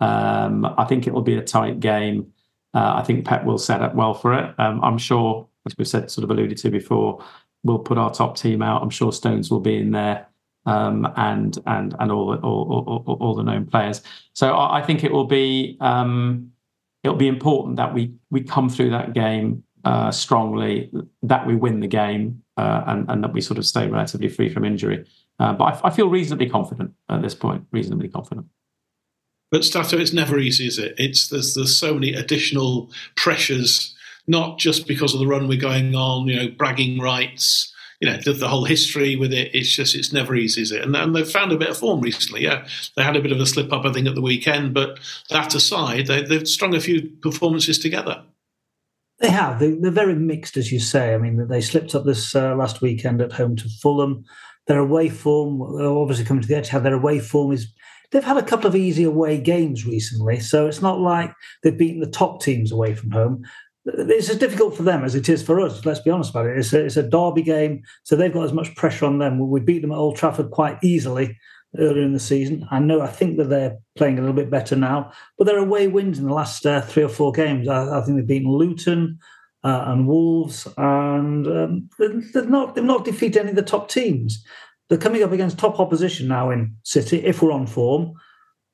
Um, 0.00 0.64
I 0.78 0.84
think 0.84 1.06
it 1.06 1.12
will 1.12 1.22
be 1.22 1.36
a 1.36 1.42
tight 1.42 1.80
game. 1.80 2.32
Uh, 2.76 2.96
I 2.96 3.02
think 3.02 3.24
Pep 3.24 3.44
will 3.44 3.56
set 3.56 3.80
up 3.80 3.94
well 3.94 4.12
for 4.12 4.34
it. 4.34 4.54
Um, 4.58 4.84
I'm 4.84 4.98
sure, 4.98 5.48
as 5.64 5.74
we've 5.78 5.88
said, 5.88 6.10
sort 6.10 6.24
of 6.24 6.30
alluded 6.30 6.58
to 6.58 6.70
before, 6.70 7.24
we'll 7.64 7.78
put 7.78 7.96
our 7.96 8.12
top 8.12 8.36
team 8.36 8.60
out. 8.60 8.82
I'm 8.82 8.90
sure 8.90 9.12
Stones 9.12 9.50
will 9.50 9.60
be 9.60 9.78
in 9.78 9.92
there, 9.92 10.26
um, 10.66 11.10
and 11.16 11.56
and 11.64 11.96
and 11.98 12.12
all, 12.12 12.34
all 12.34 13.02
all, 13.06 13.16
all 13.18 13.34
the 13.34 13.42
known 13.42 13.64
players. 13.64 14.02
So 14.34 14.54
I, 14.54 14.82
think 14.82 15.04
it 15.04 15.10
will 15.10 15.24
be 15.24 15.78
um, 15.80 16.52
it'll 17.02 17.16
be 17.16 17.28
important 17.28 17.76
that 17.76 17.94
we 17.94 18.12
we 18.30 18.42
come 18.42 18.68
through 18.68 18.90
that 18.90 19.14
game 19.14 19.64
uh, 19.86 20.10
strongly, 20.10 20.90
that 21.22 21.46
we 21.46 21.56
win 21.56 21.80
the 21.80 21.88
game, 21.88 22.42
uh, 22.58 22.82
and 22.88 23.10
and 23.10 23.24
that 23.24 23.32
we 23.32 23.40
sort 23.40 23.56
of 23.56 23.64
stay 23.64 23.88
relatively 23.88 24.28
free 24.28 24.50
from 24.50 24.66
injury. 24.66 25.06
Uh, 25.38 25.54
but 25.54 25.64
I, 25.64 25.88
I 25.88 25.90
feel 25.90 26.10
reasonably 26.10 26.50
confident 26.50 26.92
at 27.08 27.22
this 27.22 27.34
point. 27.34 27.64
Reasonably 27.72 28.08
confident. 28.08 28.48
But 29.50 29.64
Stato, 29.64 29.98
it's 29.98 30.12
never 30.12 30.38
easy, 30.38 30.66
is 30.66 30.78
it? 30.78 30.94
It's 30.98 31.28
there's 31.28 31.54
there's 31.54 31.76
so 31.76 31.94
many 31.94 32.12
additional 32.12 32.90
pressures, 33.14 33.94
not 34.26 34.58
just 34.58 34.86
because 34.86 35.14
of 35.14 35.20
the 35.20 35.26
run 35.26 35.48
we're 35.48 35.60
going 35.60 35.94
on, 35.94 36.26
you 36.26 36.36
know, 36.36 36.48
bragging 36.48 36.98
rights, 36.98 37.72
you 38.00 38.08
know, 38.08 38.18
the, 38.24 38.32
the 38.32 38.48
whole 38.48 38.64
history 38.64 39.16
with 39.16 39.32
it. 39.32 39.54
It's 39.54 39.74
just 39.74 39.94
it's 39.94 40.12
never 40.12 40.34
easy, 40.34 40.62
is 40.62 40.72
it? 40.72 40.82
And, 40.82 40.94
and 40.96 41.14
they've 41.14 41.30
found 41.30 41.52
a 41.52 41.58
bit 41.58 41.70
of 41.70 41.78
form 41.78 42.00
recently. 42.00 42.42
Yeah, 42.42 42.66
they 42.96 43.02
had 43.02 43.16
a 43.16 43.22
bit 43.22 43.32
of 43.32 43.40
a 43.40 43.46
slip 43.46 43.72
up, 43.72 43.84
I 43.84 43.92
think, 43.92 44.08
at 44.08 44.14
the 44.14 44.20
weekend. 44.20 44.74
But 44.74 44.98
that 45.30 45.54
aside, 45.54 46.06
they, 46.06 46.22
they've 46.22 46.48
strung 46.48 46.74
a 46.74 46.80
few 46.80 47.02
performances 47.22 47.78
together. 47.78 48.24
They 49.20 49.30
have. 49.30 49.60
They, 49.60 49.72
are 49.72 49.90
very 49.90 50.14
mixed, 50.14 50.56
as 50.56 50.70
you 50.70 50.80
say. 50.80 51.14
I 51.14 51.18
mean, 51.18 51.48
they 51.48 51.60
slipped 51.60 51.94
up 51.94 52.04
this 52.04 52.34
uh, 52.34 52.54
last 52.54 52.82
weekend 52.82 53.22
at 53.22 53.32
home 53.32 53.56
to 53.56 53.68
Fulham. 53.80 54.24
Their 54.66 54.78
away 54.80 55.08
form, 55.08 55.62
obviously 55.62 56.24
coming 56.24 56.42
to 56.42 56.48
the 56.48 56.54
Etihad, 56.54 56.82
their 56.82 56.94
away 56.94 57.20
form 57.20 57.52
is 57.52 57.72
they've 58.16 58.24
had 58.24 58.38
a 58.38 58.42
couple 58.42 58.66
of 58.66 58.74
easy 58.74 59.04
away 59.04 59.36
games 59.36 59.86
recently, 59.86 60.40
so 60.40 60.66
it's 60.66 60.80
not 60.80 60.98
like 60.98 61.34
they've 61.62 61.76
beaten 61.76 62.00
the 62.00 62.06
top 62.06 62.40
teams 62.40 62.72
away 62.72 62.94
from 62.94 63.10
home. 63.10 63.44
It's 63.84 64.30
as 64.30 64.38
difficult 64.38 64.74
for 64.74 64.84
them 64.84 65.04
as 65.04 65.14
it 65.14 65.28
is 65.28 65.42
for 65.42 65.60
us. 65.60 65.84
Let's 65.84 66.00
be 66.00 66.10
honest 66.10 66.30
about 66.30 66.46
it. 66.46 66.56
It's 66.56 66.72
a, 66.72 66.86
it's 66.86 66.96
a 66.96 67.02
derby 67.02 67.42
game, 67.42 67.82
so 68.04 68.16
they've 68.16 68.32
got 68.32 68.46
as 68.46 68.54
much 68.54 68.74
pressure 68.74 69.04
on 69.04 69.18
them. 69.18 69.38
We 69.38 69.60
beat 69.60 69.82
them 69.82 69.92
at 69.92 69.98
Old 69.98 70.16
Trafford 70.16 70.50
quite 70.50 70.78
easily 70.82 71.36
earlier 71.78 72.02
in 72.02 72.14
the 72.14 72.18
season. 72.18 72.66
I 72.70 72.78
know. 72.78 73.02
I 73.02 73.06
think 73.06 73.36
that 73.36 73.50
they're 73.50 73.76
playing 73.98 74.16
a 74.18 74.22
little 74.22 74.34
bit 74.34 74.50
better 74.50 74.76
now, 74.76 75.12
but 75.36 75.44
their 75.44 75.58
away 75.58 75.86
wins 75.86 76.18
in 76.18 76.26
the 76.26 76.32
last 76.32 76.64
uh, 76.64 76.80
three 76.80 77.02
or 77.02 77.10
four 77.10 77.32
games. 77.32 77.68
I, 77.68 77.98
I, 77.98 78.00
think 78.00 78.16
they've 78.16 78.26
beaten 78.26 78.50
Luton 78.50 79.18
uh, 79.62 79.84
and 79.88 80.08
Wolves, 80.08 80.66
and 80.78 81.46
um, 81.46 81.90
they've 81.98 82.48
not 82.48 82.74
they've 82.74 82.82
not 82.82 83.04
defeated 83.04 83.40
any 83.40 83.50
of 83.50 83.56
the 83.56 83.62
top 83.62 83.90
teams. 83.90 84.42
They're 84.88 84.98
coming 84.98 85.22
up 85.22 85.32
against 85.32 85.58
top 85.58 85.80
opposition 85.80 86.28
now 86.28 86.50
in 86.50 86.76
City, 86.84 87.24
if 87.24 87.42
we're 87.42 87.52
on 87.52 87.66
form. 87.66 88.12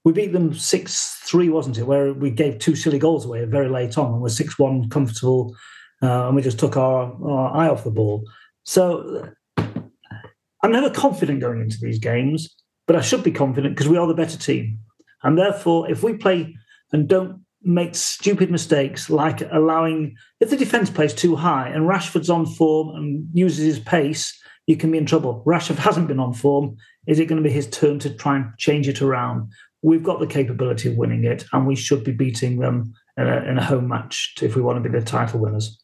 We 0.05 0.13
beat 0.13 0.33
them 0.33 0.53
6 0.53 1.21
3, 1.25 1.49
wasn't 1.49 1.79
it? 1.79 1.85
Where 1.85 2.13
we 2.13 2.31
gave 2.31 2.59
two 2.59 2.75
silly 2.75 2.99
goals 2.99 3.25
away 3.25 3.45
very 3.45 3.69
late 3.69 3.97
on 3.97 4.13
and 4.13 4.21
we're 4.21 4.29
6 4.29 4.59
1 4.59 4.91
comfortable 4.91 5.57
uh, 6.03 6.27
and 6.27 6.37
we 6.37 6.43
just 6.43 6.59
took 6.59 6.77
our, 6.77 7.17
our 7.25 7.57
eye 7.57 7.69
off 7.69 7.85
the 7.85 7.91
ball. 7.91 8.25
So 8.65 9.31
I'm 9.57 10.73
never 10.73 10.91
confident 10.91 11.41
going 11.41 11.61
into 11.61 11.79
these 11.81 11.99
games, 11.99 12.55
but 12.87 12.97
I 12.97 13.01
should 13.01 13.23
be 13.23 13.33
confident 13.33 13.75
because 13.75 13.89
we 13.89 13.97
are 13.97 14.07
the 14.07 14.15
better 14.15 14.39
team. 14.39 14.79
And 15.23 15.39
therefore, 15.39 15.91
if 15.91 16.03
we 16.03 16.15
play 16.15 16.55
and 16.93 17.09
don't 17.09 17.45
make 17.63 17.95
stupid 17.95 18.51
mistakes 18.51 19.09
like 19.09 19.41
allowing, 19.53 20.17
if 20.41 20.51
the 20.51 20.57
defence 20.57 20.91
plays 20.91 21.15
too 21.15 21.37
high 21.37 21.69
and 21.69 21.89
Rashford's 21.89 22.31
on 22.31 22.45
form 22.45 22.97
and 22.97 23.29
uses 23.33 23.65
his 23.65 23.79
pace, 23.79 24.37
you 24.67 24.77
can 24.77 24.91
be 24.91 24.99
in 24.99 25.07
trouble. 25.07 25.43
Rashford 25.47 25.77
hasn't 25.77 26.09
been 26.09 26.21
on 26.21 26.33
form. 26.35 26.77
Is 27.07 27.19
it 27.19 27.27
going 27.27 27.43
to 27.43 27.47
be 27.49 27.53
his 27.53 27.69
turn 27.69 27.99
to 28.01 28.11
try 28.11 28.37
and 28.37 28.47
change 28.59 28.89
it 28.89 29.03
around? 29.03 29.51
We've 29.83 30.03
got 30.05 30.21
the 30.21 30.27
capability 30.27 30.89
of 30.91 30.97
winning 30.97 31.25
it, 31.25 31.45
and 31.53 31.67
we 31.67 31.75
should 31.75 32.05
be 32.05 32.13
beating 32.13 32.59
them 32.59 32.95
in 33.17 33.27
a, 33.27 33.37
in 33.45 33.59
a 33.59 33.65
home 33.65 33.89
match 33.89 34.35
if 34.41 34.55
we 34.55 34.63
want 34.63 34.83
to 34.83 34.89
be 34.89 34.97
the 34.97 35.05
title 35.05 35.41
winners. 35.41 35.83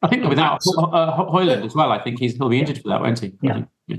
I 0.00 0.08
think 0.08 0.24
without 0.28 0.60
uh, 0.78 1.16
Højlund 1.26 1.66
as 1.66 1.74
well, 1.74 1.90
I 1.92 1.98
think 2.02 2.20
he's 2.20 2.36
he'll 2.36 2.48
be 2.48 2.60
injured 2.60 2.78
for 2.80 2.88
that, 2.88 3.00
won't 3.00 3.18
he? 3.18 3.34
Yeah. 3.42 3.64
yeah. 3.88 3.96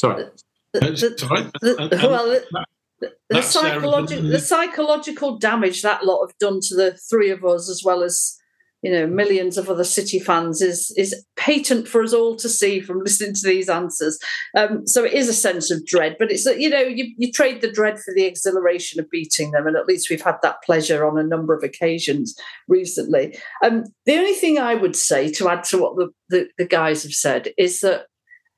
Sorry. 0.00 0.24
Uh, 0.24 0.26
uh, 0.26 0.80
the, 0.80 0.90
the- 0.90 1.28
uh, 1.30 1.50
the- 1.60 1.76
And- 1.82 1.92
and 1.92 2.02
well, 2.02 2.26
the, 2.28 2.44
that- 2.52 2.66
the, 3.00 3.12
that's 3.30 3.48
Sarah 3.48 3.74
psychological 3.74 4.28
the 4.28 4.38
psychological 4.38 5.38
damage 5.38 5.82
that 5.82 6.04
lot 6.04 6.26
have 6.26 6.36
done 6.38 6.60
to 6.62 6.74
the 6.74 6.96
three 7.10 7.30
of 7.30 7.44
us, 7.44 7.68
as 7.68 7.82
well 7.84 8.02
as 8.02 8.38
you 8.82 8.90
know 8.90 9.06
millions 9.06 9.56
of 9.56 9.68
other 9.68 9.84
City 9.84 10.18
fans, 10.18 10.60
is 10.60 10.92
is 10.96 11.24
patent 11.36 11.88
for 11.88 12.02
us 12.02 12.12
all 12.12 12.36
to 12.36 12.48
see 12.48 12.80
from 12.80 12.98
listening 13.04 13.34
to 13.34 13.46
these 13.46 13.68
answers. 13.68 14.18
Um, 14.56 14.86
so 14.86 15.04
it 15.04 15.12
is 15.12 15.28
a 15.28 15.34
sense 15.34 15.70
of 15.70 15.86
dread, 15.86 16.16
but 16.18 16.30
it's 16.30 16.44
you 16.44 16.68
know 16.68 16.80
you, 16.80 17.12
you 17.16 17.32
trade 17.32 17.60
the 17.60 17.72
dread 17.72 17.98
for 17.98 18.12
the 18.14 18.24
exhilaration 18.24 19.00
of 19.00 19.10
beating 19.10 19.52
them, 19.52 19.66
and 19.66 19.76
at 19.76 19.86
least 19.86 20.10
we've 20.10 20.22
had 20.22 20.36
that 20.42 20.62
pleasure 20.62 21.06
on 21.06 21.18
a 21.18 21.24
number 21.24 21.54
of 21.54 21.62
occasions 21.62 22.36
recently. 22.68 23.38
Um, 23.64 23.84
the 24.06 24.16
only 24.16 24.34
thing 24.34 24.58
I 24.58 24.74
would 24.74 24.96
say 24.96 25.30
to 25.32 25.48
add 25.48 25.64
to 25.64 25.78
what 25.78 25.96
the, 25.96 26.10
the, 26.28 26.48
the 26.58 26.66
guys 26.66 27.02
have 27.02 27.12
said 27.12 27.52
is 27.56 27.80
that 27.80 28.06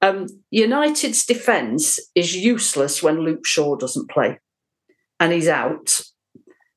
um, 0.04 0.26
United's 0.50 1.24
defence 1.24 1.98
is 2.14 2.36
useless 2.36 3.02
when 3.02 3.20
Luke 3.20 3.46
Shaw 3.46 3.76
doesn't 3.76 4.10
play 4.10 4.38
and 5.18 5.32
he's 5.32 5.48
out. 5.48 6.00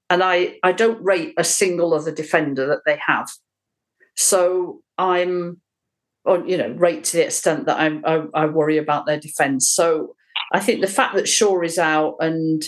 And 0.09 0.23
I, 0.23 0.57
I 0.63 0.71
don't 0.71 1.03
rate 1.03 1.33
a 1.37 1.43
single 1.43 1.93
other 1.93 2.13
defender 2.13 2.65
that 2.67 2.81
they 2.85 2.99
have. 3.05 3.29
So 4.15 4.81
I'm, 4.97 5.61
on, 6.25 6.47
you 6.47 6.57
know, 6.57 6.69
rate 6.69 7.03
to 7.05 7.17
the 7.17 7.25
extent 7.25 7.65
that 7.65 7.79
I'm, 7.79 8.03
I, 8.05 8.23
I 8.33 8.45
worry 8.45 8.77
about 8.77 9.05
their 9.05 9.19
defence. 9.19 9.71
So 9.73 10.15
I 10.53 10.59
think 10.59 10.81
the 10.81 10.87
fact 10.87 11.15
that 11.15 11.27
Shaw 11.27 11.61
is 11.61 11.77
out 11.77 12.15
and, 12.19 12.63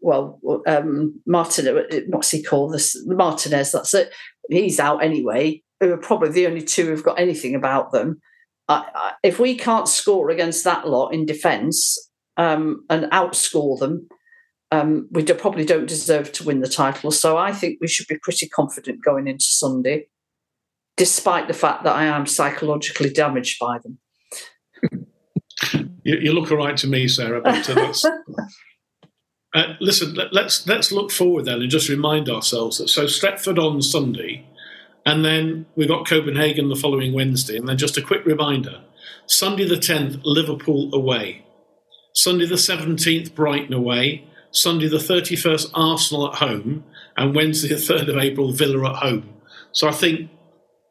well, 0.00 0.40
um, 0.66 1.20
Martin, 1.26 1.84
what's 2.08 2.30
he 2.30 2.42
called? 2.42 2.74
This 2.74 3.00
Martinez. 3.06 3.72
That's 3.72 3.94
it. 3.94 4.12
He's 4.50 4.80
out 4.80 5.04
anyway. 5.04 5.62
Who 5.80 5.92
are 5.92 5.98
probably 5.98 6.30
the 6.30 6.46
only 6.46 6.62
two 6.62 6.86
who've 6.86 7.04
got 7.04 7.20
anything 7.20 7.54
about 7.54 7.92
them. 7.92 8.20
I, 8.68 8.86
I, 8.94 9.12
if 9.22 9.38
we 9.38 9.56
can't 9.56 9.88
score 9.88 10.30
against 10.30 10.64
that 10.64 10.88
lot 10.88 11.10
in 11.10 11.26
defence 11.26 11.98
um, 12.36 12.84
and 12.90 13.04
outscore 13.06 13.78
them, 13.78 14.08
um, 14.72 15.06
we 15.10 15.22
do, 15.22 15.34
probably 15.34 15.66
don't 15.66 15.86
deserve 15.86 16.32
to 16.32 16.44
win 16.44 16.60
the 16.60 16.68
title. 16.68 17.10
So 17.10 17.36
I 17.36 17.52
think 17.52 17.78
we 17.80 17.88
should 17.88 18.06
be 18.06 18.16
pretty 18.16 18.48
confident 18.48 19.04
going 19.04 19.28
into 19.28 19.44
Sunday, 19.44 20.06
despite 20.96 21.46
the 21.46 21.54
fact 21.54 21.84
that 21.84 21.94
I 21.94 22.06
am 22.06 22.24
psychologically 22.24 23.10
damaged 23.10 23.58
by 23.60 23.78
them. 23.78 23.98
You, 26.04 26.16
you 26.16 26.32
look 26.32 26.50
all 26.50 26.56
right 26.56 26.76
to 26.78 26.86
me, 26.86 27.06
Sarah. 27.06 27.42
But 27.42 27.68
uh, 27.68 27.74
that's, 27.74 28.04
uh, 29.54 29.74
listen, 29.78 30.14
let, 30.14 30.32
let's 30.32 30.66
let's 30.66 30.90
look 30.90 31.10
forward 31.12 31.44
then 31.44 31.60
and 31.60 31.70
just 31.70 31.90
remind 31.90 32.30
ourselves 32.30 32.78
that 32.78 32.88
so 32.88 33.04
Stretford 33.04 33.58
on 33.58 33.82
Sunday, 33.82 34.46
and 35.04 35.22
then 35.22 35.66
we've 35.76 35.86
got 35.86 36.08
Copenhagen 36.08 36.70
the 36.70 36.76
following 36.76 37.12
Wednesday, 37.12 37.58
and 37.58 37.68
then 37.68 37.76
just 37.76 37.98
a 37.98 38.02
quick 38.02 38.24
reminder: 38.24 38.80
Sunday 39.26 39.68
the 39.68 39.76
tenth, 39.76 40.16
Liverpool 40.24 40.92
away. 40.94 41.44
Sunday 42.14 42.46
the 42.46 42.58
seventeenth, 42.58 43.34
Brighton 43.34 43.74
away. 43.74 44.24
Sunday 44.52 44.88
the 44.88 45.00
thirty 45.00 45.34
first, 45.34 45.70
Arsenal 45.74 46.28
at 46.28 46.38
home, 46.38 46.84
and 47.16 47.34
Wednesday 47.34 47.68
the 47.68 47.80
third 47.80 48.08
of 48.08 48.16
April, 48.16 48.52
Villa 48.52 48.90
at 48.90 48.96
home. 48.96 49.34
So 49.72 49.88
I 49.88 49.92
think 49.92 50.30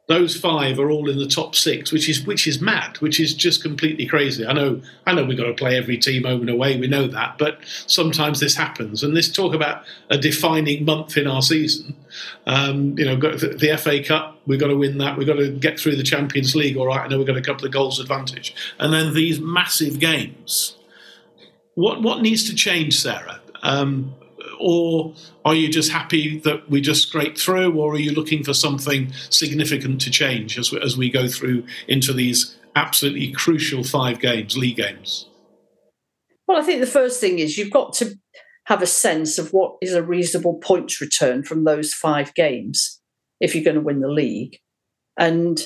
those 0.08 0.36
five 0.36 0.80
are 0.80 0.90
all 0.90 1.08
in 1.08 1.16
the 1.16 1.26
top 1.26 1.54
six, 1.54 1.92
which 1.92 2.08
is 2.08 2.26
which 2.26 2.46
is 2.46 2.60
mad, 2.60 2.98
which 2.98 3.20
is 3.20 3.34
just 3.34 3.62
completely 3.62 4.04
crazy. 4.04 4.44
I 4.44 4.52
know, 4.52 4.82
I 5.06 5.14
know, 5.14 5.24
we've 5.24 5.38
got 5.38 5.46
to 5.46 5.54
play 5.54 5.76
every 5.76 5.96
team 5.96 6.24
home 6.24 6.40
and 6.40 6.50
away. 6.50 6.78
We 6.78 6.88
know 6.88 7.06
that, 7.06 7.38
but 7.38 7.58
sometimes 7.86 8.40
this 8.40 8.56
happens. 8.56 9.04
And 9.04 9.16
this 9.16 9.32
talk 9.32 9.54
about 9.54 9.84
a 10.10 10.18
defining 10.18 10.84
month 10.84 11.16
in 11.16 11.28
our 11.28 11.40
season. 11.40 11.96
Um, 12.46 12.98
you 12.98 13.04
know, 13.04 13.16
the 13.16 13.78
FA 13.80 14.02
Cup, 14.02 14.38
we've 14.46 14.58
got 14.58 14.68
to 14.68 14.76
win 14.76 14.98
that. 14.98 15.16
We've 15.16 15.26
got 15.26 15.36
to 15.36 15.50
get 15.50 15.78
through 15.78 15.96
the 15.96 16.02
Champions 16.02 16.56
League. 16.56 16.76
All 16.76 16.86
right, 16.86 17.00
I 17.00 17.08
know 17.08 17.18
we've 17.18 17.26
got 17.26 17.36
a 17.36 17.42
couple 17.42 17.64
of 17.64 17.72
goals 17.72 18.00
advantage, 18.00 18.54
and 18.80 18.92
then 18.92 19.14
these 19.14 19.40
massive 19.40 20.00
games. 20.00 20.76
What 21.74 22.02
what 22.02 22.20
needs 22.20 22.48
to 22.50 22.56
change, 22.56 23.00
Sarah? 23.00 23.41
Um, 23.62 24.14
or 24.58 25.14
are 25.44 25.54
you 25.54 25.68
just 25.68 25.90
happy 25.90 26.38
that 26.40 26.68
we 26.68 26.80
just 26.80 27.08
scrape 27.08 27.38
through, 27.38 27.74
or 27.74 27.94
are 27.94 27.98
you 27.98 28.12
looking 28.12 28.44
for 28.44 28.54
something 28.54 29.12
significant 29.30 30.00
to 30.02 30.10
change 30.10 30.58
as 30.58 30.72
we, 30.72 30.80
as 30.80 30.96
we 30.96 31.10
go 31.10 31.28
through 31.28 31.64
into 31.88 32.12
these 32.12 32.56
absolutely 32.74 33.32
crucial 33.32 33.84
five 33.84 34.20
games, 34.20 34.56
league 34.56 34.76
games? 34.76 35.28
Well, 36.46 36.60
I 36.60 36.62
think 36.62 36.80
the 36.80 36.86
first 36.86 37.20
thing 37.20 37.38
is 37.38 37.56
you've 37.56 37.70
got 37.70 37.92
to 37.94 38.18
have 38.66 38.82
a 38.82 38.86
sense 38.86 39.38
of 39.38 39.52
what 39.52 39.76
is 39.80 39.94
a 39.94 40.02
reasonable 40.02 40.54
points 40.58 41.00
return 41.00 41.42
from 41.42 41.64
those 41.64 41.92
five 41.92 42.34
games 42.34 43.00
if 43.40 43.54
you're 43.54 43.64
going 43.64 43.76
to 43.76 43.80
win 43.80 44.00
the 44.00 44.08
league. 44.08 44.58
And 45.18 45.60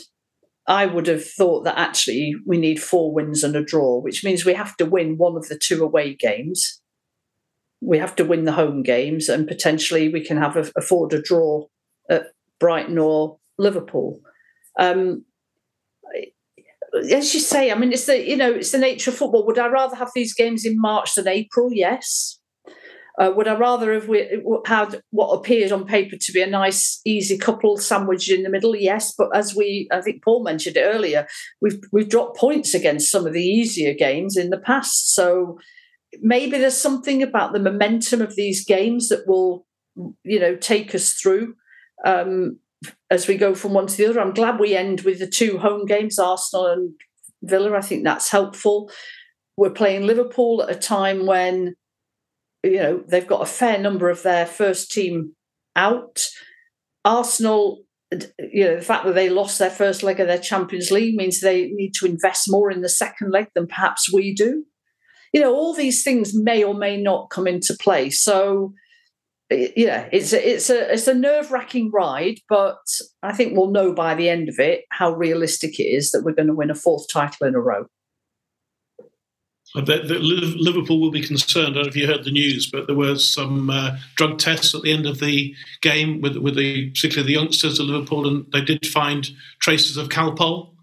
I 0.67 0.87
would 0.87 1.07
have 1.07 1.25
thought 1.25 1.65
that 1.65 1.79
actually 1.79 2.35
we 2.47 2.59
need 2.59 2.83
four 2.83 3.13
wins 3.13 3.45
and 3.45 3.55
a 3.55 3.63
draw, 3.63 4.01
which 4.01 4.25
means 4.25 4.45
we 4.45 4.55
have 4.55 4.77
to 4.79 4.87
win 4.87 5.19
one 5.19 5.37
of 5.37 5.49
the 5.49 5.59
two 5.59 5.85
away 5.85 6.15
games. 6.15 6.81
We 7.81 7.99
have 7.99 8.17
to 8.17 8.25
win 8.25 8.45
the 8.45 8.53
home 8.53 8.83
games, 8.83 9.29
and 9.29 9.47
potentially 9.47 10.09
we 10.09 10.25
can 10.25 10.37
have 10.37 10.57
a, 10.57 10.71
afford 10.77 11.13
a 11.13 11.23
draw 11.23 11.67
at 12.11 12.27
Brighton 12.59 12.99
or 12.99 13.39
Liverpool. 13.59 14.21
Um, 14.79 15.25
as 17.11 17.35
you 17.35 17.41
say, 17.41 17.71
I 17.71 17.75
mean, 17.75 17.93
it's 17.93 18.07
the 18.07 18.27
you 18.27 18.37
know 18.37 18.53
it's 18.53 18.73
the 18.73 18.79
nature 18.79 19.11
of 19.11 19.17
football. 19.17 19.47
Would 19.47 19.59
I 19.59 19.69
rather 19.69 19.97
have 19.97 20.11
these 20.15 20.35
games 20.35 20.65
in 20.65 20.81
March 20.81 21.15
than 21.15 21.29
April? 21.29 21.71
Yes. 21.73 22.39
Uh, 23.19 23.33
would 23.35 23.49
I 23.49 23.57
rather 23.57 23.95
have 23.95 24.09
we, 24.09 24.43
had 24.67 25.01
what 25.11 25.33
appeared 25.33 25.73
on 25.73 25.87
paper 25.87 26.17
to 26.21 26.33
be 26.33 26.43
a 26.43 26.47
nice, 26.47 27.01
easy 27.07 27.39
couple 27.39 27.79
sandwiched 27.79 28.31
in 28.31 28.43
the 28.43 28.51
middle? 28.51 28.77
Yes, 28.77 29.15
but 29.17 29.35
as 29.35 29.57
we, 29.57 29.89
I 29.91 30.03
think 30.03 30.23
Paul 30.23 30.43
mentioned 30.45 30.77
it 30.77 30.83
earlier, 30.83 31.27
we've 31.63 31.81
we've 31.93 32.11
dropped 32.11 32.37
points 32.37 32.75
against 32.75 33.11
some 33.11 33.27
of 33.27 33.33
the 33.33 33.43
easier 33.43 33.95
games 33.95 34.37
in 34.37 34.51
the 34.51 34.59
past. 34.59 35.15
So 35.15 35.59
maybe 36.23 36.59
there's 36.59 36.77
something 36.77 37.23
about 37.23 37.53
the 37.53 37.59
momentum 37.59 38.21
of 38.23 38.37
these 38.37 38.65
games 38.65 39.09
that 39.09 39.27
will, 39.27 39.67
you 40.25 40.41
know, 40.41 40.57
take 40.57 40.95
us 40.95 41.13
through 41.13 41.55
um, 42.05 42.59
as 43.11 43.27
we 43.27 43.37
go 43.37 43.55
from 43.55 43.73
one 43.73 43.87
to 43.87 43.97
the 43.97 44.07
other. 44.07 44.21
I'm 44.21 44.35
glad 44.35 44.59
we 44.59 44.77
end 44.77 45.03
with 45.03 45.19
the 45.19 45.27
two 45.27 45.59
home 45.59 45.87
games, 45.87 46.19
Arsenal 46.19 46.67
and 46.67 46.95
Villa. 47.43 47.77
I 47.77 47.81
think 47.81 48.05
that's 48.05 48.31
helpful. 48.31 48.91
We're 49.57 49.71
playing 49.71 50.07
Liverpool 50.07 50.63
at 50.63 50.71
a 50.71 50.79
time 50.79 51.27
when 51.27 51.75
you 52.63 52.77
know 52.77 53.03
they've 53.07 53.27
got 53.27 53.43
a 53.43 53.47
fair 53.47 53.79
number 53.79 54.11
of 54.11 54.23
their 54.23 54.47
first 54.47 54.91
team 54.91 55.35
out. 55.75 56.21
Arsenal, 57.05 57.85
you 58.13 58.65
know, 58.65 58.77
the 58.77 58.83
fact 58.83 59.07
that 59.07 59.15
they 59.15 59.31
lost 59.31 59.59
their 59.59 59.71
first 59.71 60.03
leg 60.03 60.21
of 60.21 60.27
their 60.27 60.39
Champions 60.39 60.91
League 60.91 61.15
means 61.15 61.41
they 61.41 61.69
need 61.69 61.95
to 61.95 62.07
invest 62.07 62.51
more 62.51 62.71
in 62.71 62.81
the 62.81 62.89
second 62.89 63.31
leg 63.31 63.47
than 63.55 63.67
perhaps 63.67 64.13
we 64.13 64.35
do. 64.35 64.65
You 65.37 65.43
know, 65.43 65.55
all 65.55 65.75
these 65.75 66.03
things 66.03 66.33
may 66.33 66.65
or 66.65 66.73
may 66.73 66.97
not 66.97 67.29
come 67.29 67.47
into 67.47 67.77
play. 67.79 68.09
So, 68.09 68.73
yeah, 69.51 70.09
it's 70.11 70.33
a, 70.33 70.55
it's 70.55 70.71
a 70.71 70.95
it's 70.95 71.07
a 71.07 71.13
nerve 71.13 71.51
wracking 71.51 71.91
ride, 71.93 72.39
but 72.49 72.79
I 73.23 73.35
think 73.35 73.55
we'll 73.55 73.71
know 73.71 73.93
by 73.93 74.15
the 74.15 74.31
end 74.31 74.49
of 74.49 74.59
it 74.59 74.85
how 74.93 75.13
realistic 75.13 75.79
it 75.79 75.83
is 75.83 76.11
that 76.13 76.23
we're 76.25 76.33
going 76.33 76.49
to 76.49 76.55
win 76.55 76.71
a 76.71 76.75
fourth 76.75 77.05
title 77.13 77.47
in 77.47 77.55
a 77.55 77.61
row. 77.61 77.85
I 79.75 79.83
bet 79.83 80.09
that 80.09 80.23
Liverpool 80.23 81.03
will 81.03 81.11
be 81.11 81.21
concerned. 81.21 81.73
I 81.73 81.75
don't 81.75 81.83
know 81.83 81.89
if 81.89 81.97
you 81.97 82.07
heard 82.07 82.25
the 82.25 82.31
news, 82.31 82.71
but 82.71 82.87
there 82.87 82.97
were 82.97 83.19
some 83.19 83.69
uh, 83.69 83.99
drug 84.15 84.39
tests 84.39 84.75
at 84.75 84.81
the 84.81 84.93
end 84.93 85.05
of 85.05 85.21
the 85.21 85.55
game 85.83 86.23
with, 86.23 86.39
with 86.39 86.57
the 86.57 86.89
particularly 86.93 87.27
the 87.27 87.39
youngsters 87.39 87.79
of 87.79 87.87
Liverpool, 87.87 88.27
and 88.27 88.51
they 88.55 88.63
did 88.63 88.87
find 88.87 89.29
traces 89.61 89.99
of 89.99 90.09
Calpol 90.09 90.76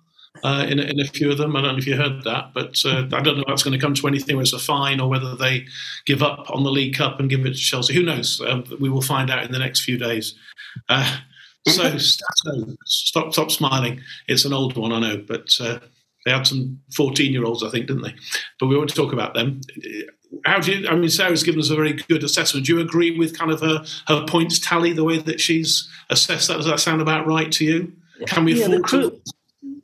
uh, 0.43 0.65
in, 0.67 0.79
in 0.79 0.99
a 0.99 1.05
few 1.05 1.31
of 1.31 1.37
them. 1.37 1.55
I 1.55 1.61
don't 1.61 1.73
know 1.73 1.77
if 1.77 1.87
you 1.87 1.95
heard 1.95 2.23
that, 2.23 2.51
but 2.53 2.81
uh, 2.85 3.07
I 3.13 3.21
don't 3.21 3.37
know 3.37 3.43
if 3.43 3.47
that's 3.47 3.63
going 3.63 3.77
to 3.77 3.83
come 3.83 3.93
to 3.95 4.07
anything, 4.07 4.35
whether 4.35 4.43
it's 4.43 4.53
a 4.53 4.59
fine 4.59 4.99
or 4.99 5.09
whether 5.09 5.35
they 5.35 5.65
give 6.05 6.21
up 6.21 6.49
on 6.51 6.63
the 6.63 6.71
League 6.71 6.95
Cup 6.95 7.19
and 7.19 7.29
give 7.29 7.45
it 7.45 7.53
to 7.53 7.55
Chelsea. 7.55 7.93
Who 7.93 8.03
knows? 8.03 8.41
Um, 8.45 8.65
we 8.79 8.89
will 8.89 9.01
find 9.01 9.29
out 9.29 9.43
in 9.43 9.51
the 9.51 9.59
next 9.59 9.81
few 9.81 9.97
days. 9.97 10.35
Uh, 10.89 11.17
so, 11.67 11.97
stop, 11.97 13.33
stop 13.33 13.51
smiling. 13.51 14.01
It's 14.27 14.43
an 14.43 14.51
old 14.53 14.75
one, 14.75 14.91
I 14.91 14.99
know, 14.99 15.23
but 15.25 15.55
uh, 15.61 15.79
they 16.25 16.31
had 16.31 16.45
some 16.45 16.79
14 16.95 17.31
year 17.31 17.45
olds, 17.45 17.63
I 17.63 17.69
think, 17.69 17.87
didn't 17.87 18.03
they? 18.03 18.13
But 18.59 18.67
we 18.67 18.77
won't 18.77 18.93
talk 18.93 19.13
about 19.13 19.33
them. 19.33 19.61
How 20.45 20.59
do 20.59 20.73
you, 20.73 20.87
I 20.89 20.95
mean, 20.95 21.09
Sarah's 21.09 21.43
given 21.43 21.61
us 21.61 21.69
a 21.69 21.75
very 21.75 21.93
good 21.93 22.23
assessment. 22.23 22.65
Do 22.65 22.75
you 22.75 22.81
agree 22.81 23.17
with 23.17 23.37
kind 23.37 23.51
of 23.51 23.61
her, 23.61 23.85
her 24.07 24.25
points 24.25 24.59
tally, 24.59 24.91
the 24.91 25.03
way 25.05 25.19
that 25.19 25.39
she's 25.39 25.87
assessed 26.09 26.49
that? 26.49 26.57
Does 26.57 26.65
that 26.65 26.79
sound 26.81 27.01
about 27.01 27.27
right 27.27 27.51
to 27.53 27.63
you? 27.63 27.93
Can 28.27 28.43
we 28.43 28.55
Yeah, 28.55 28.65
afford, 28.65 28.79
the 28.79 28.83
cru- 28.83 29.09
to, 29.11 29.21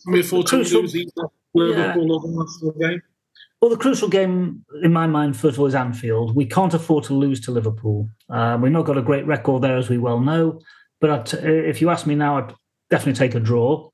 can 0.04 0.14
we 0.14 0.20
afford 0.22 0.46
to 0.48 0.58
crucial- 0.58 0.82
lose 0.82 0.96
either 0.96 1.12
Yeah. 1.54 1.64
Liverpool 1.64 2.12
or 2.14 2.20
the 2.22 2.38
Arsenal 2.40 2.76
game? 2.80 3.02
Well, 3.62 3.72
the 3.72 3.78
crucial 3.78 4.08
game 4.08 4.64
in 4.84 4.94
my 4.94 5.06
mind, 5.08 5.36
first 5.36 5.56
of 5.56 5.60
all, 5.60 5.66
is 5.66 5.76
Anfield. 5.76 6.34
We 6.36 6.46
can't 6.46 6.74
afford 6.74 7.04
to 7.06 7.14
lose 7.14 7.42
to 7.42 7.52
Liverpool. 7.52 8.10
Uh, 8.30 8.58
we've 8.62 8.72
not 8.72 8.86
got 8.86 8.98
a 8.98 9.02
great 9.02 9.26
record 9.26 9.62
there, 9.64 9.76
as 9.76 9.90
we 9.90 9.98
well 9.98 10.20
know. 10.22 10.62
But 11.02 11.34
if 11.34 11.82
you 11.82 11.90
ask 11.90 12.06
me 12.08 12.16
now, 12.16 12.38
I'd 12.38 12.54
definitely 12.90 13.20
take 13.20 13.36
a 13.36 13.40
draw. 13.40 13.90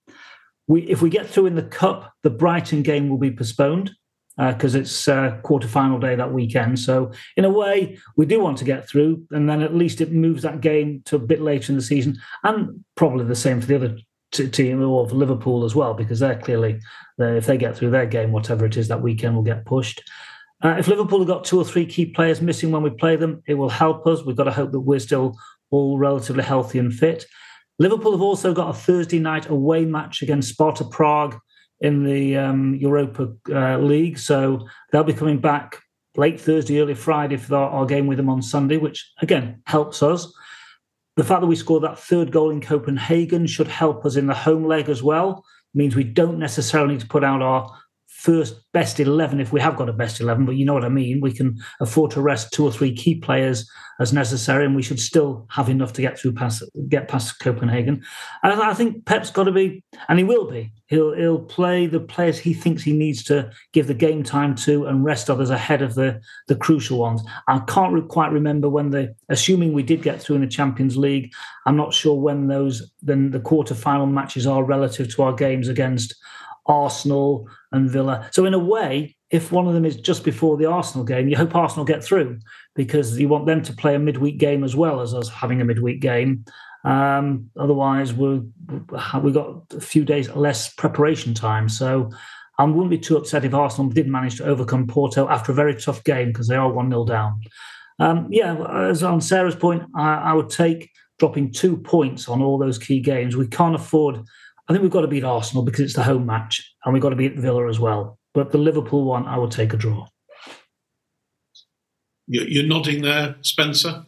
We, 0.68 0.82
if 0.84 1.02
we 1.02 1.10
get 1.10 1.28
through 1.28 1.48
in 1.48 1.56
the 1.56 1.64
cup, 1.64 2.12
the 2.24 2.30
Brighton 2.30 2.84
game 2.84 3.10
will 3.10 3.18
be 3.18 3.32
postponed. 3.32 3.92
because 4.38 4.76
uh, 4.76 4.80
it's 4.80 5.08
uh, 5.08 5.38
quarter 5.44 5.68
final 5.68 5.98
day 5.98 6.14
that 6.16 6.34
weekend. 6.34 6.78
So, 6.78 7.12
in 7.38 7.46
a 7.46 7.50
way, 7.50 7.98
we 8.18 8.26
do 8.26 8.40
want 8.42 8.58
to 8.58 8.66
get 8.66 8.88
through, 8.88 9.26
and 9.32 9.50
then 9.50 9.62
at 9.62 9.74
least 9.74 10.02
it 10.02 10.12
moves 10.12 10.44
that 10.44 10.60
game 10.62 11.02
to 11.06 11.16
a 11.16 11.20
bit 11.20 11.42
later 11.42 11.72
in 11.72 11.78
the 11.78 11.84
season, 11.84 12.18
and 12.44 12.84
probably 12.96 13.24
the 13.26 13.36
same 13.36 13.62
for 13.62 13.68
the 13.68 13.76
other 13.76 13.98
team 14.38 14.82
or 14.82 15.06
Liverpool 15.08 15.64
as 15.64 15.76
well, 15.76 15.94
because 15.94 16.20
they're 16.20 16.40
clearly, 16.40 16.80
if 17.18 17.46
they 17.46 17.58
get 17.58 17.76
through 17.76 17.92
their 17.92 18.06
game, 18.06 18.32
whatever 18.32 18.66
it 18.66 18.78
is 18.78 18.88
that 18.88 19.02
weekend 19.02 19.36
will 19.36 19.44
get 19.44 19.66
pushed. 19.66 20.02
Uh, 20.64 20.76
if 20.80 20.88
Liverpool 20.88 21.20
have 21.20 21.28
got 21.28 21.44
two 21.44 21.60
or 21.60 21.66
three 21.66 21.86
key 21.86 22.06
players 22.06 22.42
missing 22.42 22.72
when 22.72 22.82
we 22.82 22.90
play 22.90 23.16
them, 23.16 23.44
it 23.48 23.56
will 23.56 23.70
help 23.70 24.08
us. 24.08 24.24
We've 24.24 24.36
got 24.36 24.46
to 24.46 24.52
hope 24.52 24.72
that 24.72 24.80
we're 24.80 25.00
still 25.00 25.38
all 25.70 25.98
relatively 25.98 26.44
healthy 26.44 26.80
and 26.80 26.94
fit. 26.94 27.26
Liverpool 27.78 28.14
have 28.14 28.22
also 28.22 28.54
got 28.54 28.70
a 28.70 28.74
Thursday 28.74 29.20
night 29.20 29.50
away 29.50 29.86
match 29.86 30.22
against 30.22 30.50
Sparta 30.50 30.86
Prague 30.86 31.38
in 31.82 32.04
the 32.04 32.38
um, 32.38 32.76
Europa 32.76 33.34
uh, 33.52 33.78
League. 33.78 34.18
So 34.18 34.66
they'll 34.92 35.04
be 35.04 35.14
coming 35.14 35.40
back 35.40 35.82
late 36.16 36.40
Thursday, 36.40 36.80
early 36.80 36.96
Friday 36.96 37.36
for 37.36 37.56
our, 37.56 37.70
our, 37.70 37.86
game 37.86 38.08
with 38.08 38.18
them 38.18 38.30
on 38.30 38.42
Sunday, 38.42 38.78
which 38.78 39.12
again 39.22 39.62
helps 39.66 40.02
us. 40.02 40.34
The 41.16 41.24
fact 41.24 41.42
that 41.42 41.48
we 41.48 41.56
scored 41.56 41.84
that 41.84 42.00
third 42.00 42.32
goal 42.32 42.52
in 42.52 42.60
Copenhagen 42.60 43.48
should 43.48 43.68
help 43.68 44.06
us 44.06 44.18
in 44.18 44.28
the 44.28 44.34
home 44.34 44.66
leg 44.66 44.90
as 44.90 45.02
well. 45.02 45.46
Means 45.74 45.96
we 45.96 46.04
don't 46.04 46.40
necessarily 46.40 46.94
need 46.94 47.02
to 47.02 47.08
put 47.08 47.24
out 47.24 47.42
our 47.42 47.70
first 48.26 48.60
best 48.74 49.00
11 49.00 49.40
if 49.40 49.54
we 49.54 49.62
have 49.62 49.78
got 49.78 49.88
a 49.88 49.94
best 49.94 50.20
11 50.20 50.46
but 50.46 50.56
you 50.56 50.66
know 50.66 50.74
what 50.74 50.84
i 50.84 50.90
mean. 50.90 51.22
We 51.22 51.32
can 51.32 51.60
afford 51.80 52.10
to 52.12 52.22
rest 52.22 52.52
two 52.52 52.66
or 52.66 52.72
three 52.72 52.92
key 52.92 53.16
players 53.20 53.70
as 54.00 54.12
necessary 54.12 54.66
and 54.66 54.76
we 54.76 54.82
should 54.82 55.00
still 55.00 55.46
have 55.52 55.70
enough 55.70 55.94
to 55.94 56.02
get 56.02 56.18
through 56.18 56.34
past 56.34 56.64
get 56.90 57.08
past 57.08 57.40
copenhagen. 57.40 58.04
And 58.42 58.60
i 58.60 58.74
think 58.74 59.06
pep's 59.06 59.30
got 59.30 59.44
to 59.44 59.52
be 59.52 59.84
and 60.10 60.18
he 60.18 60.26
will 60.26 60.50
be. 60.50 60.72
He'll 60.88 61.14
he'll 61.14 61.40
play 61.40 61.86
the 61.86 62.00
players 62.00 62.40
he 62.40 62.54
thinks 62.56 62.82
he 62.82 62.94
needs 62.94 63.24
to 63.26 63.52
give 63.74 63.86
the 63.86 63.94
game 63.94 64.24
time 64.24 64.56
to 64.66 64.86
and 64.86 65.06
rest 65.06 65.30
others 65.30 65.52
ahead 65.52 65.84
of 65.84 65.94
the 65.94 66.20
the 66.48 66.56
crucial 66.56 66.98
ones. 66.98 67.22
I 67.48 67.60
can't 67.60 68.10
quite 68.10 68.32
remember 68.32 68.70
when 68.70 68.90
the 68.90 69.16
assuming 69.30 69.74
we 69.74 69.84
did 69.84 70.02
get 70.02 70.20
through 70.20 70.38
in 70.38 70.42
the 70.42 70.48
champions 70.48 70.98
league 70.98 71.32
i'm 71.66 71.76
not 71.76 71.94
sure 71.94 72.16
when 72.20 72.48
those 72.48 72.92
then 73.02 73.32
the 73.32 73.40
quarter 73.40 73.76
final 73.76 74.06
matches 74.06 74.48
are 74.48 74.64
relative 74.64 75.14
to 75.14 75.24
our 75.24 75.34
games 75.34 75.68
against 75.68 76.16
Arsenal 76.68 77.48
and 77.72 77.90
Villa. 77.90 78.28
So 78.32 78.46
in 78.46 78.54
a 78.54 78.60
way, 78.60 79.16
if 79.30 79.52
one 79.52 79.68
of 79.68 79.74
them 79.74 79.86
is 79.86 79.98
just 79.98 80.24
before 80.24 80.58
the 80.58 80.66
Arsenal 80.66 81.06
game, 81.06 81.28
you 81.28 81.36
hope 81.36 81.56
Arsenal 81.56 81.86
get 81.86 82.04
through 82.04 82.40
because 82.76 83.20
you 83.20 83.28
want 83.28 83.46
them 83.46 83.62
to 83.64 83.74
play 83.74 83.96
a 83.96 84.00
midweek 84.00 84.38
game 84.38 84.64
as 84.64 84.76
well 84.76 85.02
as 85.02 85.14
us 85.14 85.30
having 85.30 85.62
a 85.62 85.66
midweek 85.66 86.00
game. 86.00 86.46
Um, 86.84 87.50
otherwise, 87.58 88.14
we 88.14 88.42
we 89.22 89.32
got 89.32 89.64
a 89.74 89.82
few 89.82 90.06
days 90.06 90.30
less 90.30 90.74
preparation 90.74 91.34
time. 91.34 91.68
So 91.68 92.12
I 92.58 92.64
wouldn't 92.64 92.92
be 92.92 93.00
too 93.00 93.18
upset 93.18 93.44
if 93.44 93.54
Arsenal 93.54 93.92
did 93.92 94.08
manage 94.08 94.38
to 94.38 94.46
overcome 94.46 94.88
Porto 94.88 95.28
after 95.28 95.52
a 95.52 95.56
very 95.56 95.76
tough 95.76 96.04
game 96.04 96.28
because 96.28 96.48
they 96.48 96.56
are 96.56 96.72
one 96.72 96.90
0 96.90 97.06
down. 97.06 97.42
Um, 98.00 98.28
yeah, 98.30 98.56
as 98.90 99.04
on 99.04 99.22
Sarah's 99.22 99.56
point, 99.56 99.84
I, 99.96 100.16
I 100.16 100.34
would 100.34 100.50
take 100.50 100.90
dropping 101.18 101.52
two 101.52 101.78
points 101.78 102.28
on 102.28 102.42
all 102.42 102.58
those 102.58 102.78
key 102.78 103.00
games. 103.00 103.36
We 103.36 103.48
can't 103.48 103.76
afford 103.76 104.26
I 104.68 104.74
think 104.74 104.82
we've 104.82 104.92
got 104.92 105.02
to 105.02 105.08
beat 105.08 105.24
Arsenal 105.24 105.64
because 105.64 105.82
it's 105.82 105.94
the 105.94 106.04
home 106.04 106.26
match, 106.26 106.76
and 106.84 106.94
we've 106.94 107.04
got 107.04 107.10
to 107.10 107.16
beat 107.16 107.38
Villa 107.38 107.68
as 107.70 107.80
well. 107.80 108.18
But 108.34 108.52
the 108.52 108.58
Liverpool 108.58 109.06
one, 109.06 109.26
I 109.28 109.38
would 109.38 109.52
take 109.52 109.74
a 109.74 109.78
draw. 109.78 110.08
You're 112.28 112.66
nodding 112.66 113.04
there, 113.04 113.36
Spencer. 113.42 114.04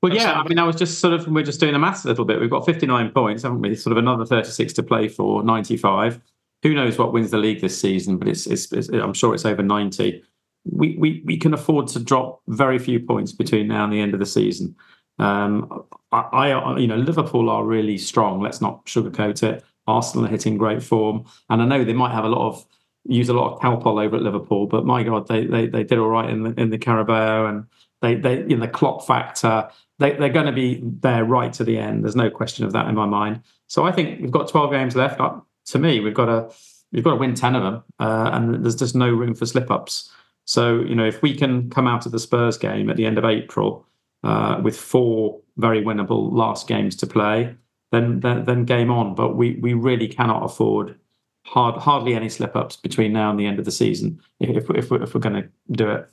Well, 0.00 0.14
yeah. 0.14 0.32
I 0.32 0.46
mean, 0.46 0.60
I 0.60 0.64
was 0.64 0.76
just 0.76 1.00
sort 1.00 1.12
of 1.12 1.26
we're 1.26 1.42
just 1.42 1.58
doing 1.58 1.72
the 1.72 1.78
maths 1.78 2.04
a 2.04 2.08
little 2.08 2.24
bit. 2.24 2.40
We've 2.40 2.50
got 2.50 2.64
59 2.64 3.10
points, 3.10 3.42
haven't 3.42 3.60
we? 3.60 3.74
Sort 3.74 3.92
of 3.92 3.98
another 3.98 4.24
36 4.24 4.72
to 4.74 4.82
play 4.82 5.08
for 5.08 5.42
95. 5.42 6.20
Who 6.62 6.74
knows 6.74 6.98
what 6.98 7.12
wins 7.12 7.32
the 7.32 7.38
league 7.38 7.60
this 7.60 7.80
season? 7.80 8.16
But 8.16 8.28
it's, 8.28 8.46
it's, 8.46 8.72
it's 8.72 8.88
I'm 8.88 9.12
sure 9.12 9.34
it's 9.34 9.44
over 9.44 9.62
90. 9.62 10.22
We, 10.70 10.96
we 10.98 11.22
we 11.24 11.36
can 11.36 11.52
afford 11.52 11.88
to 11.88 12.00
drop 12.00 12.42
very 12.46 12.78
few 12.78 13.00
points 13.00 13.32
between 13.32 13.66
now 13.68 13.84
and 13.84 13.92
the 13.92 14.00
end 14.00 14.14
of 14.14 14.20
the 14.20 14.26
season. 14.26 14.76
Um, 15.18 15.84
I, 16.12 16.52
I, 16.52 16.78
you 16.78 16.86
know, 16.86 16.96
Liverpool 16.96 17.50
are 17.50 17.64
really 17.64 17.98
strong. 17.98 18.40
Let's 18.40 18.60
not 18.60 18.86
sugarcoat 18.86 19.42
it. 19.42 19.64
Arsenal 19.88 20.26
are 20.26 20.28
hitting 20.28 20.58
great 20.58 20.82
form, 20.82 21.24
and 21.50 21.62
I 21.62 21.64
know 21.66 21.84
they 21.84 21.92
might 21.92 22.12
have 22.12 22.24
a 22.24 22.28
lot 22.28 22.48
of 22.48 22.66
use 23.04 23.28
a 23.28 23.32
lot 23.32 23.54
of 23.54 23.60
Calpol 23.60 24.04
over 24.04 24.16
at 24.16 24.22
Liverpool, 24.22 24.66
but 24.66 24.84
my 24.84 25.02
God, 25.02 25.26
they 25.28 25.46
they, 25.46 25.66
they 25.66 25.82
did 25.82 25.98
all 25.98 26.08
right 26.08 26.28
in 26.28 26.42
the 26.42 26.60
in 26.60 26.70
the 26.70 26.78
Carabao, 26.78 27.46
and 27.46 27.66
they 28.02 28.14
they 28.14 28.42
in 28.42 28.60
the 28.60 28.68
Klopp 28.68 29.06
factor. 29.06 29.68
They, 29.98 30.12
they're 30.12 30.28
going 30.28 30.46
to 30.46 30.52
be 30.52 30.80
there 31.00 31.24
right 31.24 31.52
to 31.54 31.64
the 31.64 31.76
end. 31.76 32.04
There's 32.04 32.14
no 32.14 32.30
question 32.30 32.64
of 32.64 32.72
that 32.72 32.86
in 32.86 32.94
my 32.94 33.06
mind. 33.06 33.42
So 33.66 33.84
I 33.84 33.90
think 33.90 34.20
we've 34.20 34.30
got 34.30 34.46
12 34.46 34.70
games 34.70 34.94
left. 34.94 35.18
To 35.18 35.78
me, 35.78 35.98
we've 35.98 36.14
got 36.14 36.26
to 36.26 36.54
we've 36.92 37.02
got 37.02 37.10
to 37.10 37.16
win 37.16 37.34
10 37.34 37.56
of 37.56 37.62
them, 37.62 37.82
uh, 37.98 38.30
and 38.32 38.64
there's 38.64 38.76
just 38.76 38.94
no 38.94 39.10
room 39.10 39.34
for 39.34 39.46
slip 39.46 39.70
ups. 39.70 40.12
So 40.44 40.80
you 40.80 40.94
know, 40.94 41.06
if 41.06 41.22
we 41.22 41.34
can 41.34 41.70
come 41.70 41.86
out 41.86 42.06
of 42.06 42.12
the 42.12 42.18
Spurs 42.18 42.56
game 42.56 42.90
at 42.90 42.96
the 42.96 43.06
end 43.06 43.18
of 43.18 43.24
April 43.24 43.86
uh, 44.22 44.60
with 44.62 44.76
four 44.76 45.40
very 45.56 45.82
winnable 45.82 46.32
last 46.32 46.68
games 46.68 46.94
to 46.96 47.06
play, 47.06 47.54
then 47.92 48.20
then, 48.20 48.44
then 48.44 48.64
game 48.64 48.90
on. 48.90 49.14
But 49.14 49.36
we 49.36 49.56
we 49.56 49.74
really 49.74 50.08
cannot 50.08 50.44
afford 50.44 50.98
hard, 51.44 51.80
hardly 51.80 52.14
any 52.14 52.28
slip 52.28 52.54
ups 52.54 52.76
between 52.76 53.12
now 53.12 53.30
and 53.30 53.40
the 53.40 53.46
end 53.46 53.58
of 53.58 53.64
the 53.64 53.70
season 53.70 54.20
if, 54.38 54.68
if, 54.70 54.90
we're, 54.90 55.02
if 55.02 55.14
we're 55.14 55.20
going 55.20 55.42
to 55.42 55.48
do 55.72 55.90
it. 55.90 56.08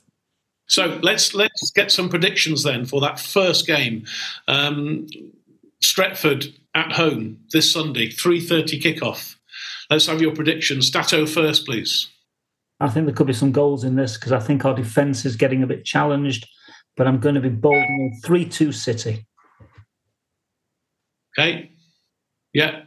So 0.66 0.98
let's 1.02 1.34
let's 1.34 1.70
get 1.70 1.92
some 1.92 2.08
predictions 2.08 2.62
then 2.64 2.86
for 2.86 3.00
that 3.02 3.20
first 3.20 3.66
game. 3.66 4.04
Um, 4.48 5.06
Stretford 5.82 6.56
at 6.74 6.92
home 6.92 7.38
this 7.52 7.70
Sunday, 7.72 8.10
three 8.10 8.40
thirty 8.40 8.80
kickoff. 8.80 9.36
Let's 9.90 10.06
have 10.06 10.20
your 10.20 10.34
predictions. 10.34 10.88
Stato 10.88 11.26
first, 11.26 11.66
please. 11.66 12.08
I 12.80 12.88
think 12.88 13.06
there 13.06 13.14
could 13.14 13.28
be 13.28 13.32
some 13.32 13.52
goals 13.52 13.84
in 13.84 13.94
this 13.94 14.16
because 14.16 14.32
I 14.32 14.40
think 14.40 14.64
our 14.64 14.74
defence 14.74 15.24
is 15.24 15.36
getting 15.36 15.62
a 15.62 15.66
bit 15.66 15.84
challenged. 15.84 16.48
But 16.96 17.06
I'm 17.06 17.20
going 17.20 17.34
to 17.34 17.40
be 17.40 17.50
bold 17.50 17.76
in 17.76 18.20
three 18.24 18.44
two 18.44 18.72
City. 18.72 19.26
Okay. 21.38 21.70
Yeah. 22.52 22.84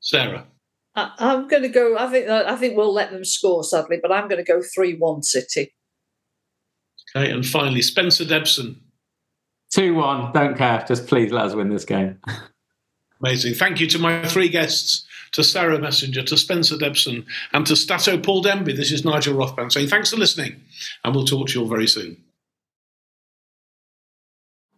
Sarah. 0.00 0.46
I, 0.94 1.12
am 1.18 1.48
going 1.48 1.62
to 1.62 1.68
go. 1.68 1.96
I 1.98 2.08
think. 2.08 2.28
I 2.28 2.56
think 2.56 2.76
we'll 2.76 2.92
let 2.92 3.10
them 3.10 3.24
score, 3.24 3.62
sadly, 3.64 3.98
but 4.00 4.10
I'm 4.10 4.28
going 4.28 4.42
to 4.42 4.50
go 4.50 4.62
three-one 4.74 5.22
City. 5.22 5.74
Okay, 7.14 7.30
and 7.30 7.44
finally, 7.44 7.82
Spencer 7.82 8.24
Debson. 8.24 8.80
Two-one. 9.72 10.32
Don't 10.32 10.56
care. 10.56 10.84
Just 10.88 11.06
please 11.06 11.32
let 11.32 11.46
us 11.46 11.54
win 11.54 11.68
this 11.68 11.84
game. 11.84 12.18
Amazing. 13.20 13.54
Thank 13.54 13.80
you 13.80 13.86
to 13.88 13.98
my 13.98 14.24
three 14.24 14.48
guests, 14.48 15.06
to 15.32 15.42
Sarah 15.42 15.78
Messenger, 15.78 16.22
to 16.24 16.36
Spencer 16.36 16.78
Debson, 16.78 17.26
and 17.52 17.66
to 17.66 17.76
Stato 17.76 18.18
Paul 18.18 18.42
Demby. 18.42 18.76
This 18.76 18.92
is 18.92 19.04
Nigel 19.04 19.34
Rothband 19.34 19.72
saying 19.72 19.88
thanks 19.88 20.10
for 20.10 20.16
listening, 20.16 20.60
and 21.04 21.14
we'll 21.14 21.24
talk 21.24 21.48
to 21.48 21.54
you 21.54 21.62
all 21.62 21.68
very 21.68 21.88
soon. 21.88 22.16